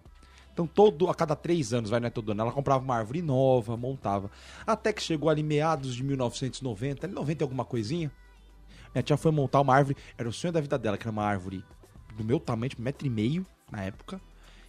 Então, 0.57 0.67
todo, 0.67 1.11
a 1.11 1.15
cada 1.15 1.37
três 1.37 1.75
anos, 1.75 1.91
vai, 1.91 2.01
não 2.01 2.07
é 2.07 2.11
todo 2.11 2.33
ano, 2.33 2.41
ela 2.41 2.51
comprava 2.51 2.83
uma 2.83 2.97
árvore 2.97 3.21
nova, 3.21 3.77
montava. 3.77 4.31
Até 4.67 4.91
que 4.91 5.03
chegou 5.03 5.29
ali 5.29 5.43
meados 5.43 5.95
de 5.95 6.03
1990, 6.03 7.07
ali 7.07 7.15
90 7.15 7.43
e 7.43 7.45
alguma 7.45 7.63
coisinha. 7.63 8.11
Minha 8.95 9.03
tia 9.03 9.19
foi 9.19 9.31
montar 9.31 9.61
uma 9.61 9.75
árvore, 9.77 9.99
era 10.17 10.27
o 10.27 10.33
sonho 10.33 10.55
da 10.55 10.61
vida 10.63 10.79
dela, 10.79 10.97
que 10.97 11.03
era 11.03 11.11
uma 11.13 11.25
árvore 11.25 11.63
do 12.17 12.25
meu 12.25 12.41
tamanho, 12.41 12.71
tipo, 12.71 12.81
metro 12.81 13.07
e 13.07 13.11
meio, 13.11 13.45
na 13.71 13.83
época, 13.83 14.19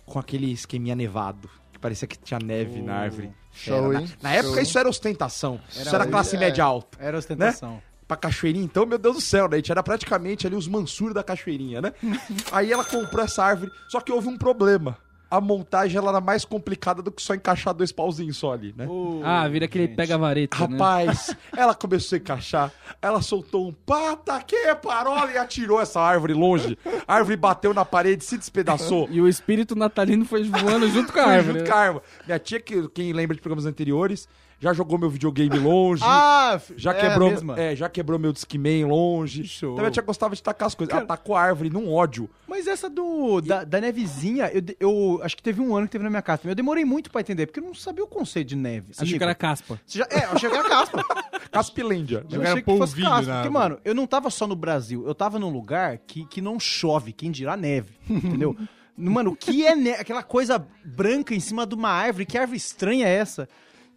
com 0.06 0.20
aquele 0.20 0.52
esqueminha 0.52 0.94
nevado, 0.94 1.50
que 1.72 1.80
parecia 1.80 2.06
que 2.06 2.18
tinha 2.18 2.38
neve 2.38 2.82
na 2.82 2.96
árvore. 2.96 3.32
Show, 3.54 3.94
Era, 3.94 4.02
na, 4.02 4.08
na 4.24 4.34
época 4.34 4.56
Show. 4.56 4.64
isso 4.64 4.78
era 4.80 4.90
ostentação, 4.90 5.58
isso 5.70 5.88
era 5.88 6.00
Era- 6.04 6.08
classe 6.08 6.36
é. 6.36 6.40
média 6.40 6.66
alta 6.66 6.98
Era 7.02 7.18
ostentação. 7.18 7.82
pra 8.06 8.18
cachoeirinha, 8.18 8.66
então, 8.66 8.86
meu 8.86 8.98
Deus 8.98 9.16
do 9.16 9.22
céu, 9.22 9.48
né? 9.48 9.56
A 9.56 9.60
gente 9.60 9.72
era 9.72 9.82
praticamente 9.82 10.46
ali 10.46 10.58
os 10.58 10.68
Mansur 10.68 11.14
da 11.14 11.24
cachoeirinha, 11.24 11.80
né? 11.80 11.94
Aí 12.52 12.74
ela 12.74 12.84
comprou 12.84 13.24
essa 13.24 13.42
árvore, 13.42 13.72
só 13.88 14.02
que 14.02 14.12
houve 14.12 14.28
um 14.28 14.38
problema. 14.38 14.98
A 15.30 15.42
montagem 15.42 15.98
ela 15.98 16.10
era 16.10 16.22
mais 16.22 16.46
complicada 16.46 17.02
do 17.02 17.12
que 17.12 17.22
só 17.22 17.36
encaixar 17.36 17.74
dois 17.74 17.92
pauzinhos 17.92 18.38
só 18.38 18.54
ali, 18.54 18.74
né? 18.78 18.88
Ah, 19.24 19.48
vira 19.48 19.66
aquele 19.66 19.88
pega-vareta, 19.90 20.68
né? 20.68 20.78
Rapaz, 20.78 21.36
ela 21.56 21.76
começou 21.76 22.16
a 22.16 22.20
encaixar, 22.20 22.72
ela 23.02 23.22
soltou 23.22 23.68
um 23.68 23.74
pata 23.74 24.42
que 24.44 24.74
parola 24.76 25.32
e 25.32 25.38
atirou 25.38 25.82
essa 25.82 26.00
árvore 26.00 26.34
longe. 26.34 26.78
A 27.08 27.16
árvore 27.16 27.36
bateu 27.36 27.74
na 27.74 27.84
parede, 27.84 28.24
se 28.24 28.38
despedaçou. 28.38 29.08
E 29.18 29.22
o 29.22 29.28
espírito 29.28 29.76
natalino 29.76 30.26
foi 30.26 30.44
voando 30.44 30.88
junto 30.90 31.12
com 31.12 31.20
a 31.20 31.24
árvore. 31.24 31.60
junto 31.60 31.70
com 31.70 31.76
a 31.76 31.80
árvore. 31.80 32.04
Minha 32.26 32.40
tia, 32.40 32.60
que, 32.60 32.88
quem 32.90 33.14
lembra 33.14 33.36
de 33.36 33.42
programas 33.42 33.66
anteriores, 33.66 34.28
já 34.60 34.74
jogou 34.74 34.98
meu 34.98 35.10
videogame 35.10 35.58
longe. 35.58 36.04
Ah, 36.48 36.60
Já 36.78 36.94
é 36.94 36.98
a 36.98 37.10
quebrou, 37.10 37.30
mesma. 37.30 37.60
é, 37.60 37.76
já 37.76 37.90
quebrou 37.90 38.18
meu 38.18 38.32
Discman 38.32 38.86
longe. 38.86 39.44
Show. 39.46 39.74
Então 39.74 39.84
minha 39.84 39.92
tia 39.92 40.02
gostava 40.04 40.34
de 40.36 40.42
tacar 40.42 40.68
as 40.68 40.76
coisas. 40.76 40.96
Ela 40.96 41.06
tacou 41.06 41.36
a 41.36 41.42
árvore 41.42 41.70
num 41.70 41.92
ódio. 41.92 42.30
Mas 42.48 42.68
essa 42.68 42.90
do 42.90 43.42
da, 43.42 43.64
da 43.66 43.82
nevezinha, 43.82 44.50
eu, 44.54 44.64
eu 44.80 45.20
acho 45.24 45.36
que 45.36 45.44
teve 45.44 45.60
um 45.62 45.76
ano 45.76 45.88
que 45.88 45.92
teve 45.92 46.04
na 46.06 46.10
minha 46.10 46.22
casa. 46.22 46.42
Eu 46.46 46.56
demorei 46.56 46.86
muito 46.86 47.12
pra 47.12 47.20
entender, 47.22 47.48
porque 47.48 47.60
eu 47.60 47.64
não 47.66 47.74
sabia 47.74 48.04
o 48.04 48.08
conceito 48.08 48.48
de 48.50 48.56
neve. 48.56 48.94
Você 48.94 49.04
achou 49.04 49.18
que 49.18 49.24
era 49.24 49.36
caspa. 49.36 49.80
Você 49.86 50.00
já- 50.00 50.08
é, 50.10 50.26
eu 50.26 50.32
achei 50.32 50.50
que 50.50 50.56
era 50.56 50.70
caspa. 50.70 51.04
Caspilândia. 51.52 52.18
Eu 52.26 52.36
Jogaram 52.36 52.52
achei 52.52 52.64
que 52.64 52.78
fosse 52.78 53.02
caspa. 53.02 53.34
Porque, 53.34 53.50
mano, 53.50 53.80
eu 53.84 53.96
não 53.96 54.06
tava 54.08 54.30
só 54.30 54.46
no 54.48 54.56
Brasil. 54.56 55.06
Eu 55.08 55.16
tava 55.16 55.40
num 55.40 55.50
lugar 55.50 55.98
que, 56.00 56.26
que 56.26 56.40
não 56.42 56.60
chove, 56.60 57.12
quem 57.14 57.32
dirá 57.32 57.58
neve. 57.58 57.94
Entendeu? 58.10 58.56
Mano, 59.00 59.30
o 59.34 59.36
que 59.36 59.64
é 59.64 59.76
ne- 59.76 59.92
aquela 59.92 60.24
coisa 60.24 60.58
branca 60.84 61.36
em 61.36 61.40
cima 61.40 61.68
de 61.68 61.76
uma 61.76 61.90
árvore? 61.90 62.26
Que 62.26 62.36
árvore 62.36 62.58
estranha 62.58 63.06
é 63.08 63.14
essa? 63.14 63.48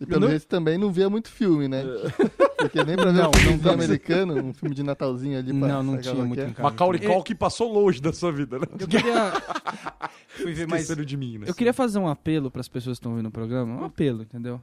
E 0.01 0.07
pelo 0.07 0.29
não- 0.29 0.39
também 0.41 0.79
não 0.79 0.91
via 0.91 1.11
muito 1.11 1.29
filme, 1.31 1.69
né? 1.69 1.85
Porque 2.57 2.83
nem 2.85 2.97
pra 2.97 3.07
ver 3.13 3.23
Não, 3.23 3.31
um 3.31 3.33
filme 3.35 3.61
não- 3.63 3.73
americano, 3.73 4.35
um 4.43 4.53
filme 4.55 4.75
de 4.75 4.83
Natalzinho 4.83 5.39
ali 5.39 5.53
pra 5.53 5.69
Não, 5.69 5.83
não 5.83 5.99
tinha 5.99 6.15
muito 6.15 6.35
que 6.35 6.41
é. 6.41 6.45
em 6.49 6.53
casa. 6.53 6.63
Macaulay 6.63 7.01
Culkin 7.01 7.35
passou 7.35 7.73
longe 7.73 8.01
da 8.01 8.13
sua 8.13 8.33
vida, 8.33 8.59
né? 8.59 8.67
Eu 8.79 8.89
queria, 8.89 9.33
Fui 10.29 10.53
ver 10.53 10.67
mais... 10.67 10.87
De 10.89 11.17
mim, 11.17 11.39
né? 11.39 11.47
eu 11.49 11.55
queria 11.55 11.73
fazer 11.73 11.99
um 11.99 12.09
apelo 12.09 12.51
pras 12.51 12.69
pessoas 12.69 12.97
que 12.99 13.01
estão 13.01 13.13
ouvindo 13.13 13.27
o 13.29 13.31
programa. 13.31 13.81
Um 13.81 13.85
apelo, 13.85 14.23
entendeu? 14.23 14.61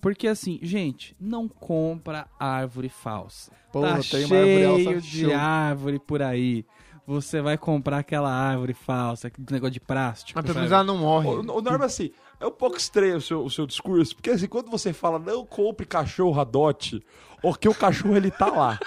Porque 0.00 0.28
assim, 0.28 0.58
gente, 0.62 1.16
não 1.18 1.48
compra 1.48 2.26
árvore 2.38 2.88
falsa. 2.90 3.50
Porra, 3.72 3.96
tá 3.96 4.02
tem 4.10 4.24
uma 4.26 4.36
árvore 4.36 4.54
cheio 4.54 4.70
alça 4.70 5.00
de 5.00 5.20
show. 5.24 5.34
árvore 5.34 5.98
por 5.98 6.22
aí. 6.22 6.64
Você 7.06 7.40
vai 7.42 7.56
comprar 7.58 7.98
aquela 7.98 8.30
árvore 8.30 8.72
falsa, 8.74 9.28
aquele 9.28 9.46
negócio 9.50 9.72
de 9.72 9.80
plástico. 9.80 10.38
Mas 10.38 10.44
pelo 10.46 10.56
menos 10.56 10.72
ela 10.72 10.84
não 10.84 10.96
morre. 10.98 11.28
O, 11.28 11.40
o 11.58 11.60
Norma, 11.62 11.84
assim, 11.84 12.10
é 12.40 12.46
um 12.46 12.50
pouco 12.50 12.76
estranho 12.76 13.16
o 13.16 13.20
seu, 13.20 13.44
o 13.44 13.50
seu 13.50 13.66
discurso, 13.66 14.14
porque 14.16 14.30
assim, 14.30 14.46
quando 14.46 14.70
você 14.70 14.92
fala 14.92 15.18
não 15.18 15.44
compre 15.46 15.86
cachorro 15.86 16.40
adote, 16.40 17.02
porque 17.42 17.68
o 17.68 17.74
cachorro 17.74 18.16
ele 18.16 18.30
tá 18.30 18.46
lá. 18.46 18.78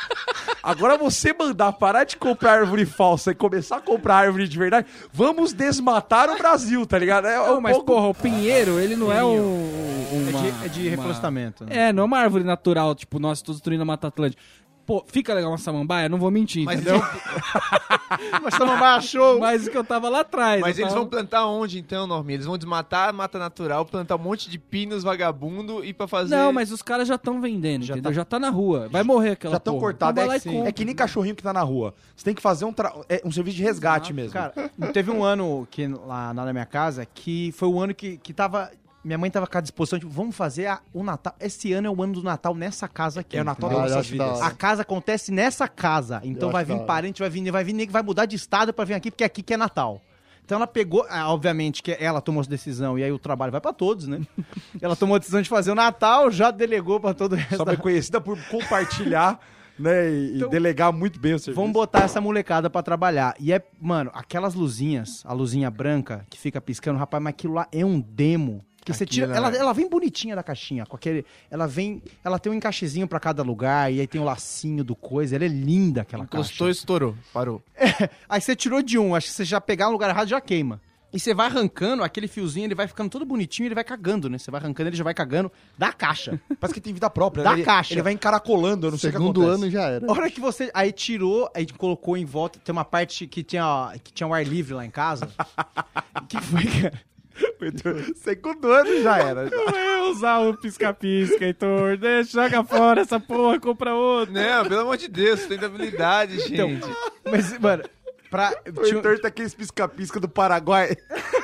Agora 0.63 0.97
você 0.97 1.31
mandar 1.31 1.71
parar 1.73 2.03
de 2.03 2.17
comprar 2.17 2.59
árvore 2.59 2.85
falsa 2.85 3.31
e 3.31 3.35
começar 3.35 3.77
a 3.77 3.81
comprar 3.81 4.15
árvore 4.15 4.47
de 4.47 4.57
verdade, 4.57 4.87
vamos 5.13 5.53
desmatar 5.53 6.29
o 6.29 6.37
Brasil, 6.37 6.85
tá 6.85 6.97
ligado? 6.97 7.27
É, 7.27 7.35
é 7.35 7.37
Não, 7.47 7.57
um 7.59 7.61
mas 7.61 7.73
pouco... 7.77 7.93
porra, 7.93 8.07
o 8.07 8.13
pinheiro, 8.13 8.79
ele 8.79 8.95
não 8.95 9.11
é 9.11 9.23
um. 9.23 9.37
É 9.37 10.29
Uma, 10.29 10.41
de, 10.41 10.65
é 10.65 10.67
de 10.67 10.81
uma- 10.81 10.89
reflorestamento. 10.89 11.65
Né? 11.65 11.89
É, 11.89 11.93
não 11.93 12.03
é 12.03 12.05
uma 12.05 12.17
árvore 12.17 12.43
natural, 12.43 12.95
tipo, 12.95 13.19
nós 13.19 13.41
todos 13.41 13.59
destruindo 13.59 13.83
a 13.83 13.85
Mata 13.85 14.07
Atlântica. 14.07 14.41
Pô, 14.87 15.03
fica 15.05 15.33
legal 15.33 15.51
uma 15.51 15.57
samambaia, 15.57 16.07
não 16.07 16.17
vou 16.17 16.31
mentir, 16.31 16.63
Mas 16.65 16.79
entendeu? 16.79 16.99
Mas 18.41 18.53
você 18.53 18.63
não 18.63 18.73
achou. 18.83 19.37
Mas 19.39 19.67
o 19.67 19.69
que 19.71 19.77
eu 19.77 19.83
tava 19.83 20.07
lá 20.09 20.21
atrás. 20.21 20.61
Mas 20.61 20.77
eles 20.79 20.89
tava- 20.89 21.01
vão 21.01 21.09
plantar 21.09 21.45
onde 21.45 21.77
então, 21.77 22.07
Norminha? 22.07 22.35
Eles 22.37 22.45
vão 22.45 22.57
desmatar 22.57 23.09
a 23.09 23.13
mata 23.13 23.37
natural, 23.37 23.85
plantar 23.85 24.15
um 24.15 24.19
monte 24.19 24.49
de 24.49 24.57
pinos 24.57 25.03
vagabundo 25.03 25.83
e 25.83 25.93
pra 25.93 26.07
fazer. 26.07 26.33
Não, 26.35 26.53
mas 26.53 26.71
os 26.71 26.81
caras 26.81 27.07
já 27.07 27.15
estão 27.15 27.41
vendendo, 27.41 27.83
Já 27.85 27.95
entendeu? 27.95 28.11
tá- 28.11 28.15
Já 28.15 28.23
tá 28.25 28.39
na 28.39 28.49
rua. 28.49 28.87
Vai 28.89 29.03
morrer 29.03 29.31
aquela 29.31 29.51
Já 29.51 29.57
estão 29.57 29.77
cortados, 29.77 30.23
Então 30.23 30.33
é, 30.33 30.39
que- 30.39 30.67
é 30.69 30.71
que 30.71 30.85
nem 30.85 30.95
cachorrinho 30.95 31.35
que 31.35 31.43
tá 31.43 31.51
na 31.53 31.61
rua. 31.63 31.93
Você 32.15 32.23
tem 32.23 32.33
que 32.33 32.41
fazer 32.41 32.63
um, 32.63 32.71
tra- 32.71 32.93
é, 33.09 33.21
um 33.25 33.31
serviço 33.31 33.57
de 33.57 33.63
resgate 33.63 34.13
mesmo. 34.13 34.31
Cara, 34.33 34.53
teve 34.93 35.11
um 35.11 35.21
ano 35.21 35.67
que 35.69 35.85
lá 35.87 36.33
na 36.33 36.53
minha 36.53 36.65
casa 36.65 37.05
que 37.05 37.51
foi 37.57 37.67
o 37.67 37.79
ano 37.79 37.93
que, 37.93 38.17
que 38.17 38.33
tava. 38.33 38.71
Minha 39.03 39.17
mãe 39.17 39.31
tava 39.31 39.47
com 39.47 39.57
a 39.57 39.61
disposição 39.61 39.97
de 39.99 40.05
vamos 40.05 40.35
fazer 40.35 40.65
a- 40.65 40.81
o 40.93 41.03
Natal. 41.03 41.33
Esse 41.39 41.71
ano 41.71 41.87
é 41.87 41.89
o 41.89 42.01
ano 42.03 42.13
do 42.13 42.23
Natal 42.23 42.53
nessa 42.53 42.87
casa 42.87 43.21
aqui. 43.21 43.37
é 43.37 43.41
o 43.41 43.45
Natal 43.45 43.69
das 43.69 43.91
nossas 43.91 44.09
vidas. 44.09 44.41
A 44.41 44.51
casa 44.51 44.81
acontece 44.81 45.31
nessa 45.31 45.67
casa. 45.67 46.19
Então 46.23 46.49
Eu 46.49 46.53
vai 46.53 46.65
vir 46.65 46.79
parente, 46.85 47.21
vai 47.21 47.29
vir, 47.29 47.49
vai 47.51 47.63
vir 47.63 47.73
nego 47.73 47.87
que 47.87 47.93
vai 47.93 48.03
mudar 48.03 48.25
de 48.25 48.35
estado 48.35 48.73
pra 48.73 48.83
vir 48.83 48.95
aqui, 48.95 49.09
porque 49.11 49.23
é 49.23 49.27
aqui 49.27 49.41
que 49.41 49.53
é 49.53 49.57
Natal. 49.57 50.01
Então 50.43 50.55
ela 50.57 50.67
pegou, 50.67 51.05
ah, 51.09 51.29
obviamente 51.31 51.83
que 51.83 51.95
ela 51.99 52.21
tomou 52.21 52.39
essa 52.41 52.49
decisão 52.49 52.97
e 52.97 53.03
aí 53.03 53.11
o 53.11 53.19
trabalho 53.19 53.51
vai 53.51 53.59
pra 53.61 53.71
todos, 53.73 54.07
né? 54.07 54.21
ela 54.81 54.95
tomou 54.95 55.15
a 55.15 55.19
decisão 55.19 55.41
de 55.41 55.49
fazer 55.49 55.71
o 55.71 55.75
Natal, 55.75 56.31
já 56.31 56.51
delegou 56.51 56.99
pra 56.99 57.13
todo 57.13 57.33
o 57.33 57.35
resto 57.35 57.57
Só 57.57 57.65
da... 57.65 57.73
é 57.73 57.75
conhecida 57.77 58.19
por 58.21 58.37
compartilhar, 58.49 59.39
né, 59.77 60.09
e, 60.09 60.37
Então, 60.37 60.49
delegar 60.49 60.91
muito 60.93 61.19
bem 61.19 61.33
o 61.33 61.39
serviço. 61.39 61.59
Vamos 61.59 61.73
botar 61.73 62.03
essa 62.03 62.19
molecada 62.21 62.69
pra 62.69 62.81
trabalhar. 62.81 63.35
E 63.39 63.51
é, 63.51 63.61
mano, 63.79 64.09
aquelas 64.13 64.53
luzinhas, 64.53 65.21
a 65.25 65.33
luzinha 65.33 65.69
branca 65.69 66.25
que 66.29 66.37
fica 66.39 66.61
piscando, 66.61 66.97
rapaz, 66.97 67.21
mas 67.21 67.31
aquilo 67.31 67.53
lá 67.53 67.67
é 67.71 67.85
um 67.85 67.99
demo. 67.99 68.63
Que 68.91 68.97
você 68.97 69.05
tira, 69.05 69.35
ela, 69.35 69.51
é- 69.53 69.57
ela 69.57 69.73
vem 69.73 69.89
bonitinha 69.89 70.35
da 70.35 70.41
caixinha, 70.43 70.85
com 70.85 70.95
aquele, 70.95 71.25
ela 71.51 71.67
vem, 71.67 72.01
ela 72.23 72.39
tem 72.39 72.51
um 72.51 72.55
encaixezinho 72.55 73.07
pra 73.07 73.19
cada 73.19 73.43
lugar 73.43 73.91
e 73.91 73.99
aí 73.99 74.07
tem 74.07 74.19
o 74.19 74.23
lacinho 74.23 74.83
do 74.83 74.95
coisa, 74.95 75.35
ela 75.35 75.45
é 75.45 75.49
linda 75.49 76.01
aquela 76.01 76.23
Encostou, 76.23 76.67
caixa. 76.67 76.79
estourou. 76.79 77.15
Parou. 77.33 77.61
Aí 78.29 78.39
você 78.41 78.55
tirou 78.55 78.81
de 78.81 78.97
um, 78.97 79.13
acho 79.15 79.27
que 79.27 79.33
você 79.33 79.45
já 79.45 79.59
pegar 79.61 79.85
no 79.87 79.91
lugar 79.93 80.09
errado 80.09 80.27
já 80.27 80.39
queima. 80.41 80.79
E 81.13 81.19
você 81.19 81.33
vai 81.33 81.47
arrancando, 81.47 82.03
aquele 82.03 82.27
fiozinho, 82.27 82.65
ele 82.65 82.75
vai 82.75 82.85
ficando 82.85 83.09
todo 83.09 83.25
bonitinho, 83.25 83.65
ele 83.67 83.73
vai 83.73 83.83
cagando, 83.83 84.29
né? 84.29 84.37
Você 84.37 84.51
vai 84.51 84.59
arrancando, 84.59 84.89
ele 84.89 84.95
já 84.97 85.05
vai 85.05 85.13
cagando 85.13 85.49
da 85.77 85.93
caixa. 85.93 86.37
Parece 86.59 86.73
que 86.73 86.81
tem 86.81 86.93
vida 86.93 87.09
própria. 87.09 87.45
Da 87.45 87.51
né? 87.51 87.55
Ele- 87.57 87.63
caixa. 87.65 87.93
Ele 87.93 88.01
vai 88.01 88.11
encaracolando, 88.11 88.87
eu 88.87 88.91
não 88.91 88.97
sei 88.97 89.09
o 89.09 89.13
que 89.13 89.17
Segundo 89.17 89.41
acontece. 89.41 89.63
ano 89.63 89.71
já 89.71 89.83
era. 89.83 90.05
A 90.05 90.11
hora 90.11 90.29
que 90.29 90.41
você 90.41 90.69
aí 90.73 90.91
tirou, 90.91 91.49
aí 91.55 91.65
colocou 91.65 92.17
em 92.17 92.25
volta, 92.25 92.59
tem 92.59 92.73
uma 92.73 92.83
parte 92.83 93.25
que 93.25 93.41
tinha, 93.41 93.93
que 94.03 94.11
tinha 94.11 94.27
um 94.27 94.33
ar 94.33 94.45
livre 94.45 94.73
lá 94.73 94.85
em 94.85 94.91
casa. 94.91 95.29
que 96.27 96.39
foi, 96.41 96.65
cara? 96.65 97.01
Segundo 98.15 98.71
ano 98.71 99.01
já 99.01 99.17
era. 99.17 99.49
Não 99.49 99.69
é 99.69 100.09
usar 100.09 100.39
o 100.39 100.55
pisca-pisca, 100.57 101.43
Heitor. 101.43 101.97
Deixa, 101.97 102.31
joga 102.31 102.63
fora 102.63 103.01
essa 103.01 103.19
porra, 103.19 103.59
compra 103.59 103.93
outro. 103.93 104.33
Não, 104.33 104.65
pelo 104.65 104.81
amor 104.81 104.97
de 104.97 105.07
Deus, 105.07 105.39
sustentabilidade, 105.39 106.39
gente. 106.39 106.87
Mas, 107.23 107.57
mano, 107.59 107.83
pra. 108.29 108.53
O 108.75 108.85
Heitor 108.85 109.19
tá 109.19 109.27
aqueles 109.27 109.53
pisca-pisca 109.53 110.19
do 110.19 110.29
Paraguai. 110.29 110.95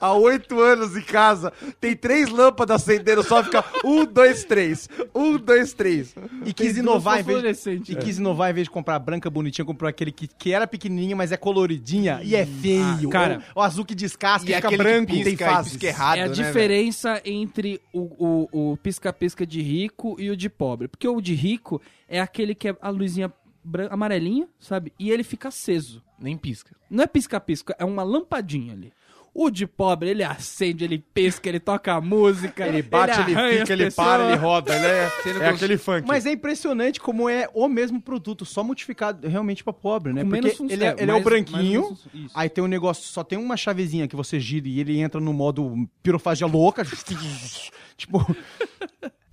Há 0.00 0.12
oito 0.14 0.60
anos 0.60 0.96
em 0.96 1.02
casa, 1.02 1.52
tem 1.80 1.96
três 1.96 2.28
lâmpadas 2.28 2.82
acendendo, 2.82 3.22
só 3.22 3.42
fica 3.42 3.64
um, 3.84 4.04
dois, 4.04 4.44
três. 4.44 4.88
Um, 5.14 5.36
dois, 5.36 5.72
três. 5.72 6.14
E 6.44 6.52
quis 6.52 6.74
Tem 6.74 6.82
inovar 6.82 7.20
em 7.20 7.22
vez 7.22 7.62
de, 7.62 7.92
e 7.92 7.96
quis 7.96 8.18
inovar 8.18 8.50
em 8.50 8.54
vez 8.54 8.66
de 8.66 8.70
comprar 8.70 8.96
a 8.96 8.98
branca 8.98 9.30
bonitinha, 9.30 9.64
comprou 9.64 9.88
aquele 9.88 10.12
que, 10.12 10.28
que 10.28 10.52
era 10.52 10.66
pequenininha, 10.66 11.16
mas 11.16 11.32
é 11.32 11.36
coloridinha 11.36 12.20
e 12.22 12.34
é 12.34 12.44
feio. 12.44 13.08
Ah, 13.08 13.12
cara. 13.12 13.42
o, 13.54 13.60
o 13.60 13.62
azul 13.62 13.84
que 13.84 13.94
descasca 13.94 14.48
E 14.48 14.52
e 14.52 14.56
fica 14.56 14.68
aquele 14.68 14.82
branco. 14.82 15.12
que 15.12 15.24
tem 15.24 15.36
pisca, 15.36 15.44
e 15.44 15.48
fases. 15.48 15.82
errado, 15.82 16.18
é 16.18 16.22
a 16.22 16.28
né, 16.28 16.32
diferença 16.32 17.20
entre 17.24 17.80
o, 17.92 18.48
o, 18.52 18.72
o 18.72 18.76
pisca-pisca 18.76 19.46
de 19.46 19.60
rico 19.62 20.16
e 20.18 20.30
o 20.30 20.36
de 20.36 20.48
pobre. 20.48 20.88
Porque 20.88 21.08
o 21.08 21.20
de 21.20 21.34
rico 21.34 21.80
é 22.08 22.20
aquele 22.20 22.54
que 22.54 22.68
é 22.68 22.76
a 22.80 22.90
luzinha 22.90 23.32
amarelinha, 23.90 24.48
sabe? 24.60 24.92
E 24.98 25.10
ele 25.10 25.24
fica 25.24 25.48
aceso. 25.48 25.94
velho? 25.94 26.04
Nem 26.18 26.36
pisca. 26.36 26.74
Não 26.90 27.02
é 27.02 27.06
pisca-pisca, 27.06 27.74
é 27.78 27.84
uma 27.84 28.02
lampadinha 28.02 28.72
ali. 28.72 28.92
O 29.34 29.50
de 29.50 29.66
pobre, 29.66 30.10
ele 30.10 30.22
acende, 30.22 30.84
ele 30.84 31.04
pisca, 31.12 31.48
ele 31.48 31.58
toca 31.58 31.92
a 31.92 32.00
música, 32.00 32.66
Ele 32.68 32.82
bate, 32.82 33.18
ele, 33.20 33.30
fica, 33.58 33.72
ele 33.72 33.84
pessoas. 33.86 33.94
para, 33.94 34.24
ele 34.28 34.36
roda. 34.36 34.72
Ele 34.76 34.86
é, 34.86 35.10
é 35.42 35.48
aquele 35.48 35.76
funk. 35.76 36.06
Mas 36.06 36.24
é 36.24 36.30
impressionante 36.30 37.00
como 37.00 37.28
é 37.28 37.48
o 37.52 37.66
mesmo 37.68 38.00
produto, 38.00 38.44
só 38.44 38.62
modificado 38.62 39.26
realmente 39.26 39.64
pra 39.64 39.72
pobre, 39.72 40.12
né? 40.12 40.22
Com 40.22 40.30
Porque 40.30 40.40
menos 40.56 40.72
ele 40.72 40.84
é, 40.84 40.92
ele 40.96 41.02
é 41.10 41.14
o 41.14 41.16
mais- 41.16 41.24
branquinho, 41.24 41.82
mais 42.14 42.30
aí 42.32 42.48
tem 42.48 42.62
um 42.62 42.68
negócio, 42.68 43.02
só 43.04 43.24
tem 43.24 43.36
uma 43.36 43.56
chavezinha 43.56 44.06
que 44.06 44.14
você 44.14 44.38
gira 44.38 44.68
e 44.68 44.78
ele 44.78 45.00
entra 45.00 45.20
no 45.20 45.32
modo 45.32 45.74
pirofagia 46.00 46.46
louca. 46.46 46.84
tipo. 47.96 48.24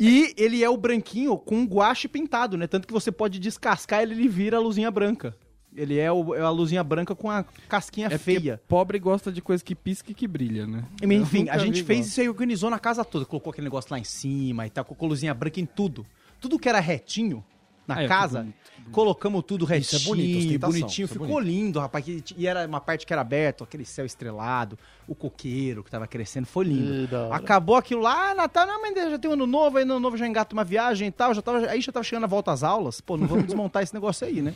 E 0.04 0.34
ele 0.36 0.64
é 0.64 0.70
o 0.70 0.76
branquinho 0.78 1.38
com 1.38 1.58
um 1.58 1.66
guache 1.66 2.08
pintado, 2.08 2.58
né? 2.58 2.66
Tanto 2.66 2.88
que 2.88 2.94
você 2.94 3.12
pode 3.12 3.38
descascar 3.38 4.02
ele, 4.02 4.16
ele 4.16 4.28
vira 4.28 4.58
a 4.58 4.60
luzinha 4.60 4.90
branca. 4.90 5.36
Ele 5.76 5.98
é, 5.98 6.12
o- 6.12 6.36
é 6.36 6.42
a 6.42 6.50
luzinha 6.50 6.84
branca 6.84 7.16
com 7.16 7.30
a 7.30 7.46
casquinha 7.70 8.08
É 8.12 8.18
feia. 8.18 8.62
pobre 8.68 9.00
gosta 9.00 9.32
de 9.32 9.42
coisa 9.42 9.64
que 9.64 9.74
pisca 9.74 10.12
e 10.12 10.14
que 10.14 10.28
brilha, 10.28 10.68
né? 10.68 10.84
Enfim, 11.02 11.48
a 11.50 11.58
gente 11.58 11.84
fez 11.84 12.00
igual. 12.00 12.10
isso 12.10 12.22
aí, 12.22 12.28
organizou 12.30 12.70
na 12.70 12.78
casa 12.80 13.06
toda. 13.06 13.24
Colocou 13.26 13.52
aquele 13.52 13.66
negócio 13.66 13.88
lá 13.92 13.98
em 13.98 14.04
cima 14.04 14.68
e 14.68 14.70
tal, 14.70 14.84
colocou 14.84 15.08
luzinha 15.08 15.34
branca 15.34 15.60
em 15.62 15.66
tudo. 15.66 16.06
Tudo 16.42 16.60
que 16.60 16.68
era 16.68 16.80
retinho 16.82 17.44
na 17.88 18.02
é, 18.04 18.08
casa, 18.08 18.48
colocamos 18.92 19.44
tudo 19.46 19.66
retinho, 19.66 20.02
é 20.02 20.06
bonito, 20.06 20.38
ostentação, 20.40 20.80
bonitinho. 20.80 21.06
é 21.06 21.08
Ficou 21.08 21.40
lindo, 21.40 21.80
rapaz. 21.80 22.04
que- 22.06 22.24
E 22.38 22.48
era 22.48 22.66
uma 22.68 22.80
parte 22.82 23.06
que 23.06 23.14
era 23.14 23.22
aberta, 23.22 23.64
aquele 23.64 23.86
céu 23.86 24.06
estrelado, 24.06 24.78
o 25.08 25.16
coqueiro 25.16 25.84
que 25.84 25.92
tava 25.92 26.08
crescendo, 26.08 26.46
foi 26.48 26.66
lindo. 26.66 27.16
Acabou 27.32 27.76
aquilo 27.76 28.02
lá, 28.02 28.32
ah, 28.32 28.36
Natal, 28.36 28.66
não, 28.66 28.82
mas 28.82 28.94
já 29.12 29.18
tem 29.20 29.30
um 29.30 29.34
ano 29.34 29.46
novo, 29.48 29.78
aí 29.78 29.86
no 29.86 29.94
ano 29.94 30.00
novo 30.00 30.16
já 30.18 30.28
engata 30.28 30.54
uma 30.54 30.64
viagem 30.64 31.08
e 31.08 31.12
tal, 31.12 31.34
já 31.34 31.42
tava, 31.42 31.68
aí 31.68 31.82
já 31.82 31.92
tava 31.92 32.04
chegando 32.04 32.24
a 32.24 32.28
volta 32.28 32.52
às 32.52 32.64
aulas, 32.64 33.02
pô, 33.02 33.18
não 33.18 33.28
vamos 33.28 33.46
desmontar 33.46 33.84
esse 33.84 33.94
negócio 33.94 34.26
aí, 34.26 34.42
né? 34.42 34.54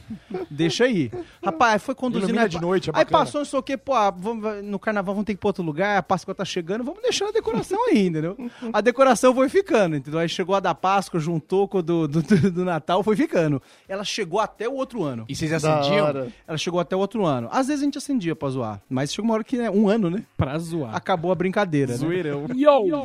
Deixa 0.49 0.85
aí. 0.85 1.11
Rapaz, 1.43 1.81
foi 1.83 1.93
conduzindo... 1.95 2.25
Ilumina 2.29 2.43
aí, 2.43 2.49
de 2.49 2.59
noite, 2.61 2.89
é 2.89 2.93
Aí 2.95 3.05
passou 3.05 3.41
não 3.41 3.45
sei 3.45 3.59
o 3.59 3.63
que, 3.63 3.75
pô, 3.77 3.93
ah, 3.93 4.09
vamos, 4.11 4.63
no 4.63 4.79
carnaval 4.79 5.13
vamos 5.15 5.25
ter 5.25 5.33
que 5.33 5.37
ir 5.37 5.41
pra 5.41 5.49
outro 5.49 5.63
lugar, 5.63 5.97
a 5.97 6.03
Páscoa 6.03 6.33
tá 6.33 6.45
chegando, 6.45 6.83
vamos 6.83 7.01
deixando 7.01 7.29
a 7.29 7.31
decoração 7.33 7.77
aí, 7.89 8.05
entendeu? 8.07 8.37
A 8.71 8.81
decoração 8.81 9.33
foi 9.33 9.49
ficando, 9.49 9.95
entendeu? 9.95 10.19
Aí 10.19 10.29
chegou 10.29 10.55
a 10.55 10.59
da 10.59 10.73
Páscoa, 10.75 11.19
juntou 11.19 11.67
com 11.67 11.79
a 11.79 11.81
do, 11.81 12.07
do, 12.07 12.21
do- 12.21 12.51
do 12.51 12.65
Natal, 12.65 13.03
foi 13.03 13.15
ficando. 13.15 13.61
Ela 13.87 14.03
chegou 14.15 14.39
até 14.39 14.67
o 14.67 14.73
outro 14.73 15.03
ano. 15.03 15.25
E 15.27 15.35
vocês 15.35 15.51
acendiam? 15.51 16.31
Ela 16.47 16.57
chegou 16.57 16.79
até 16.79 16.95
o 16.95 16.99
outro 16.99 17.25
ano. 17.25 17.49
Às 17.51 17.67
vezes 17.67 17.81
a 17.81 17.85
gente 17.85 17.97
acendia 17.97 18.35
pra 18.35 18.49
zoar, 18.49 18.81
mas 18.89 19.13
chegou 19.13 19.29
uma 19.29 19.33
hora 19.35 19.43
que, 19.43 19.57
né, 19.57 19.69
um 19.69 19.87
ano, 19.89 20.09
né? 20.09 20.23
Pra 20.37 20.57
zoar. 20.57 20.95
Acabou 20.95 21.31
a 21.31 21.35
brincadeira, 21.35 21.91
né? 21.91 21.97
Zoeirão. 21.97 22.45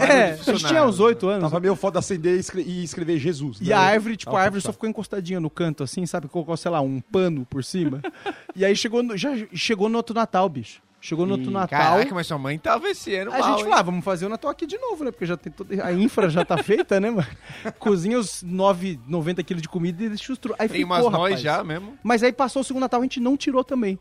É, 0.01 0.33
a 0.33 0.37
gente 0.37 0.67
tinha 0.67 0.85
uns 0.85 1.01
oito 1.01 1.29
anos. 1.29 1.43
Tava 1.43 1.61
meio 1.61 1.75
foda 1.77 1.99
acender 1.99 2.37
e, 2.37 2.41
escre- 2.41 2.63
e 2.63 2.85
escrever 2.85 3.19
Jesus. 3.19 3.61
E 3.61 3.65
né? 3.69 3.75
a 3.75 3.81
árvore, 3.81 4.17
tipo, 4.17 4.35
Ah, 4.35 4.41
a 4.41 4.43
árvore 4.45 4.63
tá. 4.63 4.67
só 4.69 4.73
ficou 4.73 4.89
encostadinha 4.89 5.41
no 5.41 5.51
canto, 5.51 5.83
assim, 5.83 6.05
sabe? 6.07 6.29
Colocou, 6.29 6.57
sei 6.57 6.71
lá, 6.71 6.81
um 6.81 7.01
pano 7.01 7.47
por 7.49 7.63
cima. 7.65 8.01
e 8.55 8.65
aí 8.65 8.75
chegou 8.77 9.03
no, 9.03 9.17
já 9.17 9.31
chegou 9.53 9.89
no 9.89 9.97
outro 9.97 10.15
Natal, 10.15 10.49
bicho. 10.49 10.81
Chegou 11.01 11.25
no 11.25 11.33
outro 11.33 11.51
Natal. 11.51 11.79
Caraca, 11.79 12.15
mas 12.15 12.27
sua 12.27 12.37
mãe 12.39 12.59
tava 12.59 12.89
esse 12.89 13.15
ano 13.15 13.33
A 13.33 13.39
mal, 13.39 13.51
gente 13.51 13.63
falou, 13.63 13.79
ah, 13.79 13.83
vamos 13.83 14.05
fazer 14.05 14.27
o 14.27 14.29
Natal 14.29 14.51
aqui 14.51 14.67
de 14.67 14.77
novo, 14.77 15.03
né? 15.03 15.11
Porque 15.11 15.25
já 15.25 15.37
tem 15.37 15.51
toda... 15.51 15.85
a 15.85 15.93
infra 15.93 16.29
já 16.29 16.45
tá 16.45 16.63
feita, 16.63 17.01
né, 17.01 17.11
mano? 17.11 17.27
Cozinha 17.79 18.19
os 18.19 18.43
9, 18.43 19.01
90 19.07 19.43
quilos 19.43 19.63
de 19.63 19.69
comida 19.69 20.05
e 20.05 20.09
deixa 20.09 20.33
os 20.33 20.39
tru... 20.39 20.55
Aí 20.59 20.69
Tem 20.69 20.81
ficou, 20.83 20.95
umas 20.97 21.05
rapaz. 21.07 21.31
nós 21.33 21.41
já 21.41 21.65
mesmo. 21.65 21.99
Mas 22.03 22.23
aí 22.23 22.33
passou 22.33 22.61
o 22.61 22.65
segundo 22.65 22.83
Natal, 22.83 23.01
a 23.01 23.05
gente 23.05 23.19
não 23.19 23.37
tirou 23.37 23.65
também. 23.65 23.99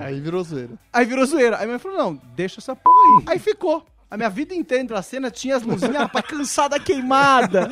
Aí 0.00 0.18
virou 0.18 0.42
zoeira. 0.42 0.72
Aí 0.92 1.04
virou 1.04 1.26
zoeira. 1.26 1.56
Aí 1.56 1.66
minha 1.66 1.72
mãe 1.72 1.78
falou, 1.78 1.98
não, 1.98 2.20
deixa 2.34 2.58
essa 2.60 2.74
porra 2.74 3.18
aí. 3.18 3.24
Aí 3.34 3.38
ficou. 3.38 3.84
A 4.14 4.16
minha 4.16 4.30
vida 4.30 4.54
inteira 4.54 4.80
entre 4.80 4.96
a 4.96 5.02
cena 5.02 5.28
tinha 5.28 5.56
as 5.56 5.64
luzinhas, 5.64 5.96
rapaz, 5.96 6.24
cansada 6.24 6.78
queimada. 6.78 7.68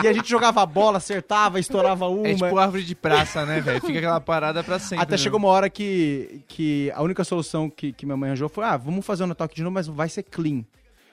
e 0.00 0.06
a 0.06 0.12
gente 0.12 0.30
jogava 0.30 0.64
bola, 0.64 0.98
acertava, 0.98 1.58
estourava 1.58 2.06
uma. 2.06 2.28
É 2.28 2.34
tipo 2.36 2.56
árvore 2.56 2.84
de 2.84 2.94
praça, 2.94 3.44
né, 3.44 3.60
velho? 3.60 3.80
Fica 3.80 3.98
aquela 3.98 4.20
parada 4.20 4.62
pra 4.62 4.78
sempre. 4.78 5.02
Até 5.02 5.10
né? 5.14 5.18
chegou 5.18 5.40
uma 5.40 5.48
hora 5.48 5.68
que, 5.68 6.44
que 6.46 6.92
a 6.94 7.02
única 7.02 7.24
solução 7.24 7.68
que, 7.68 7.92
que 7.92 8.06
minha 8.06 8.16
mãe 8.16 8.28
arranjou 8.28 8.48
foi: 8.48 8.64
ah, 8.64 8.76
vamos 8.76 9.04
fazer 9.04 9.24
o 9.24 9.26
Natal 9.26 9.46
aqui 9.46 9.56
de 9.56 9.64
novo, 9.64 9.74
mas 9.74 9.88
vai 9.88 10.08
ser 10.08 10.22
clean. 10.22 10.64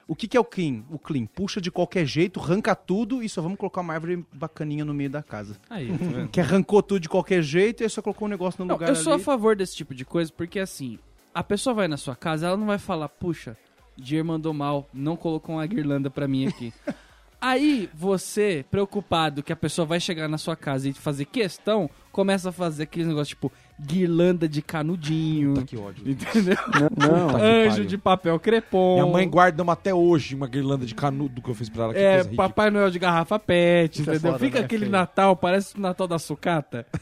O 0.08 0.16
que, 0.16 0.28
que 0.28 0.38
é 0.38 0.40
o 0.40 0.46
clean? 0.46 0.84
O 0.92 1.00
clean 1.00 1.26
puxa 1.26 1.60
de 1.60 1.72
qualquer 1.72 2.06
jeito, 2.06 2.40
arranca 2.40 2.76
tudo 2.76 3.24
e 3.24 3.30
só 3.30 3.42
vamos 3.42 3.58
colocar 3.58 3.82
uma 3.82 3.96
árvore 3.96 4.24
bacaninha 4.32 4.86
no 4.86 4.94
meio 4.94 5.10
da 5.10 5.24
casa. 5.24 5.58
Aí, 5.68 5.88
tá 5.88 6.06
vendo? 6.06 6.30
Que 6.30 6.40
arrancou 6.40 6.84
tudo 6.84 7.00
de 7.00 7.10
qualquer 7.10 7.42
jeito 7.42 7.84
e 7.84 7.90
só 7.90 8.00
colocou 8.00 8.28
um 8.28 8.30
negócio 8.30 8.60
no 8.60 8.68
Não, 8.68 8.76
lugar 8.76 8.90
eu 8.90 8.96
sou 8.96 9.14
a 9.14 9.16
ali. 9.16 9.24
favor 9.24 9.56
desse 9.56 9.76
tipo 9.76 9.96
de 9.96 10.06
coisa, 10.06 10.32
porque 10.32 10.60
assim, 10.60 11.00
a 11.34 11.44
pessoa 11.44 11.74
vai 11.74 11.88
na 11.88 11.98
sua 11.98 12.16
casa, 12.16 12.46
ela 12.46 12.58
não 12.58 12.68
vai 12.68 12.78
falar, 12.78 13.10
puxa, 13.10 13.58
Dier 14.00 14.24
mandou 14.24 14.54
mal, 14.54 14.88
não 14.94 15.16
colocou 15.16 15.56
uma 15.56 15.66
guirlanda 15.66 16.10
pra 16.10 16.28
mim 16.28 16.48
aqui. 16.48 16.74
Aí 17.42 17.90
você, 17.94 18.66
preocupado 18.70 19.42
que 19.42 19.54
a 19.54 19.56
pessoa 19.56 19.86
vai 19.86 20.00
chegar 20.00 20.28
na 20.28 20.38
sua 20.38 20.58
casa 20.58 20.90
e 20.90 20.94
fazer 20.94 21.24
questão, 21.24 21.90
começa 22.12 22.50
a 22.50 22.52
fazer 22.52 22.84
aqueles 22.84 23.08
negócios 23.08 23.30
tipo 23.30 23.50
guirlanda 23.80 24.48
de 24.48 24.62
canudinho, 24.62 25.54
Puta, 25.54 25.66
que 25.66 25.78
ódio. 25.78 26.04
entendeu? 26.10 26.58
Não. 26.98 27.36
Anjo 27.70 27.86
de 27.86 27.98
papel 27.98 28.40
crepom. 28.40 28.96
Minha 29.02 29.06
mãe 29.14 29.30
guarda 29.30 29.64
uma 29.64 29.74
até 29.74 29.94
hoje, 29.94 30.36
uma 30.36 30.48
guirlanda 30.48 30.86
de 30.86 30.94
canudo 30.94 31.42
que 31.42 31.50
eu 31.50 31.56
fiz 31.56 31.70
pra 31.70 31.86
ela. 31.86 31.94
que 31.94 32.00
É. 32.00 32.24
Papai 32.24 32.70
Noel 32.70 32.90
de 32.92 33.00
garrafa 33.00 33.40
pet, 33.40 34.02
Isso 34.02 34.10
é 34.10 34.14
entendeu? 34.16 34.32
foda, 34.34 34.44
Fica 34.44 34.60
né? 34.60 34.66
aquele 34.66 34.82
Feio. 34.82 34.92
Natal, 34.92 35.36
parece 35.36 35.78
o 35.78 35.80
Natal 35.82 36.08
da 36.08 36.20
sucata. 36.20 36.86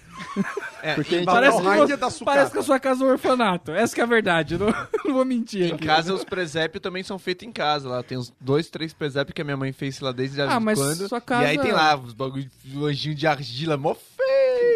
É, 0.81 0.93
Porque 0.95 1.13
a 1.15 1.17
gente 1.19 1.25
Parece, 1.27 1.61
Não, 1.61 1.71
que, 1.73 1.77
você- 1.79 1.97
da 1.97 2.09
sucata. 2.09 2.37
parece 2.37 2.51
que 2.51 2.57
a 2.59 2.63
sua 2.63 2.79
casa 2.79 3.03
é 3.03 3.07
um 3.07 3.11
orfanato. 3.11 3.71
Essa 3.71 3.93
que 3.93 4.01
é 4.01 4.03
a 4.03 4.07
verdade, 4.07 4.57
não, 4.57 4.67
não 5.05 5.13
vou 5.13 5.25
mentir 5.25 5.63
Em 5.69 5.73
aqui. 5.73 5.85
casa, 5.85 6.11
os 6.13 6.23
presépios 6.23 6.81
também 6.81 7.03
são 7.03 7.19
feitos 7.19 7.47
em 7.47 7.51
casa. 7.51 7.87
Lá 7.89 8.01
tem 8.01 8.17
uns 8.17 8.33
dois, 8.39 8.67
três 8.69 8.93
presépios 8.93 9.33
que 9.33 9.41
a 9.41 9.45
minha 9.45 9.57
mãe 9.57 9.71
fez 9.71 9.99
lá 9.99 10.11
desde 10.11 10.41
Ah, 10.41 10.59
mas 10.59 10.79
quando. 10.79 11.07
sua 11.07 11.21
casa- 11.21 11.43
E 11.43 11.47
aí 11.47 11.59
tem 11.59 11.71
lá 11.71 11.95
os 11.97 12.13
bagulho 12.13 12.47
de 12.63 12.83
anjinho 12.83 13.15
de 13.15 13.27
argila 13.27 13.77
mó. 13.77 13.95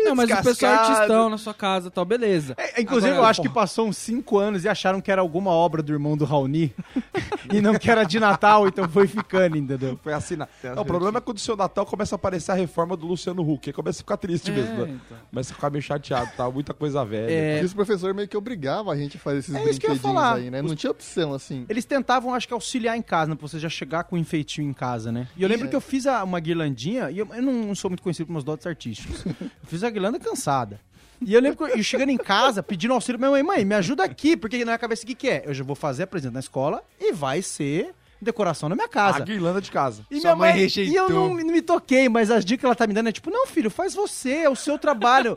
Não, 0.03 0.15
mas 0.15 0.29
o 0.29 0.43
pessoal 0.43 0.71
é 0.73 0.75
artistão 0.77 1.29
na 1.29 1.37
sua 1.37 1.53
casa 1.53 1.87
e 1.87 1.91
tal, 1.91 2.03
beleza. 2.05 2.53
É, 2.57 2.81
inclusive, 2.81 3.11
Agora, 3.13 3.25
eu 3.25 3.29
acho 3.29 3.41
pô, 3.41 3.47
que 3.47 3.53
passou 3.53 3.87
uns 3.87 3.97
5 3.97 4.37
anos 4.37 4.63
e 4.63 4.69
acharam 4.69 4.99
que 5.01 5.11
era 5.11 5.21
alguma 5.21 5.51
obra 5.51 5.81
do 5.81 5.91
irmão 5.93 6.15
do 6.17 6.25
Raoni 6.25 6.73
e 7.53 7.61
não 7.61 7.73
que 7.75 7.89
era 7.89 8.03
de 8.03 8.19
Natal, 8.19 8.67
então 8.67 8.87
foi 8.89 9.07
ficando, 9.07 9.57
entendeu? 9.57 9.99
Foi 10.03 10.13
assinar. 10.13 10.49
Não, 10.63 10.81
o 10.81 10.85
problema 10.85 11.17
é 11.17 11.21
quando 11.21 11.37
o 11.37 11.41
seu 11.41 11.55
Natal 11.55 11.85
começa 11.85 12.15
a 12.15 12.17
aparecer 12.17 12.51
a 12.51 12.55
reforma 12.55 12.95
do 12.97 13.05
Luciano 13.05 13.41
Huck. 13.49 13.69
Aí 13.69 13.73
começa 13.73 13.99
a 13.99 14.01
ficar 14.03 14.17
triste 14.17 14.51
É, 14.51 14.53
mesmo. 14.53 14.85
Né? 14.85 14.99
então. 15.05 15.17
Começa 15.29 15.51
a 15.51 15.55
ficar 15.55 15.69
meio 15.69 15.81
chateado, 15.81 16.31
tá? 16.35 16.49
Muita 16.49 16.73
coisa 16.73 17.03
velha. 17.05 17.31
É, 17.31 17.61
E 17.61 17.65
os 17.65 17.73
professores 17.73 18.15
meio 18.15 18.27
que 18.27 18.37
obrigavam 18.37 18.91
a 18.91 18.95
gente 18.97 19.17
a 19.17 19.19
fazer 19.19 19.39
esses 19.39 19.53
É 19.55 19.63
isso 19.69 19.79
que 19.79 19.85
eu 19.85 19.91
ia 19.91 19.95
brinquedinhos 19.95 20.01
falar. 20.01 20.35
aí, 20.35 20.49
né? 20.49 20.61
Não 20.61 20.75
tinha 20.75 20.91
opção, 20.91 21.33
assim. 21.33 21.65
Eles 21.69 21.85
tentavam, 21.85 22.33
acho 22.33 22.47
que, 22.47 22.53
auxiliar 22.53 22.97
em 22.97 23.01
casa, 23.01 23.29
né? 23.31 23.35
Pra 23.35 23.47
você 23.47 23.59
já 23.59 23.69
chegar 23.69 24.03
com 24.05 24.15
um 24.15 24.19
enfeitinho 24.19 24.69
em 24.69 24.73
casa, 24.73 25.11
né? 25.11 25.27
E 25.35 25.43
eu 25.43 25.49
lembro 25.49 25.67
É. 25.67 25.69
que 25.69 25.75
eu 25.75 25.81
fiz 25.81 26.07
a- 26.07 26.23
uma 26.23 26.39
guirlandinha, 26.39 27.09
e 27.11 27.17
eu, 27.19 27.27
eu 27.33 27.41
não 27.41 27.73
sou 27.75 27.89
muito 27.89 28.01
conhecido 28.03 28.25
por 28.27 28.33
meus 28.33 28.43
dotes 28.43 28.65
artísticos. 28.67 29.23
Eu 29.61 29.67
fiz 29.67 29.83
a 29.83 29.89
guirlanda 29.91 30.19
cansada. 30.19 30.79
E 31.23 31.33
eu 31.35 31.39
lembro 31.41 31.67
que 31.67 31.77
eu, 31.79 31.83
chegando 31.83 32.09
em 32.09 32.17
casa, 32.17 32.63
pedindo 32.63 32.93
auxílio 32.95 33.19
pra 33.19 33.29
minha 33.29 33.43
mãe, 33.43 33.57
mãe, 33.57 33.65
me 33.65 33.75
ajuda 33.75 34.03
aqui, 34.03 34.35
porque 34.35 34.57
na 34.59 34.65
minha 34.65 34.77
cabeça 34.79 35.03
o 35.03 35.05
que, 35.05 35.13
que 35.13 35.29
é? 35.29 35.43
Eu 35.45 35.53
já 35.53 35.63
vou 35.63 35.75
fazer 35.75 36.03
apresento 36.03 36.33
na 36.33 36.39
escola 36.39 36.81
e 36.99 37.11
vai 37.11 37.43
ser 37.43 37.93
decoração 38.19 38.69
na 38.69 38.75
minha 38.75 38.85
A 38.85 38.89
casa. 38.89 39.19
guirlanda 39.23 39.59
de 39.61 39.69
casa. 39.71 40.03
E 40.09 40.15
Sua 40.19 40.31
minha 40.31 40.35
mãe 40.35 40.51
mãe, 40.53 40.61
rejeitou. 40.61 40.93
E 40.93 40.95
eu 40.95 41.09
não, 41.09 41.29
não 41.35 41.43
me 41.45 41.61
toquei, 41.61 42.07
mas 42.09 42.29
as 42.31 42.43
dicas 42.45 42.59
que 42.61 42.65
ela 42.67 42.75
tá 42.75 42.85
me 42.87 42.93
dando 42.93 43.09
é 43.09 43.11
tipo, 43.11 43.29
não, 43.31 43.45
filho, 43.47 43.69
faz 43.69 43.93
você, 43.95 44.31
é 44.43 44.49
o 44.49 44.55
seu 44.55 44.77
trabalho. 44.79 45.33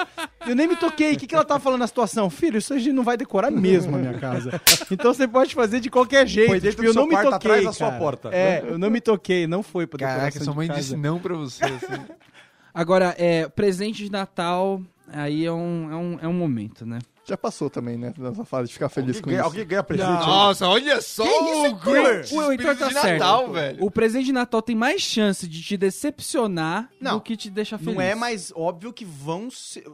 eu 0.46 0.55
nem 0.55 0.66
me 0.68 0.76
toquei. 0.76 1.14
O 1.14 1.18
que, 1.18 1.26
que 1.26 1.34
ela 1.34 1.44
tá 1.44 1.59
falando 1.59 1.80
na 1.80 1.86
situação? 1.86 2.28
Filho, 2.30 2.59
isso 2.59 2.72
a 2.74 2.78
gente 2.78 2.92
não 2.92 3.02
vai 3.02 3.16
decorar 3.18 3.50
mesmo 3.50 3.96
a 3.96 3.98
minha 3.98 4.14
casa. 4.18 4.59
Então 4.90 5.12
você 5.14 5.26
pode 5.28 5.55
fazer 5.55 5.80
de 5.80 5.90
qualquer 5.90 6.26
jeito. 6.26 6.48
Põe 6.48 6.61
dentro 6.61 6.70
Tipo, 6.70 6.82
do 6.82 6.88
eu 6.88 6.92
seu 6.94 7.02
não 7.02 7.09
me 7.09 7.14
quarto, 7.14 7.30
toquei. 7.30 7.50
atrás 7.50 7.64
da 7.64 7.72
sua 7.72 7.92
porta. 7.92 8.28
É, 8.34 8.62
eu 8.66 8.78
não 8.78 8.88
me 8.90 9.00
toquei, 9.00 9.46
não 9.46 9.62
foi 9.62 9.86
pra 9.86 9.98
decoração 9.98 10.20
Caraca, 10.20 10.38
sua 10.44 10.52
de 10.52 10.57
mãe 10.59 10.68
casa. 10.68 10.80
disse 10.80 10.96
não 10.96 11.18
pra 11.18 11.34
você. 11.34 11.64
Assim. 11.64 12.02
Agora, 12.75 13.14
é, 13.16 13.49
presente 13.49 14.05
de 14.05 14.11
Natal, 14.11 14.83
aí 15.09 15.47
é 15.47 15.53
um, 15.53 15.93
é 15.93 15.97
um, 15.97 16.18
é 16.22 16.29
um 16.29 16.33
momento, 16.33 16.85
né? 16.85 16.99
Já 17.27 17.39
passou 17.39 17.70
também, 17.70 17.97
né? 17.97 18.12
Nessa 18.18 18.45
fase 18.45 18.68
de 18.68 18.75
ficar 18.75 18.91
feliz 18.91 19.16
Alguém 19.16 19.22
com 19.22 19.31
ganha, 19.31 19.39
isso. 19.39 19.47
alguém 19.47 19.66
ganha 19.66 19.83
presente. 19.83 20.09
Nossa, 20.11 20.68
olha 20.68 21.01
só 21.01 21.25
o 21.25 21.75
Grinch. 21.77 22.35
O 22.35 22.53
Heitor 22.53 22.77
tá 22.77 22.89
de 22.89 22.93
certo. 22.93 23.18
Natal, 23.18 23.51
velho. 23.51 23.83
O 23.83 23.91
presente 23.91 24.27
de 24.27 24.33
Natal 24.33 24.61
tem 24.61 24.77
mais 24.77 25.01
chance 25.01 25.49
de 25.49 25.62
te 25.62 25.75
decepcionar 25.77 26.91
Não, 27.01 27.14
do 27.14 27.22
que 27.22 27.35
te 27.35 27.49
deixar 27.49 27.79
feliz. 27.79 27.95
Não 27.95 28.03
é 28.03 28.14
mais 28.14 28.53
óbvio 28.55 28.93
que 28.93 29.07
vão 29.07 29.51
ser... 29.51 29.85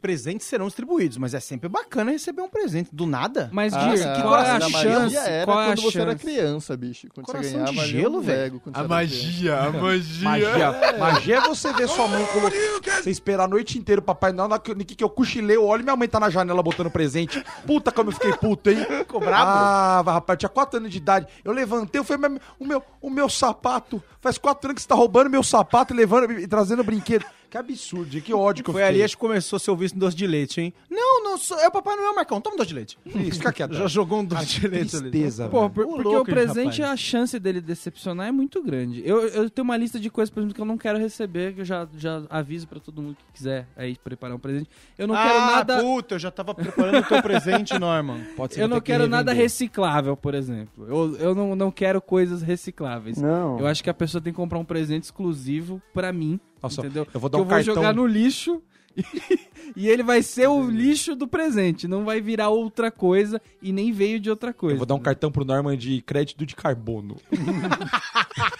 presentes 0.00 0.46
serão 0.46 0.66
distribuídos, 0.66 1.16
mas 1.16 1.34
é 1.34 1.40
sempre 1.40 1.68
bacana 1.68 2.10
receber 2.10 2.42
um 2.42 2.48
presente 2.48 2.90
do 2.92 3.06
nada. 3.06 3.48
Mas, 3.52 3.72
Ah, 3.72 3.86
não, 3.86 3.92
que, 3.94 4.22
qual 4.22 4.36
é 4.36 4.50
a 4.50 4.60
chance? 4.60 4.72
magia 4.72 5.20
era 5.20 5.44
qual 5.46 5.60
é 5.60 5.64
a 5.64 5.68
quando 5.68 5.82
você 5.82 6.00
era 6.00 6.10
chance? 6.12 6.24
criança, 6.24 6.76
bicho. 6.76 7.08
Quando 7.14 7.26
Coração 7.26 7.50
você 7.50 7.56
ganhava 7.58 7.72
de 7.72 7.86
gelo, 7.88 8.18
um 8.18 8.20
velho. 8.20 8.60
Quando 8.60 8.76
A 8.76 8.78
era 8.80 8.88
magia, 8.88 9.56
a 9.58 9.70
magia. 9.72 10.24
Magia. 10.28 10.96
Magia 10.98 11.36
é 11.36 11.40
você 11.42 11.72
ver 11.72 11.88
sua 11.88 12.08
mãe 12.08 12.24
colocar. 12.26 13.02
Você 13.02 13.10
esperar 13.10 13.44
a 13.44 13.48
noite 13.48 13.78
inteira 13.78 14.00
o 14.00 14.04
Papai 14.04 14.32
Noel. 14.32 14.48
Na 14.48 14.58
que 14.58 14.74
que 14.96 15.04
eu 15.04 15.10
cochilei, 15.10 15.56
eu 15.56 15.64
olho 15.64 15.80
e 15.80 15.84
minha 15.84 15.96
mãe 15.96 16.08
tá 16.08 16.18
na 16.20 16.30
janela 16.30 16.62
botando 16.62 16.90
presente. 16.90 17.42
Puta, 17.66 17.92
como 17.92 18.10
eu 18.10 18.14
fiquei 18.14 18.32
puto, 18.32 18.70
hein? 18.70 18.84
Ficou 19.00 19.20
brabo? 19.20 19.50
Ah, 19.50 20.02
rapaz, 20.06 20.34
eu 20.36 20.38
tinha 20.40 20.48
4 20.50 20.78
anos 20.78 20.90
de 20.90 20.98
idade. 20.98 21.26
Eu 21.44 21.52
levantei, 21.52 22.00
eu 22.00 22.04
falei, 22.04 22.28
"Mas 22.28 22.40
o 22.58 22.66
meu, 22.66 22.82
o 23.00 23.10
meu 23.10 23.28
sapato. 23.28 24.02
Faz 24.20 24.36
4 24.38 24.68
anos 24.68 24.74
que 24.76 24.82
você 24.82 24.88
tá 24.88 24.94
roubando 24.94 25.30
meu 25.30 25.42
sapato 25.42 25.94
e 25.94 25.96
levando 25.96 26.32
e 26.32 26.46
trazendo 26.46 26.82
brinquedo. 26.84 27.24
Que 27.50 27.58
absurdo, 27.58 28.20
que 28.20 28.32
ódio 28.32 28.62
que 28.62 28.70
eu 28.70 28.74
Foi 28.74 28.82
fiquei. 28.82 28.94
ali 28.96 29.02
acho 29.04 29.16
que 29.16 29.20
começou 29.20 29.58
seu 29.58 29.74
vício 29.76 29.96
em 29.96 29.98
doce 29.98 30.16
de 30.16 30.24
leite, 30.24 30.60
hein? 30.60 30.72
Não, 30.88 31.24
não 31.24 31.36
sou. 31.36 31.58
É 31.58 31.66
o 31.66 31.70
Papai 31.72 31.96
Noel, 31.96 32.14
Marcão. 32.14 32.40
Toma 32.40 32.54
um 32.54 32.56
doce 32.58 32.68
de 32.68 32.74
leite. 32.74 32.98
Isso, 33.04 33.38
fica 33.38 33.50
quieto. 33.52 33.74
Já 33.74 33.88
jogou 33.88 34.20
um 34.20 34.24
doce 34.24 34.46
de 34.60 34.68
leite 34.68 34.94
ali. 34.94 35.10
Tristeza, 35.10 35.48
Pô, 35.48 35.62
velho. 35.62 35.70
por- 35.72 35.84
Ô, 35.84 35.88
porque 35.94 36.02
louco, 36.04 36.22
o 36.22 36.24
presente, 36.34 36.80
rapaz. 36.80 36.92
a 36.92 36.96
chance 36.96 37.38
dele 37.40 37.60
decepcionar 37.60 38.28
é 38.28 38.32
muito 38.32 38.62
grande. 38.62 39.02
Eu, 39.04 39.20
eu 39.26 39.50
tenho 39.50 39.64
uma 39.64 39.76
lista 39.76 39.98
de 39.98 40.08
coisas, 40.08 40.30
por 40.32 40.38
exemplo, 40.40 40.54
que 40.54 40.60
eu 40.60 40.64
não 40.64 40.78
quero 40.78 40.96
receber, 40.98 41.52
que 41.54 41.62
eu 41.62 41.64
já, 41.64 41.88
já 41.98 42.22
aviso 42.30 42.68
pra 42.68 42.78
todo 42.78 43.02
mundo 43.02 43.16
que 43.16 43.24
quiser 43.38 43.66
aí 43.76 43.96
preparar 43.96 44.36
um 44.36 44.38
presente. 44.38 44.70
Eu 44.96 45.08
não 45.08 45.16
quero 45.16 45.38
ah, 45.38 45.50
nada. 45.56 45.80
puta, 45.82 46.14
eu 46.14 46.18
já 46.20 46.30
tava 46.30 46.54
preparando 46.54 47.02
o 47.04 47.08
teu 47.08 47.20
presente, 47.20 47.76
Norman. 47.80 48.20
Pode 48.36 48.54
ser 48.54 48.62
Eu 48.62 48.68
não 48.68 48.76
ter 48.76 48.82
que 48.82 48.92
quero 48.92 49.08
nada 49.08 49.32
revender. 49.32 49.42
reciclável, 49.42 50.16
por 50.16 50.34
exemplo. 50.36 50.86
Eu, 50.88 51.16
eu 51.16 51.34
não, 51.34 51.56
não 51.56 51.70
quero 51.72 52.00
coisas 52.00 52.42
recicláveis. 52.42 53.16
Não. 53.18 53.58
Eu 53.58 53.66
acho 53.66 53.82
que 53.82 53.90
a 53.90 53.94
pessoa 53.94 54.22
tem 54.22 54.32
que 54.32 54.36
comprar 54.36 54.58
um 54.60 54.64
presente 54.64 55.02
exclusivo 55.02 55.82
pra 55.92 56.12
mim. 56.12 56.38
Nossa, 56.62 56.80
entendeu? 56.80 57.06
eu 57.12 57.20
vou 57.20 57.28
dar 57.30 57.38
que 57.38 57.42
um 57.42 57.44
eu 57.44 57.48
vou 57.48 57.56
cartão. 57.56 57.74
jogar 57.74 57.94
no 57.94 58.06
lixo 58.06 58.62
e 59.76 59.88
ele 59.88 60.02
vai 60.02 60.22
ser 60.22 60.48
o 60.48 60.68
lixo 60.68 61.14
do 61.14 61.26
presente. 61.28 61.86
Não 61.86 62.04
vai 62.04 62.20
virar 62.20 62.48
outra 62.48 62.90
coisa 62.90 63.40
e 63.62 63.72
nem 63.72 63.92
veio 63.92 64.18
de 64.18 64.28
outra 64.28 64.52
coisa. 64.52 64.74
Eu 64.74 64.78
vou 64.78 64.86
dar 64.86 64.94
um 64.94 65.00
cartão 65.00 65.30
pro 65.30 65.44
Norman 65.44 65.76
de 65.76 66.02
crédito 66.02 66.44
de 66.44 66.56
carbono. 66.56 67.16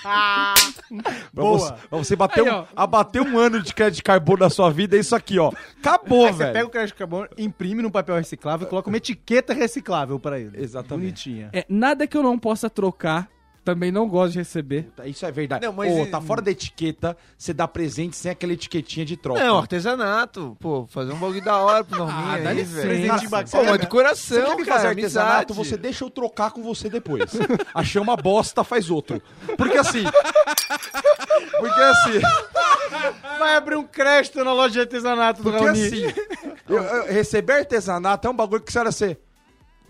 pra, 0.02 0.54
Boa. 1.32 1.58
você, 1.58 1.74
pra 1.88 1.98
você 1.98 2.16
bater, 2.16 2.44
Aí, 2.46 2.50
um, 2.52 2.64
abater 2.74 3.22
um 3.22 3.38
ano 3.38 3.62
de 3.62 3.74
crédito 3.74 3.96
de 3.96 4.02
carbono 4.02 4.38
na 4.40 4.50
sua 4.50 4.70
vida, 4.70 4.96
é 4.96 5.00
isso 5.00 5.14
aqui, 5.14 5.38
ó. 5.38 5.52
Acabou, 5.78 6.26
Aí 6.26 6.32
você 6.32 6.38
velho. 6.38 6.52
pega 6.52 6.66
o 6.66 6.70
crédito 6.70 6.94
de 6.94 6.98
carbono, 6.98 7.28
imprime 7.36 7.82
num 7.82 7.90
papel 7.90 8.16
reciclável 8.16 8.66
e 8.66 8.70
coloca 8.70 8.88
uma 8.88 8.96
etiqueta 8.96 9.52
reciclável 9.52 10.18
pra 10.18 10.38
ele. 10.38 10.60
Exatamente. 10.62 11.00
Bonitinha. 11.00 11.50
É, 11.52 11.64
nada 11.68 12.06
que 12.06 12.16
eu 12.16 12.22
não 12.22 12.38
possa 12.38 12.68
trocar, 12.70 13.28
também 13.74 13.90
não 13.92 14.08
gosto 14.08 14.32
de 14.32 14.38
receber. 14.38 14.84
Puta, 14.84 15.06
Isso 15.06 15.24
é 15.24 15.30
verdade. 15.32 15.64
Não, 15.64 15.72
mas 15.72 15.92
Ô, 15.92 16.02
e- 16.02 16.06
tá 16.06 16.20
fora 16.20 16.42
da 16.42 16.50
etiqueta, 16.50 17.16
você 17.38 17.52
dá 17.52 17.66
presente 17.68 18.16
sem 18.16 18.30
aquela 18.30 18.52
etiquetinha 18.52 19.04
de 19.06 19.16
troca. 19.16 19.40
Não, 19.44 19.58
artesanato. 19.58 20.56
Pô, 20.60 20.86
fazer 20.88 21.12
um 21.12 21.16
bagulho 21.18 21.42
da 21.42 21.56
hora 21.58 21.84
pro 21.84 21.98
Norminha 21.98 22.20
Ah, 22.34 22.38
dá 22.38 22.50
aí, 22.50 22.56
licença. 22.56 22.86
velho. 22.86 22.88
Presente 22.88 23.24
Pô, 23.24 23.30
bacana. 23.30 23.70
mas 23.70 23.80
de 23.80 23.86
coração, 23.86 24.36
Você 24.40 24.46
quer 24.46 24.56
me 24.56 24.64
cara, 24.64 24.76
fazer 24.76 24.88
artesanato, 24.88 25.52
amizade. 25.52 25.54
você 25.70 25.76
deixa 25.76 26.04
eu 26.04 26.10
trocar 26.10 26.50
com 26.50 26.62
você 26.62 26.88
depois. 26.90 27.30
Achei 27.74 28.00
uma 28.00 28.16
bosta, 28.16 28.64
faz 28.64 28.90
outro. 28.90 29.22
Porque 29.56 29.76
assim... 29.78 30.04
Porque 31.58 31.80
assim... 31.80 32.20
Vai 33.38 33.56
abrir 33.56 33.76
um 33.76 33.84
crédito 33.84 34.42
na 34.44 34.52
loja 34.52 34.70
de 34.74 34.80
artesanato 34.80 35.42
do 35.42 35.50
Porque 35.50 35.64
Raoni. 35.64 35.86
assim, 35.86 36.04
eu- 36.68 36.82
eu- 36.82 37.06
receber 37.12 37.52
artesanato 37.54 38.26
é 38.26 38.30
um 38.30 38.34
bagulho 38.34 38.60
que 38.62 38.72
você 38.72 38.78
olha 38.78 38.88
assim. 38.88 39.16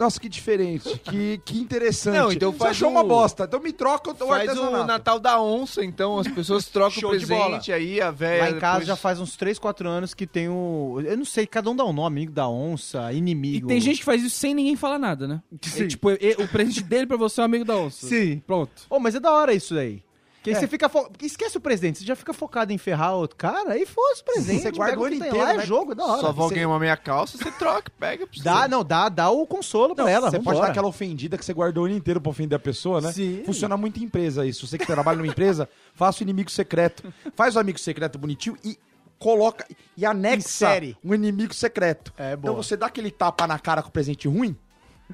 Nossa, 0.01 0.19
que 0.19 0.29
diferente, 0.31 0.99
que, 1.01 1.41
que 1.45 1.59
interessante. 1.59 2.17
Não, 2.17 2.33
então 2.33 2.51
Você 2.53 2.59
faz 2.59 2.71
achou 2.71 2.89
um- 2.89 2.93
uma 2.93 3.05
bosta, 3.05 3.45
então 3.45 3.61
me 3.61 3.71
troca 3.73 4.13
o 4.13 4.15
Faz 4.15 4.49
artesanato. 4.49 4.83
o 4.83 4.87
Natal 4.87 5.21
da 5.21 5.41
onça, 5.41 5.85
então 5.85 6.19
as 6.19 6.27
pessoas 6.27 6.65
trocam 6.73 7.09
o 7.09 7.11
presente 7.11 7.71
aí, 7.73 8.01
a 8.01 8.11
velha. 8.11 8.45
Lá 8.45 8.51
em 8.51 8.59
casa 8.59 8.73
depois- 8.79 8.87
já 8.89 8.97
faz 8.97 9.21
uns 9.21 9.37
3, 9.37 9.59
4 9.59 9.89
anos 9.89 10.15
que 10.15 10.27
tem 10.27 10.49
o. 10.49 11.01
Eu 11.05 11.19
não 11.19 11.25
sei, 11.27 11.47
cada 11.47 11.69
um 11.71 11.77
dá 11.77 11.85
um 11.85 11.93
nome, 11.93 12.21
amigo 12.21 12.33
da 12.33 12.49
onça, 12.49 13.13
E 13.13 13.19
inimigo. 13.19 13.69
tem 13.69 13.79
gente 13.81 13.99
que 13.99 14.05
faz 14.05 14.23
isso 14.25 14.37
sem 14.39 14.55
ninguém 14.55 14.75
falar 14.75 14.99
nada, 14.99 15.29
né? 15.29 15.43
Sim. 15.63 15.85
É, 15.85 15.87
tipo, 15.87 16.11
e- 16.11 16.37
o 16.39 16.49
presente 16.49 16.83
dele 16.83 17.07
pra 17.07 17.19
você 17.19 17.41
é 17.41 17.43
um 17.43 17.45
amigo 17.45 17.65
da 17.67 17.77
onça. 17.77 18.07
Sim. 18.07 18.43
Pronto. 18.47 18.71
Ô, 18.89 18.99
mas 18.99 19.15
é 19.15 19.21
da 19.21 19.31
hora 19.33 19.53
isso 19.53 19.75
daí. 19.75 20.03
Que 20.43 20.51
aí 20.51 20.57
É. 20.57 20.59
você 20.61 20.67
fica. 20.67 20.89
Fo... 20.89 21.11
Esquece 21.21 21.59
o 21.59 21.61
presente, 21.61 21.99
você 21.99 22.05
já 22.05 22.17
fica 22.17 22.33
focado 22.33 22.73
em 22.73 22.79
ferrar 22.79 23.15
outro 23.15 23.37
cara, 23.37 23.73
aí 23.73 23.85
fosse 23.85 24.23
o 24.23 24.25
presente. 24.25 24.63
Você 24.63 24.71
guarda 24.71 24.99
o 24.99 25.05
ano 25.05 25.15
inteiro, 25.17 25.37
lá, 25.37 25.53
né? 25.55 25.63
é 25.63 25.67
jogo, 25.67 25.93
é 25.93 25.95
da 25.95 26.05
hora. 26.07 26.21
Só 26.21 26.33
vou 26.33 26.49
Você- 26.49 26.55
ganhar 26.55 26.69
uma 26.69 26.79
meia 26.79 26.97
calça, 26.97 27.37
você 27.37 27.51
troca, 27.53 27.93
pega 27.99 28.27
pra 28.27 28.37
você. 28.37 28.43
Dá, 28.43 28.67
não, 28.67 28.83
dá, 28.83 29.09
dá 29.11 29.29
o 29.31 29.47
consolo 29.47 29.95
pra 29.95 30.11
ela. 30.11 30.31
Você 30.31 30.37
pode 30.39 30.45
vambora. 30.47 30.67
dar 30.67 30.71
aquela 30.71 30.89
ofendida 30.89 31.37
que 31.37 31.45
você 31.45 31.53
guardou 31.53 31.85
o 31.85 31.87
ano 31.87 31.95
inteiro 31.97 32.21
pra 32.21 32.31
ofender 32.31 32.57
a 32.57 32.61
pessoa, 32.61 33.01
né? 33.01 33.13
Sim. 33.13 33.43
Funciona 33.45 33.77
muito 33.77 34.01
em 34.01 34.05
empresa 34.05 34.47
isso. 34.47 34.67
Você 34.67 34.79
que 34.79 34.87
trabalha 34.87 35.19
numa 35.19 35.27
empresa, 35.31 35.69
faça 35.95 36.21
o 36.21 36.23
inimigo 36.23 36.51
secreto. 36.51 37.13
Faz 37.35 37.55
o 37.55 37.59
amigo 37.61 37.79
secreto 37.79 38.19
bonitinho 38.19 38.57
e 38.65 38.79
coloca 39.19 39.67
e 39.97 40.07
anexa 40.07 40.39
Insere. 40.39 40.97
um 41.05 41.15
inimigo 41.15 41.53
secreto. 41.53 42.13
É, 42.17 42.33
Então 42.33 42.55
boa. 42.55 42.63
você 42.63 42.77
dá 42.79 42.87
aquele 42.87 43.11
tapa 43.11 43.47
na 43.47 43.59
cara 43.59 43.83
com 43.83 43.91
o 43.91 43.93
presente 43.93 44.27
ruim, 44.27 44.57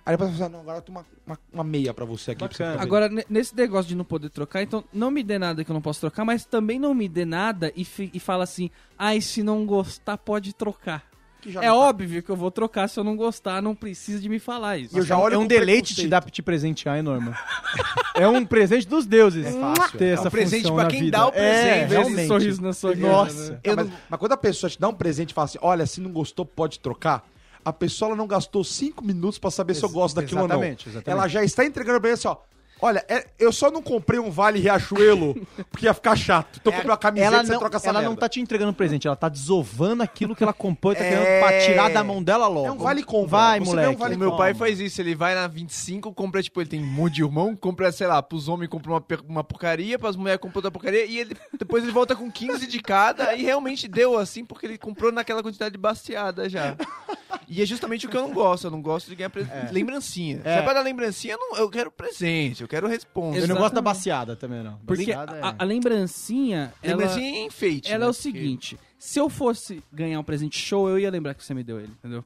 aí 0.04 0.12
depois 0.14 0.30
você 0.32 0.38
fala, 0.38 0.50
não, 0.50 0.60
agora 0.60 0.78
eu 0.78 0.82
tenho 0.82 0.98
uma, 0.98 1.06
uma, 1.26 1.38
uma 1.52 1.64
meia 1.64 1.94
pra 1.94 2.04
você 2.04 2.32
aqui. 2.32 2.38
pra 2.40 2.48
você 2.48 2.54
ficar 2.54 2.80
Agora, 2.82 3.08
ne- 3.08 3.24
nesse 3.30 3.54
negócio 3.56 3.88
de 3.88 3.94
não 3.94 4.04
poder 4.04 4.30
trocar, 4.30 4.62
então 4.62 4.84
não 4.92 5.10
me 5.10 5.22
dê 5.22 5.38
nada 5.38 5.64
que 5.64 5.70
eu 5.70 5.74
não 5.74 5.80
posso 5.82 6.00
trocar, 6.00 6.24
mas 6.24 6.44
também 6.44 6.78
não 6.78 6.92
me 6.94 7.08
dê 7.08 7.24
nada 7.24 7.72
e, 7.76 7.84
fi- 7.84 8.10
e 8.12 8.20
fala 8.20 8.44
assim, 8.44 8.70
ai, 8.98 9.20
se 9.20 9.42
não 9.42 9.64
gostar, 9.64 10.18
pode 10.18 10.52
trocar. 10.54 11.02
Que 11.40 11.52
já 11.52 11.62
É 11.62 11.68
não 11.68 11.74
tá- 11.74 11.80
óbvio 11.80 12.22
que 12.22 12.30
eu 12.30 12.34
vou 12.36 12.50
trocar 12.50 12.88
se 12.88 12.98
eu 12.98 13.04
não 13.04 13.14
gostar, 13.14 13.62
não 13.62 13.74
precisa 13.74 14.20
de 14.20 14.28
me 14.28 14.38
falar 14.38 14.78
isso. 14.78 14.96
Eu 14.98 15.02
já 15.02 15.16
olho 15.18 15.34
é 15.34 15.38
um 15.38 15.42
com 15.42 15.46
deleite 15.46 15.88
te 15.94 15.94
preconceito. 16.02 16.10
dar 16.10 16.30
te 16.30 16.42
presentear, 16.42 16.96
hein, 16.96 17.02
Norma? 17.02 17.36
é 18.14 18.26
um 18.26 18.44
presente 18.44 18.88
dos 18.88 19.06
deuses. 19.06 19.46
É 19.46 19.52
fácil. 19.52 19.98
Ter 19.98 20.04
É 20.06 20.10
essa 20.12 20.28
um 20.28 20.30
presente 20.30 20.62
função 20.62 20.74
pra 20.74 20.84
na 20.84 20.90
quem 20.90 21.00
vida. 21.02 21.18
dá 21.18 21.26
o 21.26 21.28
É, 21.28 21.32
presente. 21.32 21.84
Esse 21.84 21.94
realmente. 21.94 22.26
sorriso 22.26 22.62
na 22.62 22.72
sua 22.72 22.96
cara, 22.96 23.06
Nossa. 23.06 23.50
né? 23.52 23.60
Não, 23.66 23.76
mas, 23.76 23.88
mas 24.10 24.18
quando 24.20 24.32
a 24.32 24.36
pessoa 24.36 24.70
te 24.70 24.80
dá 24.80 24.88
um 24.88 24.94
presente 24.94 25.30
e 25.30 25.34
fala 25.34 25.44
assim, 25.44 25.58
olha, 25.60 25.86
se 25.86 26.00
não 26.00 26.10
gostou, 26.10 26.44
pode 26.44 26.80
trocar. 26.80 27.24
A 27.66 27.72
pessoa 27.72 28.10
ela 28.10 28.16
não 28.16 28.28
gastou 28.28 28.62
cinco 28.62 29.04
minutos 29.04 29.38
pra 29.40 29.50
saber 29.50 29.74
se 29.74 29.82
eu 29.82 29.88
Ex- 29.88 29.92
gosto 29.94 30.14
daquilo 30.14 30.42
ou 30.42 30.48
não. 30.48 30.54
exatamente, 30.56 30.88
exatamente. 30.88 31.10
Ela 31.10 31.26
já 31.28 31.42
está 31.42 31.64
entregando 31.64 32.00
pra 32.00 32.10
ele 32.10 32.14
assim, 32.14 32.28
ó. 32.28 32.36
Olha, 32.78 33.02
é- 33.08 33.26
eu 33.38 33.50
só 33.50 33.70
não 33.70 33.80
comprei 33.82 34.20
um 34.20 34.30
Vale 34.30 34.60
Riachuelo 34.60 35.34
porque 35.72 35.86
ia 35.86 35.94
ficar 35.94 36.14
chato. 36.14 36.58
Então 36.60 36.70
eu 36.70 36.76
comprei 36.76 36.90
uma 36.90 36.96
camiseta 36.98 37.26
ela 37.34 37.42
e 37.42 37.46
você 37.46 37.52
não, 37.54 37.58
troca 37.58 37.76
essa 37.78 37.88
ela 37.88 37.98
merda. 38.00 38.10
não 38.10 38.16
tá 38.16 38.28
te 38.28 38.38
entregando 38.38 38.74
presente, 38.74 39.06
ela 39.06 39.16
tá 39.16 39.30
desovando 39.30 40.02
aquilo 40.02 40.36
que 40.36 40.42
ela 40.42 40.52
comprou 40.52 40.92
e 40.92 40.96
tá 40.96 41.02
É. 41.02 41.08
querendo 41.08 41.40
pra 41.40 41.58
tirar 41.64 41.90
da 41.90 42.04
mão 42.04 42.22
dela 42.22 42.46
logo. 42.46 42.66
É 42.66 42.70
um 42.70 42.76
vale 42.76 43.02
compra. 43.02 43.28
Vai, 43.30 43.60
Você 43.60 43.64
moleque. 43.64 43.94
um 43.94 43.98
vale 43.98 44.14
O 44.14 44.18
meu 44.18 44.36
pai 44.36 44.52
faz 44.52 44.78
isso, 44.78 45.00
ele 45.00 45.14
vai 45.14 45.34
na 45.34 45.46
25, 45.46 46.12
compra, 46.12 46.42
tipo, 46.42 46.60
ele 46.60 46.68
tem 46.68 46.82
um 46.82 46.86
monte 46.86 47.14
de 47.14 47.22
irmão, 47.24 47.56
compra, 47.56 47.90
sei 47.90 48.06
lá, 48.08 48.22
pros 48.22 48.46
homens 48.46 48.68
compra 48.68 48.92
uma, 48.92 49.04
uma 49.26 49.42
porcaria, 49.42 49.98
pras 49.98 50.14
mulheres 50.14 50.38
compra 50.40 50.58
outra 50.58 50.70
porcaria, 50.70 51.06
e 51.06 51.18
ele, 51.18 51.34
depois 51.58 51.82
ele 51.82 51.92
volta 51.92 52.14
com 52.14 52.30
15 52.30 52.66
de 52.66 52.78
cada, 52.80 53.34
e 53.34 53.42
realmente 53.42 53.88
deu 53.88 54.18
assim, 54.18 54.44
porque 54.44 54.66
ele 54.66 54.76
comprou 54.76 55.10
naquela 55.10 55.42
quantidade 55.42 55.78
baseada 55.78 56.46
já. 56.46 56.76
E 57.48 57.62
é 57.62 57.66
justamente 57.66 58.06
o 58.06 58.08
que 58.08 58.16
eu 58.16 58.22
não 58.22 58.32
gosto, 58.32 58.66
eu 58.66 58.70
não 58.70 58.82
gosto 58.82 59.08
de 59.08 59.14
ganhar 59.14 59.30
pre- 59.30 59.46
lembrancinha. 59.70 60.40
Se 60.42 60.48
É. 60.48 60.58
é 60.58 60.62
pra 60.62 60.72
dar 60.74 60.80
lembrancinha, 60.82 61.34
eu, 61.34 61.38
não- 61.38 61.56
eu 61.58 61.70
quero 61.70 61.90
presente, 61.92 62.62
eu 62.62 62.68
quero 62.68 62.88
responsa. 62.88 63.38
Eu 63.38 63.46
não 63.46 63.56
gosto 63.56 63.74
da 63.74 63.80
baciada 63.80 64.34
também, 64.34 64.62
não. 64.64 64.78
Porque 64.86 65.12
a, 65.12 65.22
é- 65.22 65.54
a 65.58 65.64
lembrancinha, 65.64 66.72
ela, 66.82 66.96
Lembrancinha 66.96 67.38
é 67.40 67.44
enfeite. 67.44 67.88
ela 67.92 68.00
né? 68.00 68.06
é 68.06 68.08
o 68.08 68.12
Porque- 68.12 68.22
seguinte, 68.22 68.78
se 68.98 69.18
eu 69.20 69.28
fosse 69.30 69.82
ganhar 69.92 70.18
um 70.18 70.24
presente 70.24 70.58
show, 70.58 70.88
eu 70.88 70.98
ia 70.98 71.10
lembrar 71.10 71.34
que 71.34 71.44
você 71.44 71.54
me 71.54 71.62
deu 71.62 71.78
ele, 71.78 71.92
entendeu? 71.98 72.24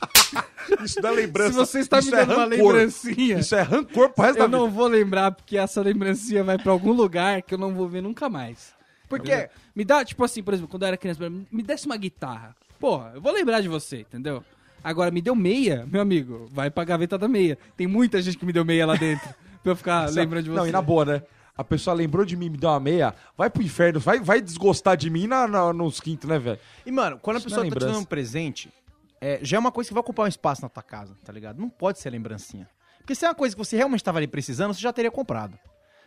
Isso 0.84 1.00
não 1.00 1.10
é 1.10 1.12
lembrança. 1.12 1.50
Se 1.52 1.56
você 1.58 1.78
está 1.80 1.98
isso 1.98 2.10
me 2.10 2.16
dando 2.16 2.32
é 2.32 2.36
uma 2.36 2.44
rancor. 2.44 2.72
lembrancinha, 2.72 3.38
Isso 3.38 3.54
é 3.54 3.62
rancor 3.62 4.10
pro 4.10 4.24
resto 4.24 4.38
eu 4.38 4.48
da 4.48 4.56
não 4.56 4.64
vida. 4.66 4.76
vou 4.76 4.86
lembrar 4.88 5.32
porque 5.32 5.56
essa 5.58 5.80
lembrancinha 5.82 6.42
vai 6.42 6.58
pra 6.58 6.72
algum 6.72 6.92
lugar 6.92 7.42
que 7.42 7.54
eu 7.54 7.58
não 7.58 7.74
vou 7.74 7.88
ver 7.88 8.00
nunca 8.02 8.28
mais. 8.28 8.72
Porque 9.08 9.48
Me 9.74 9.84
dá, 9.84 10.04
tipo 10.04 10.24
assim, 10.24 10.42
por 10.42 10.54
exemplo, 10.54 10.70
quando 10.70 10.82
eu 10.82 10.88
era 10.88 10.96
criança, 10.96 11.28
me 11.30 11.62
desse 11.62 11.86
uma 11.86 11.96
guitarra. 11.96 12.56
Porra, 12.80 13.12
eu 13.14 13.20
vou 13.20 13.32
lembrar 13.32 13.60
de 13.60 13.68
você, 13.68 14.00
entendeu? 14.00 14.42
Agora, 14.84 15.10
me 15.10 15.20
deu 15.22 15.34
meia, 15.34 15.86
meu 15.90 16.00
amigo, 16.00 16.48
vai 16.50 16.70
pra 16.70 16.84
gaveta 16.84 17.16
da 17.16 17.28
meia. 17.28 17.56
Tem 17.76 17.86
muita 17.86 18.20
gente 18.20 18.36
que 18.38 18.44
me 18.44 18.52
deu 18.52 18.64
meia 18.64 18.84
lá 18.86 18.96
dentro, 18.96 19.28
pra 19.62 19.72
eu 19.72 19.76
ficar 19.76 20.10
lembrando 20.10 20.44
de 20.44 20.50
você. 20.50 20.58
Não, 20.58 20.66
e 20.66 20.72
na 20.72 20.82
boa, 20.82 21.04
né? 21.04 21.22
A 21.56 21.62
pessoa 21.62 21.94
lembrou 21.94 22.24
de 22.24 22.34
mim, 22.36 22.48
me 22.48 22.56
deu 22.56 22.70
uma 22.70 22.80
meia, 22.80 23.14
vai 23.36 23.50
pro 23.50 23.62
inferno, 23.62 24.00
vai, 24.00 24.18
vai 24.20 24.40
desgostar 24.40 24.96
de 24.96 25.10
mim 25.10 25.26
na, 25.26 25.46
na- 25.46 25.72
nos 25.72 26.00
quintos, 26.00 26.28
né, 26.28 26.38
velho? 26.38 26.58
E, 26.84 26.90
mano, 26.90 27.18
quando 27.20 27.36
a 27.36 27.38
Isso 27.40 27.48
não 27.50 27.56
pessoa 27.56 27.66
é 27.66 27.70
tá 27.70 27.78
te 27.78 27.92
dando 27.92 27.98
um 28.00 28.04
presente, 28.04 28.72
é, 29.20 29.38
já 29.42 29.56
é 29.58 29.60
uma 29.60 29.70
coisa 29.70 29.88
que 29.88 29.94
vai 29.94 30.00
ocupar 30.00 30.24
um 30.24 30.28
espaço 30.28 30.62
na 30.62 30.68
tua 30.68 30.82
casa, 30.82 31.14
tá 31.22 31.30
ligado? 31.32 31.60
Não 31.60 31.68
pode 31.68 31.98
ser 31.98 32.08
lembrancinha. 32.10 32.68
Porque 32.98 33.14
se 33.14 33.24
é 33.24 33.28
uma 33.28 33.34
coisa 33.34 33.54
que 33.54 33.58
você 33.62 33.76
realmente 33.76 34.02
tava 34.02 34.18
ali 34.18 34.26
precisando, 34.26 34.72
você 34.72 34.80
já 34.80 34.92
teria 34.92 35.10
comprado. 35.10 35.58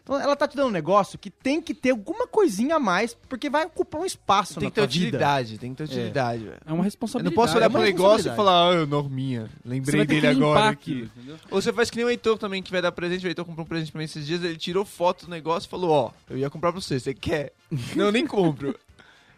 Então 0.05 0.21
ela 0.21 0.35
tá 0.35 0.47
te 0.47 0.55
dando 0.55 0.67
um 0.67 0.71
negócio 0.71 1.17
que 1.17 1.31
tem 1.31 1.59
que 1.59 1.73
ter 1.73 1.89
alguma 1.89 2.27
coisinha 2.27 2.75
a 2.75 2.79
mais, 2.79 3.15
porque 3.27 3.49
vai 3.49 3.65
ocupar 3.65 4.01
um 4.01 4.05
espaço 4.05 4.59
Tem 4.59 4.65
na 4.65 4.69
que 4.69 4.75
ter 4.75 4.81
tua 4.81 4.87
vida. 4.87 5.05
utilidade, 5.07 5.57
tem 5.57 5.71
que 5.71 5.77
ter 5.77 5.83
utilidade, 5.85 6.43
velho. 6.43 6.57
É 6.63 6.69
uma 6.71 6.77
Eu 6.79 6.83
responsabilidade. 6.83 7.35
não 7.35 7.43
posso 7.43 7.57
olhar 7.57 7.65
é 7.65 7.69
pro 7.69 7.81
negócio 7.81 8.31
e 8.31 8.35
falar, 8.35 8.71
ah, 8.71 8.85
norminha. 8.85 9.45
Você 9.63 9.69
Lembrei 9.69 9.97
vai 9.97 10.05
ter 10.05 10.21
dele 10.21 10.27
que 10.27 10.33
limpar 10.35 10.49
agora 10.51 10.69
aquilo, 10.69 11.05
aqui. 11.05 11.11
entendeu? 11.17 11.37
Ou 11.49 11.59
você 11.59 11.73
faz 11.73 11.89
que 11.89 11.97
nem 11.97 12.05
o 12.05 12.09
Heitor 12.11 12.37
também, 12.37 12.61
que 12.61 12.71
vai 12.71 12.83
dar 12.83 12.91
presente. 12.91 13.25
O 13.25 13.27
Heitor 13.27 13.45
comprou 13.45 13.65
um 13.65 13.67
presente 13.67 13.91
pra 13.91 13.97
mim 13.97 14.05
esses 14.05 14.27
dias, 14.27 14.43
ele 14.43 14.57
tirou 14.57 14.85
foto 14.85 15.25
do 15.25 15.31
negócio 15.31 15.65
e 15.65 15.69
falou, 15.71 15.89
ó, 15.89 16.11
eu 16.29 16.37
ia 16.37 16.51
comprar 16.51 16.71
pra 16.71 16.79
você, 16.79 16.99
você 16.99 17.11
quer? 17.15 17.51
não, 17.95 18.05
eu 18.05 18.11
nem 18.11 18.27
compro. 18.27 18.75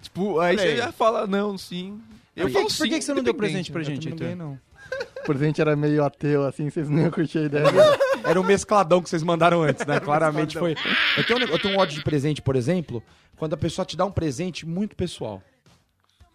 tipo, 0.02 0.38
aí 0.42 0.50
Olha 0.58 0.60
você 0.64 0.68
aí. 0.68 0.78
já 0.78 0.92
fala, 0.92 1.26
não, 1.26 1.58
sim. 1.58 1.98
Eu 2.36 2.44
Por 2.44 2.48
que, 2.50 2.54
falo 2.56 2.66
por 2.66 2.74
sim, 2.74 2.90
que 2.90 3.00
que 3.00 3.02
você 3.06 3.14
não 3.14 3.24
deu 3.24 3.32
independente. 3.32 3.72
presente 3.72 3.72
pra 3.72 3.82
Eu 3.82 3.86
gente, 3.86 4.10
Heitor? 4.10 4.36
não. 4.36 4.60
O 5.18 5.26
presente 5.28 5.60
era 5.60 5.76
meio 5.76 6.04
ateu, 6.06 6.46
assim, 6.46 6.70
vocês 6.70 6.88
não 6.90 7.00
iam 7.02 7.12
curtir 7.12 7.40
a 7.40 7.42
ideia. 7.44 7.66
Era 8.28 8.40
o 8.42 8.44
mescladão 8.44 9.02
que 9.02 9.10
vocês 9.10 9.24
mandaram 9.24 9.64
antes, 9.64 9.86
né? 9.86 10.00
Claramente 10.00 10.58
foi. 10.58 10.76
Eu 11.18 11.26
tenho, 11.26 11.40
um, 11.40 11.44
eu 11.44 11.60
tenho 11.60 11.76
um 11.76 11.80
ódio 11.80 11.96
de 11.96 12.04
presente, 12.04 12.42
por 12.42 12.56
exemplo, 12.56 13.02
quando 13.38 13.54
a 13.54 13.58
pessoa 13.58 13.86
te 13.86 13.96
dá 13.96 14.06
um 14.06 14.12
presente 14.12 14.66
muito 14.66 14.96
pessoal. 14.96 15.42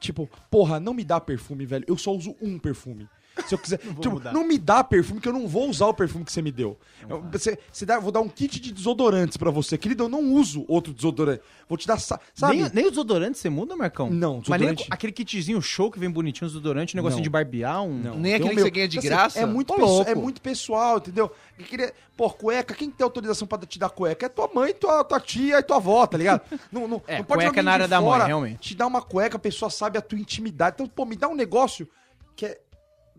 Tipo, 0.01 0.29
porra, 0.51 0.81
não 0.81 0.95
me 0.95 1.05
dá 1.05 1.21
perfume, 1.21 1.65
velho. 1.65 1.85
Eu 1.87 1.97
só 1.97 2.13
uso 2.13 2.35
um 2.41 2.59
perfume. 2.59 3.09
Se 3.47 3.55
eu 3.55 3.59
quiser. 3.59 3.79
tipo, 3.79 4.11
mudar. 4.11 4.33
não 4.33 4.47
me 4.47 4.59
dá 4.59 4.85
perfume, 4.85 5.21
que 5.21 5.27
eu 5.29 5.33
não 5.33 5.49
vou 5.49 5.69
usar 5.71 5.87
o 5.87 5.95
perfume 5.95 6.25
que 6.25 6.31
você 6.33 6.43
me 6.43 6.53
deu. 6.53 6.79
Eu- 7.09 7.23
Você, 7.33 7.59
você 7.73 7.87
dá, 7.87 7.99
vou 7.99 8.13
dar 8.13 8.21
um 8.21 8.29
kit 8.29 8.61
de 8.61 8.73
desodorantes 8.73 9.37
pra 9.39 9.51
você. 9.51 9.79
Querido, 9.79 10.05
eu 10.05 10.09
não 10.09 10.33
uso 10.35 10.65
outro 10.69 10.93
desodorante. 10.93 11.43
Vou 11.69 11.79
te 11.79 11.87
dar. 11.87 11.99
sa- 11.99 12.21
Sabe? 12.35 12.57
Nem, 12.59 12.71
nem 12.75 12.85
os 12.85 12.91
desodorantes 12.91 13.41
você 13.41 13.49
muda, 13.49 13.75
Marcão? 13.75 14.11
Não, 14.11 14.35
Mas 14.47 14.61
nem 14.61 14.69
desodorante- 14.75 14.87
aquele 14.91 15.13
kitzinho 15.13 15.61
show 15.63 15.91
que 15.91 15.99
vem 15.99 16.11
bonitinho, 16.11 16.47
os 16.47 16.53
desodorantes, 16.53 16.95
um 16.95 16.99
negocinho 16.99 17.19
Não. 17.19 17.23
de 17.23 17.31
barbear, 17.31 17.83
um... 17.83 17.95
Não. 17.99 18.17
Nem 18.19 18.35
aquele 18.35 18.47
o 18.47 18.51
que 18.51 18.57
meu. 18.57 18.65
você 18.67 18.71
ganha 18.71 18.89
de 18.89 18.99
Assim, 18.99 19.09
graça? 19.09 19.39
É 19.41 19.47
muito, 19.47 19.73
Ô, 19.73 19.77
pesso- 19.77 19.87
louco. 19.89 20.11
é 20.11 20.15
muito 20.15 20.41
pessoal, 20.43 20.99
entendeu? 20.99 21.31
Eu 21.59 21.65
queria, 21.65 21.93
pô, 22.17 22.29
cueca, 22.31 22.75
quem 22.75 22.91
tem 22.91 23.03
autorização 23.05 23.49
pra 23.49 23.59
te 23.59 23.79
dar 23.79 23.89
cueca? 23.89 24.27
É 24.27 24.29
tua 24.29 24.51
mãe, 24.55 24.75
tua, 24.75 25.03
tua 25.05 25.19
tia 25.21 25.59
e 25.59 25.63
tua 25.63 25.77
avó, 25.79 26.07
tá 26.07 26.19
ligado? 26.19 26.43
Não, 26.71 26.87
não, 26.87 27.03
É, 27.07 27.19
não 27.19 27.25
pode 27.25 27.39
cueca 27.39 27.49
alguém 27.49 27.63
na 27.63 27.73
área 27.73 27.87
de 27.87 27.91
da 27.91 28.01
mãe, 28.01 28.11
fora 28.11 28.25
realmente. 28.27 28.59
Te 28.61 28.75
dar 28.75 28.87
uma 28.87 29.01
cueca, 29.01 29.37
a 29.37 29.41
pessoa 29.41 29.71
sabe 29.71 29.97
a 29.97 30.03
tua 30.03 30.19
intimidade. 30.19 30.75
Então, 30.75 30.87
pô, 30.87 31.05
me 31.07 31.17
dá 31.17 31.29
um 31.29 31.35
negócio 31.35 31.89
que 32.37 32.45
é 32.47 32.61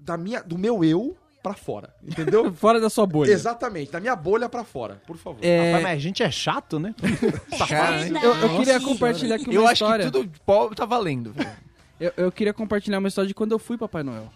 da 0.03 0.17
minha, 0.17 0.41
do 0.41 0.57
meu 0.57 0.83
eu 0.83 1.15
pra 1.41 1.53
fora, 1.53 1.93
entendeu? 2.03 2.51
Fora 2.55 2.79
da 2.79 2.89
sua 2.89 3.05
bolha. 3.05 3.31
Exatamente, 3.31 3.91
da 3.91 3.99
minha 3.99 4.15
bolha 4.15 4.47
pra 4.47 4.63
fora, 4.63 5.01
por 5.05 5.17
favor. 5.17 5.39
É, 5.43 5.67
Rapaz, 5.71 5.83
mas 5.83 5.97
a 5.97 6.01
gente 6.01 6.23
é 6.23 6.31
chato, 6.31 6.79
né? 6.79 6.95
Cara, 7.67 8.05
hein? 8.07 8.13
eu, 8.21 8.33
eu 8.35 8.57
queria 8.57 8.79
compartilhar 8.79 9.35
aqui 9.35 9.45
uma 9.49 9.53
eu 9.53 9.63
acho 9.65 9.73
história. 9.73 10.05
que 10.05 10.11
tudo 10.11 10.31
pobre 10.45 10.75
tá 10.75 10.85
valendo, 10.85 11.33
velho. 11.33 11.49
Eu, 11.99 12.13
eu 12.17 12.31
queria 12.31 12.53
compartilhar 12.53 12.99
uma 12.99 13.07
história 13.07 13.27
de 13.27 13.33
quando 13.33 13.51
eu 13.51 13.59
fui 13.59 13.77
Papai 13.77 14.03
Noel. 14.03 14.31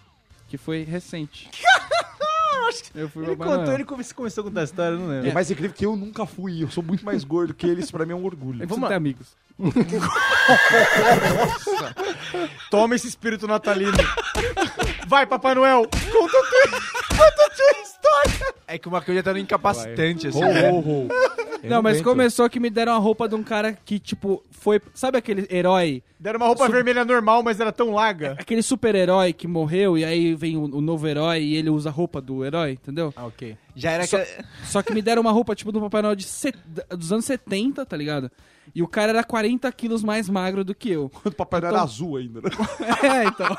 Que 0.50 0.58
foi 0.58 0.84
recente. 0.84 1.50
eu 2.96 3.10
fui 3.10 3.24
Ele 3.26 3.36
Papai 3.36 3.48
contou, 3.48 3.64
Noel. 3.66 3.74
ele 3.78 3.84
come- 3.86 4.04
começou 4.14 4.42
a 4.42 4.46
contar 4.48 4.62
a 4.62 4.64
história, 4.64 4.96
eu 4.96 5.00
não 5.00 5.08
lembro. 5.08 5.30
É 5.30 5.34
mais 5.34 5.50
incrível 5.52 5.76
que 5.76 5.86
eu 5.86 5.96
nunca 5.96 6.26
fui, 6.26 6.64
eu 6.64 6.70
sou 6.70 6.84
muito 6.84 7.06
mais 7.06 7.24
gordo 7.24 7.54
que 7.54 7.66
ele, 7.68 7.82
isso 7.82 7.92
pra 7.92 8.06
mim 8.06 8.12
é 8.14 8.16
um 8.16 8.26
orgulho. 8.26 8.64
Eu 8.64 8.68
Vamos 8.68 8.88
ter 8.90 8.96
amigos. 8.96 9.36
Toma 12.70 12.96
esse 12.96 13.08
espírito 13.08 13.48
natalino. 13.48 13.98
Vai, 15.08 15.26
Papai 15.26 15.56
Noel. 15.56 15.88
Conta 16.12 16.38
a 16.38 16.42
tua, 16.42 16.68
conta 17.10 17.46
a 17.46 17.50
tua 17.50 17.72
história. 17.82 18.54
É 18.68 18.78
que 18.78 18.88
o 18.88 18.92
Marcão 18.92 19.16
já 19.16 19.24
tá 19.24 19.34
no 19.34 19.40
incapacitante, 19.40 20.28
assim, 20.28 20.40
né? 20.42 20.70
Eu 20.70 21.08
não, 21.70 21.82
mas 21.82 21.96
aguento. 21.98 22.04
começou 22.06 22.48
que 22.50 22.60
me 22.60 22.70
deram 22.70 22.94
a 22.94 22.98
roupa 22.98 23.28
de 23.28 23.34
um 23.36 23.42
cara 23.44 23.74
que, 23.74 23.98
tipo, 24.00 24.44
foi. 24.52 24.80
Sabe 24.94 25.18
aquele 25.18 25.48
herói? 25.50 26.04
Deram 26.20 26.38
uma 26.38 26.46
roupa 26.48 26.68
vermelha 26.70 27.04
normal, 27.06 27.42
mas 27.42 27.60
era 27.60 27.72
tão 27.72 27.92
larga. 27.92 28.36
Aquele 28.40 28.62
super-herói 28.62 29.34
que 29.34 29.48
morreu 29.48 29.98
e 29.98 30.06
aí 30.06 30.36
vem 30.36 30.56
o, 30.58 30.64
o 30.66 30.82
novo 30.82 31.08
herói 31.08 31.42
e 31.42 31.56
ele 31.56 31.70
usa 31.70 31.90
a 31.90 31.92
roupa 31.92 32.22
do 32.22 32.44
herói, 32.46 32.74
entendeu? 32.74 33.12
Ah, 33.16 33.26
ok. 33.26 33.58
Já 33.76 33.92
era 33.92 34.06
Só- 34.06 34.18
aquela... 34.18 34.46
Só 34.66 34.82
que 34.84 34.94
me 34.94 35.02
deram 35.02 35.22
uma 35.22 35.32
roupa, 35.32 35.56
tipo, 35.56 35.72
do 35.72 35.80
Papai 35.82 36.02
Noel 36.02 36.16
de 36.16 36.26
set- 36.26 36.58
dos 36.90 37.12
anos 37.12 37.26
70, 37.26 37.86
tá 37.86 37.98
ligado? 37.98 38.30
E 38.78 38.84
o 38.84 38.88
cara 38.88 39.10
era 39.10 39.24
40 39.24 39.72
quilos 39.72 40.04
mais 40.04 40.30
magro 40.30 40.64
do 40.64 40.76
que 40.76 40.92
eu. 40.92 41.10
Quando 41.10 41.34
o 41.34 41.36
papai 41.36 41.62
não 41.62 41.68
era 41.70 41.82
azul 41.82 42.16
ainda, 42.16 42.42
né? 42.42 42.50
É, 43.02 43.24
então. 43.26 43.58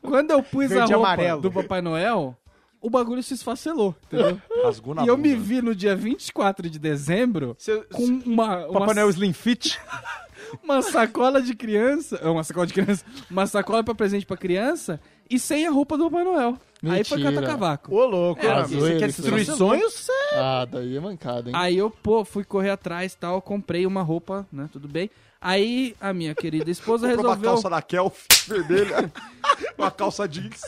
Quando 0.00 0.30
eu 0.30 0.40
pus 0.40 0.68
Verde 0.68 0.92
a 0.92 0.96
roupa 0.96 1.14
amarelo. 1.14 1.40
do 1.42 1.50
Papai 1.50 1.82
Noel, 1.82 2.36
o 2.80 2.88
bagulho 2.88 3.20
se 3.24 3.34
esfacelou, 3.34 3.96
entendeu? 4.04 4.40
Rasgou 4.62 4.94
na 4.94 5.02
e 5.02 5.08
eu 5.08 5.16
bunda. 5.16 5.28
me 5.28 5.34
vi 5.34 5.60
no 5.60 5.74
dia 5.74 5.96
24 5.96 6.70
de 6.70 6.78
dezembro 6.78 7.56
com 7.92 8.04
uma, 8.24 8.66
uma, 8.68 8.80
Papai 8.80 8.94
Noel 8.94 9.10
Slim 9.10 9.32
Fit. 9.32 9.80
uma 10.62 10.80
sacola 10.80 11.42
de 11.42 11.56
criança. 11.56 12.20
é, 12.22 12.28
Uma 12.28 12.44
sacola 12.44 12.68
de 12.68 12.74
criança. 12.74 13.04
Uma 13.28 13.48
sacola 13.48 13.82
pra 13.82 13.96
presente 13.96 14.24
pra 14.24 14.36
criança 14.36 15.00
e 15.30 15.38
sem 15.38 15.66
a 15.66 15.70
roupa 15.70 15.96
do 15.96 16.10
Papai 16.10 16.24
Noel. 16.24 16.58
Aí 16.84 17.02
foi 17.02 17.18
Mentira. 17.18 17.40
cata-cavaco. 17.40 17.92
Ô, 17.94 18.06
louco. 18.06 18.44
É, 18.46 18.52
azul 18.52 18.80
você 18.80 18.98
quer 18.98 19.06
destruir 19.08 19.44
sonhos? 19.46 20.06
Ah, 20.34 20.64
daí 20.64 20.96
é 20.96 21.00
mancada, 21.00 21.50
hein? 21.50 21.56
Aí 21.56 21.76
eu, 21.76 21.90
pô, 21.90 22.24
fui 22.24 22.44
correr 22.44 22.70
atrás 22.70 23.14
e 23.14 23.16
tal, 23.16 23.42
comprei 23.42 23.84
uma 23.84 24.02
roupa, 24.02 24.46
né, 24.52 24.68
tudo 24.72 24.86
bem. 24.86 25.10
Aí 25.40 25.94
a 26.00 26.12
minha 26.12 26.34
querida 26.34 26.68
esposa 26.70 27.06
Comprou 27.08 27.26
uma 27.26 27.34
resolveu, 27.34 27.52
calça 27.52 27.70
da 27.70 27.82
Kelf 27.82 28.26
vermelha, 28.48 29.12
uma 29.78 29.90
calça 29.90 30.28
jeans. 30.28 30.60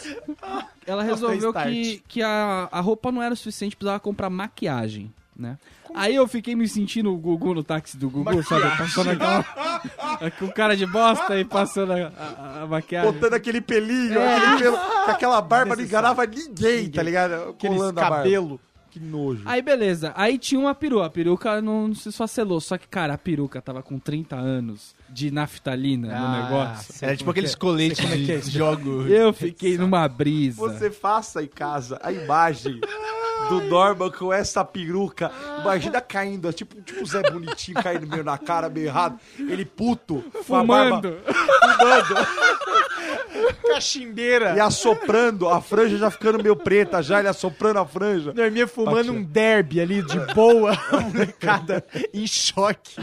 ela 0.87 1.03
resolveu 1.03 1.49
start. 1.51 1.69
que, 1.69 2.03
que 2.07 2.23
a, 2.23 2.69
a 2.71 2.81
roupa 2.81 3.11
não 3.11 3.21
era 3.21 3.35
o 3.35 3.37
suficiente, 3.37 3.77
precisava 3.77 3.99
comprar 3.99 4.31
maquiagem, 4.31 5.13
né? 5.41 5.59
Aí 5.95 6.15
eu 6.15 6.29
fiquei 6.29 6.55
me 6.55 6.69
sentindo 6.69 7.13
o 7.13 7.17
Gugu 7.17 7.55
no 7.55 7.65
táxi 7.65 7.97
do 7.97 8.09
Gugu, 8.09 8.43
sabe? 8.45 8.63
Passando 8.77 9.11
aquela. 9.11 10.31
com 10.39 10.49
cara 10.49 10.77
de 10.77 10.87
bosta 10.87 11.39
e 11.39 11.45
passando 11.45 11.93
a, 11.93 12.13
a- 12.17 12.63
a 12.63 12.67
maquiagem. 12.67 13.13
Botando 13.13 13.35
aquele 13.35 13.61
pelinho, 13.61 14.21
aquele 14.21 14.59
pelo, 14.63 14.77
com 14.77 15.11
aquela 15.11 15.41
barba 15.41 15.75
não 15.75 15.83
enganava 15.83 16.25
ninguém, 16.27 16.89
tá 16.91 17.03
ligado? 17.03 17.51
Aqueles 17.51 17.77
Colando 17.77 18.01
cabelo. 18.01 18.61
Que 18.93 18.99
nojo. 18.99 19.43
Aí 19.45 19.63
beleza, 19.63 20.13
aí 20.17 20.37
tinha 20.37 20.61
uma 20.61 20.75
peruca, 20.75 21.07
a 21.07 21.11
peruca 21.11 21.63
não 21.63 21.95
se 21.95 22.09
esfacelou, 22.09 22.61
só 22.61 22.77
que 22.77 22.89
cara, 22.89 23.15
a 23.15 23.19
peruca 23.19 23.63
tava 23.63 23.85
com 23.85 24.01
30 24.01 24.35
anos 24.35 24.97
de 25.09 25.31
naftalina 25.31 26.09
no 26.09 26.15
Ah, 26.27 26.43
negócio. 26.43 26.95
Era 27.01 27.17
tipo 27.17 27.31
aqueles 27.31 27.55
coletes 27.55 28.05
de 28.05 28.41
jogo. 28.51 29.03
Eu 29.07 29.33
fiquei 29.33 29.79
numa 29.79 30.09
brisa. 30.09 30.57
Você 30.61 30.91
faça 30.91 31.41
em 31.41 31.47
casa 31.47 32.01
a 32.03 32.11
imagem 32.13 32.81
do 33.49 33.61
Norman 33.63 34.11
com 34.11 34.33
essa 34.33 34.65
peruca. 34.65 35.31
Imagina 35.61 36.01
caindo, 36.01 36.53
tipo, 36.53 36.81
tipo 36.83 37.03
o 37.03 37.07
Zé 37.07 37.23
Bonitinho 37.31 37.83
caindo 37.83 38.07
meio 38.07 38.25
na 38.25 38.39
cara, 38.39 38.69
meio 38.69 38.87
errado. 38.87 39.19
Ele 39.39 39.65
puto, 39.65 40.23
com 40.47 40.57
a 40.57 40.65
barba 40.65 41.01
Fumando. 41.01 41.21
Cachimbeira. 43.67 44.55
e 44.57 44.61
assoprando, 44.61 45.49
a 45.49 45.61
franja 45.61 45.97
já 45.97 46.11
ficando 46.11 46.43
meio 46.43 46.57
preta 46.57 47.03
já, 47.03 47.19
ele 47.21 47.29
assoprando 47.29 47.79
a 47.79 47.87
franja. 47.87 48.33
Dormia 48.33 48.67
fumando 48.67 48.97
Batia. 48.97 49.13
um 49.13 49.23
derby 49.23 49.81
ali 49.81 50.03
de 50.03 50.19
boa, 50.35 50.73
a 50.91 51.01
molecada 51.01 51.85
em 52.13 52.27
choque. 52.27 52.97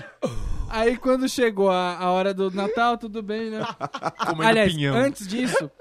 Aí 0.70 0.98
quando 0.98 1.30
chegou 1.30 1.70
a, 1.70 1.98
a 1.98 2.12
hora 2.12 2.34
do 2.34 2.52
Natal, 2.52 2.98
tudo 2.98 3.24
bem, 3.24 3.50
né? 3.50 3.66
Comendo 4.26 4.50
Aliás, 4.50 4.74
pinhão. 4.74 4.96
antes 4.96 5.26
disso, 5.28 5.72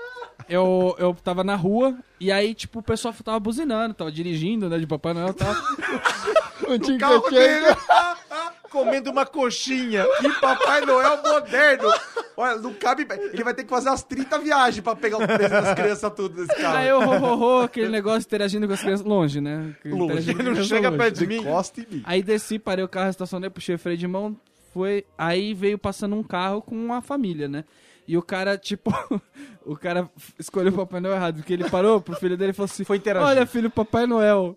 eu, 0.49 0.94
eu 0.99 1.14
tava 1.22 1.42
na 1.44 1.55
rua 1.55 1.97
e 2.20 2.30
aí, 2.32 2.55
tipo, 2.55 2.78
o 2.78 2.82
pessoal 2.82 3.14
tava 3.24 3.40
buzinando, 3.40 3.94
tava 3.94 4.11
dirigindo, 4.12 4.68
né, 4.68 4.78
de 4.78 4.86
Papai 4.86 5.12
Noel 5.14 5.30
e 5.30 5.34
tal. 5.34 5.55
Um 6.68 6.78
tinha 6.78 6.99
carro 6.99 7.22
que 7.22 7.30
dele. 7.30 7.66
Comendo 8.70 9.11
uma 9.11 9.24
coxinha. 9.24 10.05
Que 10.20 10.28
Papai 10.40 10.80
Noel 10.80 11.22
moderno. 11.22 11.88
Olha, 12.36 12.57
não 12.57 12.74
cabe. 12.74 13.07
Ele 13.32 13.44
vai 13.44 13.55
ter 13.55 13.62
que 13.62 13.70
fazer 13.70 13.88
umas 13.88 14.03
30 14.03 14.38
viagens 14.40 14.82
pra 14.82 14.97
pegar 14.97 15.18
o 15.18 15.26
preço 15.26 15.51
das 15.51 15.74
crianças 15.74 16.12
tudo 16.14 16.40
nesse 16.40 16.61
carro. 16.61 16.76
Aí 16.76 16.88
eu, 16.88 16.99
ho, 16.99 17.05
ho, 17.05 17.38
ho, 17.38 17.62
aquele 17.62 17.88
negócio 17.88 18.26
interagindo 18.26 18.66
com 18.66 18.74
as 18.74 18.80
crianças 18.80 19.07
longe, 19.07 19.40
né? 19.40 19.74
Longe. 19.84 20.30
As 20.30 20.38
Não 20.38 20.64
chega 20.64 20.88
longe. 20.88 20.99
perto 20.99 21.18
de 21.18 21.26
mim. 21.26 21.36
Encosta 21.36 21.80
em 21.80 21.86
mim. 21.88 22.03
Aí 22.05 22.22
desci, 22.22 22.59
parei 22.59 22.84
o 22.84 22.88
carro, 22.88 23.11
estacionei, 23.11 23.49
puxei 23.49 23.76
o 23.76 23.78
freio 23.78 23.97
de 23.97 24.09
mão, 24.09 24.36
foi. 24.74 25.05
Aí 25.16 25.55
veio 25.55 25.78
passando 25.78 26.16
um 26.16 26.22
carro 26.22 26.61
com 26.61 26.74
uma 26.74 27.01
família, 27.01 27.49
né? 27.49 27.64
E 28.07 28.16
o 28.16 28.22
cara, 28.22 28.57
tipo, 28.57 28.92
o 29.64 29.76
cara 29.76 30.09
escolheu 30.38 30.72
o 30.72 30.76
Papai 30.76 31.00
Noel 31.00 31.16
errado, 31.16 31.36
porque 31.36 31.52
ele 31.52 31.68
parou 31.68 32.00
pro 32.00 32.16
filho 32.16 32.36
dele 32.36 32.50
e 32.50 32.54
falou 32.54 32.66
assim: 32.66 32.84
Foi 32.84 32.96
interagir. 32.96 33.28
Olha, 33.28 33.46
filho, 33.46 33.70
Papai 33.70 34.07
Noel. 34.07 34.57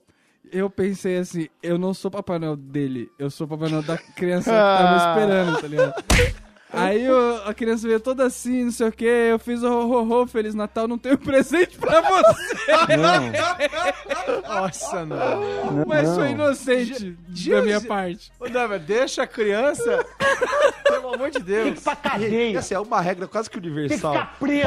Eu 0.52 0.68
pensei 0.70 1.18
assim, 1.18 1.48
eu 1.62 1.78
não 1.78 1.94
sou 1.94 2.10
Papai 2.10 2.40
Noel 2.40 2.56
dele, 2.56 3.08
eu 3.20 3.30
sou 3.30 3.48
Papai 3.48 3.70
Noel 3.70 3.84
da 3.84 3.98
criança 3.98 4.50
que 4.50 4.58
tava 4.58 4.98
esperando, 4.98 5.62
tá 5.62 5.68
ligado? 5.68 6.04
Aí 6.72 7.10
o- 7.10 7.42
a 7.46 7.54
criança 7.54 7.88
veio 7.88 8.00
toda 8.00 8.26
assim, 8.26 8.66
não 8.66 8.72
sei 8.72 8.88
o 8.88 8.92
que, 8.92 9.04
eu 9.06 9.40
fiz 9.40 9.64
o 9.64 9.68
ho, 9.68 9.92
ho, 10.04 10.22
ho, 10.22 10.28
Feliz 10.28 10.54
Natal, 10.54 10.88
não 10.88 11.00
tenho 11.00 11.18
presente 11.20 11.78
pra 11.78 12.00
você. 12.02 12.72
Nossa, 14.48 15.06
não. 15.06 15.86
Mas 15.88 16.14
foi 16.16 16.32
inocente 16.32 17.18
da 17.56 17.62
minha 17.62 17.82
parte. 17.82 18.32
Ô, 18.40 18.48
Dava, 18.50 18.78
deixa 18.78 19.24
a 19.24 19.28
criança. 19.28 20.06
Pelo 20.84 21.14
amor 21.16 21.32
de 21.32 21.40
Deus. 21.40 21.82
E 22.54 22.58
assim, 22.58 22.76
é 22.76 22.80
uma 22.80 23.02
regra 23.02 23.28
quase 23.28 23.50
que 23.50 23.58
universal. 23.58 24.14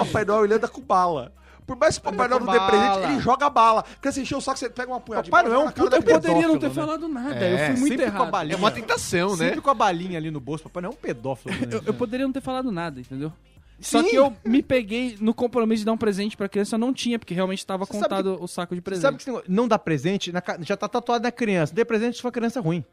Papai 0.04 0.24
Noel 0.24 0.44
ele 0.44 0.54
anda 0.54 0.68
com 0.68 0.80
bala. 0.80 1.32
Por 1.66 1.76
mais 1.76 1.96
que 1.96 2.00
o 2.00 2.10
Papai 2.10 2.28
Noel 2.28 2.40
não 2.44 2.52
dê 2.52 2.58
presente, 2.60 2.98
ele 3.12 3.20
joga 3.20 3.48
bala. 3.48 3.82
Porque 3.84 4.10
você 4.10 4.22
encheu 4.22 4.38
o 4.38 4.40
saco, 4.40 4.58
você 4.58 4.68
pega 4.68 4.90
uma 4.90 5.00
punhada 5.00 5.28
Papai 5.30 5.44
de 5.44 5.48
Noel 5.50 5.60
é 5.60 5.64
bala, 5.64 5.70
um 5.70 5.84
puta. 5.84 5.96
Eu 5.96 6.02
poderia 6.02 6.48
não 6.48 6.58
ter 6.58 6.68
né? 6.68 6.74
falado 6.74 7.08
nada, 7.08 7.34
É, 7.36 7.52
eu 7.54 7.58
fui 7.58 7.76
muito 7.80 7.88
sempre 7.88 7.96
com 7.96 8.02
a 8.02 8.06
errado. 8.20 8.30
balinha. 8.30 8.54
É 8.54 8.58
uma 8.58 8.70
tentação, 8.70 9.30
né? 9.36 9.44
Sempre 9.46 9.60
com 9.60 9.70
a 9.70 9.74
balinha 9.74 10.18
ali 10.18 10.30
no 10.30 10.40
bolso. 10.40 10.64
Papai 10.64 10.82
não 10.82 10.90
é 10.90 10.92
um 10.92 10.96
pedófilo. 10.96 11.54
né? 11.54 11.68
Eu, 11.70 11.82
eu 11.86 11.94
poderia 11.94 12.26
não 12.26 12.32
ter 12.32 12.40
falado 12.40 12.70
nada, 12.72 13.00
entendeu? 13.00 13.32
Só 13.80 14.00
Sim. 14.02 14.10
que 14.10 14.16
eu 14.16 14.32
me 14.44 14.62
peguei 14.62 15.16
no 15.20 15.34
compromisso 15.34 15.80
de 15.80 15.86
dar 15.86 15.92
um 15.92 15.96
presente 15.96 16.36
pra 16.36 16.48
criança, 16.48 16.76
eu 16.76 16.78
não 16.78 16.92
tinha, 16.92 17.18
porque 17.18 17.34
realmente 17.34 17.58
estava 17.58 17.84
contado 17.84 18.38
o 18.40 18.46
saco 18.46 18.74
de 18.76 18.80
presente. 18.80 19.02
Sabe 19.02 19.16
que 19.16 19.22
esse 19.24 19.30
negócio- 19.30 19.50
não 19.52 19.66
dá 19.66 19.76
presente, 19.78 20.30
na 20.30 20.40
já 20.60 20.76
tá 20.76 20.86
tatuado 20.88 21.22
na 21.24 21.32
criança. 21.32 21.74
Dê 21.74 21.84
presente 21.84 22.16
se 22.16 22.22
for 22.22 22.30
criança 22.30 22.60
ruim. 22.60 22.84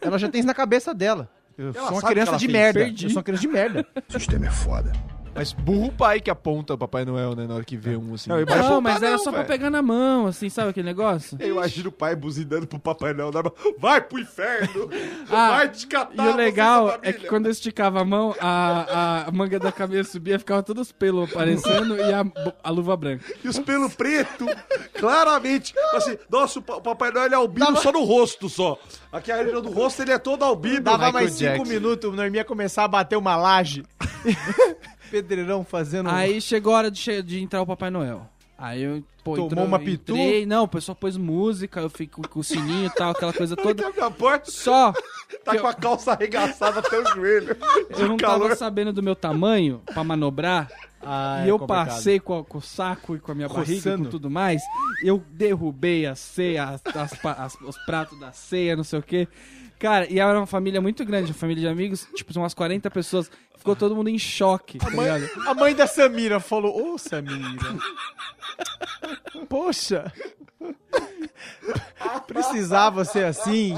ela 0.00 0.18
já 0.18 0.28
tem 0.28 0.40
isso 0.40 0.46
na 0.48 0.54
cabeça 0.54 0.92
dela. 0.92 1.28
Eu 1.56 1.66
Ela 1.68 1.86
sou 1.88 1.98
uma 1.98 2.02
criança 2.02 2.32
que 2.32 2.38
de 2.38 2.46
fez. 2.46 2.52
merda. 2.52 2.80
Perdi. 2.80 3.04
Eu 3.04 3.10
sou 3.10 3.18
uma 3.18 3.22
criança 3.22 3.42
de 3.42 3.48
merda. 3.48 3.86
Mas 5.34 5.52
burro 5.52 5.86
o 5.88 5.92
pai 5.92 6.20
que 6.20 6.30
aponta 6.30 6.74
o 6.74 6.78
Papai 6.78 7.04
Noel, 7.04 7.34
né? 7.34 7.46
Na 7.46 7.54
hora 7.56 7.64
que 7.64 7.76
vê 7.76 7.96
um 7.96 8.14
assim. 8.14 8.30
Não, 8.30 8.36
Não, 8.36 8.42
apontar 8.44 8.80
mas 8.82 9.02
era 9.02 9.12
não, 9.16 9.18
só 9.18 9.32
pra 9.32 9.42
pegar 9.44 9.68
na 9.68 9.82
mão, 9.82 10.26
assim, 10.28 10.48
sabe 10.48 10.70
aquele 10.70 10.86
negócio? 10.86 11.36
Eu 11.40 11.48
imagino 11.56 11.88
o 11.88 11.92
pai 11.92 12.14
buzinando 12.14 12.66
pro 12.66 12.78
Papai 12.78 13.12
Noel. 13.12 13.32
na 13.32 13.42
mão, 13.42 13.52
Vai 13.78 14.00
pro 14.00 14.18
inferno! 14.20 14.88
Ah, 15.30 15.48
vai 15.50 15.68
te 15.70 15.86
catar! 15.86 16.24
E 16.24 16.28
o 16.28 16.36
legal 16.36 16.88
é 16.90 16.96
que 16.98 17.02
família." 17.12 17.28
quando 17.28 17.46
eu 17.46 17.52
esticava 17.52 18.00
a 18.00 18.04
mão, 18.04 18.34
a, 18.40 19.24
a 19.26 19.30
manga 19.32 19.58
da 19.58 19.72
cabeça 19.72 20.12
subia, 20.12 20.38
ficava 20.38 20.62
todos 20.62 20.88
os 20.88 20.92
pelos 20.92 21.28
aparecendo 21.30 21.96
e 21.96 22.12
a, 22.12 22.24
a 22.62 22.70
luva 22.70 22.96
branca. 22.96 23.24
E 23.42 23.48
os 23.48 23.58
pelos 23.58 23.94
preto, 23.94 24.46
claramente. 24.98 25.74
Assim, 25.94 26.16
nossa, 26.30 26.58
o 26.58 26.62
pa- 26.62 26.76
o 26.76 26.80
Papai 26.80 27.10
Noel 27.10 27.32
é 27.32 27.34
albino 27.34 27.76
só 27.78 27.90
no 27.90 28.04
rosto, 28.04 28.48
só. 28.48 28.78
Aqui 29.12 29.32
a 29.32 29.36
região 29.36 29.62
do 29.62 29.70
rosto 29.70 30.02
ele 30.02 30.12
é 30.12 30.18
todo 30.18 30.44
albino. 30.44 30.80
Dava 30.82 30.96
Michael 31.06 31.12
mais 31.12 31.32
cinco 31.32 31.50
Jackson. 31.56 31.72
minutos, 31.72 32.10
o 32.10 32.12
Norminha 32.16 32.44
começar 32.44 32.84
a 32.84 32.88
bater 32.88 33.16
uma 33.16 33.34
laje. 33.36 33.82
Pedreirão 35.22 35.64
fazendo... 35.64 36.08
Aí 36.10 36.40
chegou 36.40 36.74
a 36.74 36.78
hora 36.78 36.90
de, 36.90 36.98
che- 36.98 37.22
de 37.22 37.40
entrar 37.40 37.62
o 37.62 37.66
Papai 37.66 37.88
Noel. 37.90 38.28
Aí 38.58 38.82
eu, 38.82 39.02
pô, 39.22 39.34
Tomou 39.34 39.46
entrou- 39.46 39.64
uma 39.66 39.78
pitu? 39.78 40.12
entrei, 40.12 40.46
Não, 40.46 40.64
o 40.64 40.68
pessoal 40.68 40.94
pôs 40.96 41.16
música, 41.16 41.80
eu 41.80 41.90
fico 41.90 42.26
com 42.28 42.40
o 42.40 42.44
sininho 42.44 42.86
e 42.86 42.90
tal, 42.90 43.10
aquela 43.10 43.32
coisa 43.32 43.54
toda. 43.56 43.86
abre 43.88 44.00
a 44.00 44.10
porta, 44.10 44.50
Só 44.50 44.92
tá 45.44 45.58
com 45.58 45.66
a 45.66 45.74
calça 45.74 46.12
arregaçada 46.12 46.80
até 46.80 46.98
o 46.98 47.06
joelho. 47.14 47.56
eu 47.90 48.08
não 48.08 48.16
De 48.16 48.24
tava 48.24 48.40
calor. 48.40 48.56
sabendo 48.56 48.92
do 48.92 49.02
meu 49.02 49.14
tamanho 49.16 49.80
pra 49.86 50.02
manobrar. 50.04 50.68
Ah, 51.06 51.42
e 51.44 51.48
é 51.48 51.50
eu 51.50 51.58
complicado. 51.58 51.86
passei 51.88 52.18
com, 52.18 52.38
a- 52.38 52.44
com 52.44 52.58
o 52.58 52.62
saco 52.62 53.14
e 53.16 53.18
com 53.20 53.30
a 53.30 53.34
minha 53.34 53.48
barriga 53.48 53.94
e 53.96 54.06
tudo 54.06 54.30
mais. 54.30 54.62
Eu 55.02 55.22
derrubei 55.30 56.06
a 56.06 56.14
ceia, 56.14 56.64
as, 56.70 56.82
as 56.96 57.24
as- 57.24 57.60
os 57.60 57.76
pratos 57.84 58.18
da 58.18 58.32
ceia, 58.32 58.74
não 58.76 58.84
sei 58.84 58.98
o 58.98 59.02
quê. 59.02 59.28
Cara, 59.78 60.06
e 60.10 60.18
era 60.18 60.38
uma 60.38 60.46
família 60.46 60.80
muito 60.80 61.04
grande, 61.04 61.30
uma 61.32 61.38
família 61.38 61.62
de 61.62 61.68
amigos, 61.68 62.06
tipo, 62.14 62.32
umas 62.38 62.54
40 62.54 62.90
pessoas. 62.90 63.30
Ficou 63.56 63.74
todo 63.76 63.94
mundo 63.96 64.08
em 64.10 64.18
choque, 64.18 64.78
tá 64.78 64.88
ligado? 64.90 65.28
A 65.46 65.54
mãe 65.54 65.74
da 65.74 65.86
Samira 65.86 66.38
falou, 66.40 66.92
ô 66.94 66.98
Samira, 66.98 67.76
poxa, 69.48 70.12
precisava 72.26 73.04
ser 73.04 73.24
assim. 73.24 73.74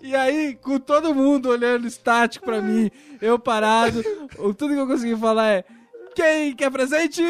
E 0.00 0.14
aí, 0.14 0.54
com 0.62 0.78
todo 0.78 1.14
mundo 1.14 1.48
olhando 1.48 1.86
estático 1.86 2.44
pra 2.44 2.60
mim, 2.60 2.90
eu 3.20 3.38
parado, 3.38 4.02
o- 4.38 4.54
tudo 4.54 4.74
que 4.74 4.80
eu 4.80 4.86
consegui 4.86 5.16
falar 5.16 5.48
é: 5.48 5.64
Quem 6.14 6.54
quer 6.54 6.70
presente? 6.70 7.22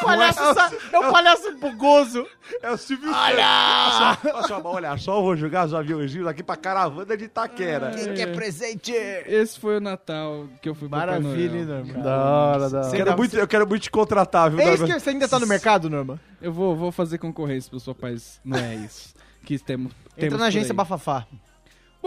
O 0.00 0.04
palhaço 0.04 0.54
sa- 0.54 0.70
é 0.92 0.98
o 0.98 1.10
palhaço 1.12 1.56
bugoso. 1.58 2.26
É 2.62 2.70
o 2.70 2.76
Silvio 2.76 3.10
Olha! 3.12 4.16
Olha, 4.24 4.64
olha 4.64 4.96
só, 4.98 5.20
vou 5.20 5.36
jogar 5.36 5.66
os 5.66 5.74
aviãozinhos 5.74 6.26
aqui 6.26 6.42
pra 6.42 6.56
caravana 6.56 7.16
de 7.16 7.24
Itaquera. 7.24 7.90
Quem 7.90 8.14
quer 8.14 8.34
presente? 8.34 8.92
Esse 8.92 9.58
foi 9.58 9.76
o 9.76 9.80
Natal 9.80 10.46
que 10.62 10.68
eu 10.68 10.74
fui 10.74 10.88
pro 10.88 10.98
Maravilha. 10.98 11.64
Norma? 11.82 12.02
Da 12.02 12.16
hora, 12.24 12.70
da 12.70 12.78
Eu 12.78 12.84
hora. 12.86 12.96
quero, 12.96 13.16
muito, 13.16 13.36
eu 13.36 13.48
quero 13.48 13.66
muito 13.68 13.82
te 13.82 13.90
contratar, 13.90 14.50
viu, 14.50 14.60
É 14.60 14.74
isso 14.74 14.84
que 14.86 14.98
você 15.00 15.10
ainda 15.10 15.28
tá 15.28 15.38
no 15.38 15.46
mercado, 15.46 15.90
Norma? 15.90 16.20
Eu 16.40 16.52
vou, 16.52 16.74
vou 16.76 16.92
fazer 16.92 17.18
concorrência 17.18 17.68
pros 17.70 17.84
papais 17.84 18.40
Noéis. 18.44 19.14
Que 19.44 19.58
temos, 19.58 19.92
Entra 19.92 20.14
temos 20.16 20.32
na 20.34 20.44
por 20.44 20.48
agência. 20.48 20.74
Bafafá. 20.74 21.26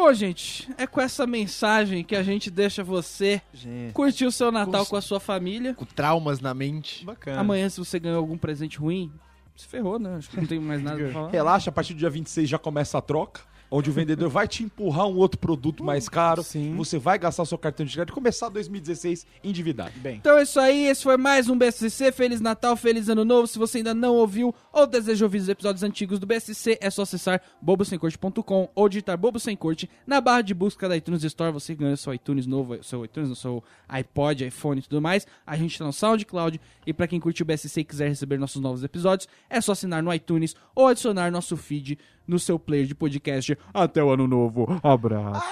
Bom, 0.03 0.11
gente, 0.13 0.67
é 0.79 0.87
com 0.87 0.99
essa 0.99 1.27
mensagem 1.27 2.03
que 2.03 2.15
a 2.15 2.23
gente 2.23 2.49
deixa 2.49 2.83
você 2.83 3.39
Gente, 3.53 3.93
curtir 3.93 4.25
o 4.25 4.31
seu 4.31 4.51
Natal 4.51 4.83
Com- 4.83 4.89
com 4.89 4.95
a 4.95 5.01
sua 5.01 5.19
família. 5.19 5.75
Com 5.75 5.85
traumas 5.85 6.39
na 6.39 6.55
mente. 6.55 7.05
bacana. 7.05 7.39
Amanhã, 7.39 7.69
se 7.69 7.77
você 7.77 7.99
ganhou 7.99 8.17
algum 8.17 8.35
presente 8.35 8.79
ruim, 8.79 9.11
se 9.55 9.67
ferrou, 9.67 9.99
né? 9.99 10.15
Acho 10.15 10.27
que 10.31 10.37
não 10.37 10.47
tem 10.47 10.59
mais 10.59 10.81
nada 10.81 10.97
pra 10.97 11.09
falar. 11.11 11.29
Relaxa, 11.29 11.69
a 11.69 11.73
partir 11.73 11.93
do 11.93 11.99
dia 11.99 12.09
26 12.09 12.49
já 12.49 12.57
começa 12.57 12.97
a 12.97 13.01
troca. 13.01 13.41
Onde 13.73 13.89
o 13.89 13.93
vendedor 13.93 14.29
vai 14.29 14.49
te 14.49 14.63
empurrar 14.63 15.07
um 15.07 15.15
outro 15.15 15.39
produto 15.39 15.81
mais 15.81 16.09
caro. 16.09 16.43
Sim. 16.43 16.75
Você 16.75 16.99
vai 16.99 17.17
gastar 17.17 17.45
seu 17.45 17.57
cartão 17.57 17.85
de 17.85 17.93
crédito 17.93 18.11
e 18.11 18.13
começar 18.13 18.49
2016 18.49 19.25
endividado. 19.41 19.93
Bem. 19.95 20.17
Então 20.17 20.37
é 20.37 20.43
isso 20.43 20.59
aí, 20.59 20.87
esse 20.87 21.03
foi 21.03 21.15
mais 21.15 21.47
um 21.47 21.57
BSC. 21.57 22.11
Feliz 22.11 22.41
Natal, 22.41 22.75
feliz 22.75 23.07
Ano 23.07 23.23
Novo. 23.23 23.47
Se 23.47 23.57
você 23.57 23.77
ainda 23.77 23.93
não 23.93 24.15
ouviu 24.15 24.53
ou 24.73 24.85
deseja 24.85 25.25
ouvir 25.25 25.37
os 25.37 25.47
episódios 25.47 25.83
antigos 25.83 26.19
do 26.19 26.25
BSC, 26.25 26.77
é 26.81 26.89
só 26.89 27.03
acessar 27.03 27.41
bobosemcorte.com 27.61 28.69
ou 28.75 28.89
digitar 28.89 29.17
Bobo 29.17 29.39
Sem 29.39 29.55
Corte 29.55 29.89
na 30.05 30.19
barra 30.19 30.41
de 30.41 30.53
busca 30.53 30.89
da 30.89 30.97
iTunes 30.97 31.23
Store. 31.23 31.53
Você 31.53 31.73
ganha 31.73 31.95
seu 31.95 32.13
iTunes 32.13 32.45
novo, 32.45 32.83
seu 32.83 33.05
iTunes, 33.05 33.39
seu 33.39 33.63
iPod, 33.87 34.45
iPhone 34.45 34.79
e 34.79 34.83
tudo 34.83 35.01
mais. 35.01 35.25
A 35.47 35.55
gente 35.55 35.77
tá 35.77 35.85
no 35.85 35.93
SoundCloud 35.93 36.59
e 36.85 36.93
pra 36.93 37.07
quem 37.07 37.21
curte 37.21 37.41
o 37.41 37.45
BSC 37.45 37.79
e 37.79 37.83
quiser 37.85 38.09
receber 38.09 38.37
nossos 38.37 38.61
novos 38.61 38.83
episódios, 38.83 39.29
é 39.49 39.61
só 39.61 39.71
assinar 39.71 40.03
no 40.03 40.13
iTunes 40.13 40.55
ou 40.75 40.87
adicionar 40.87 41.31
nosso 41.31 41.55
feed 41.55 41.97
no 42.31 42.39
seu 42.39 42.57
player 42.57 42.87
de 42.87 42.95
podcast. 42.95 43.57
Até 43.73 44.01
o 44.01 44.09
Ano 44.09 44.25
Novo. 44.25 44.79
Abraço. 44.81 45.45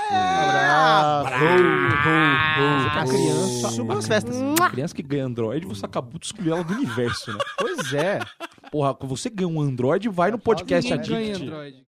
A 2.96 3.06
criança. 3.06 3.70
Suba 3.70 3.98
as 3.98 4.08
festas. 4.08 4.38
Criança 4.72 4.96
que 4.96 5.04
ganha 5.04 5.26
Android, 5.26 5.66
você 5.66 5.86
acabou 5.86 6.18
de 6.18 6.28
excluir 6.28 6.52
ela 6.52 6.64
do 6.64 6.74
universo, 6.74 7.34
né? 7.34 7.40
Pois 7.58 7.94
é. 7.94 8.20
Porra, 8.72 8.94
quando 8.94 9.10
você 9.10 9.30
ganha 9.30 9.50
um 9.50 9.60
Android, 9.60 10.08
vai 10.08 10.32
no 10.32 10.40
podcast 10.40 10.90
Ninguém 10.90 11.10
ganha 11.10 11.36
Addict. 11.36 11.89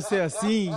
Ser 0.00 0.22
assim. 0.22 0.70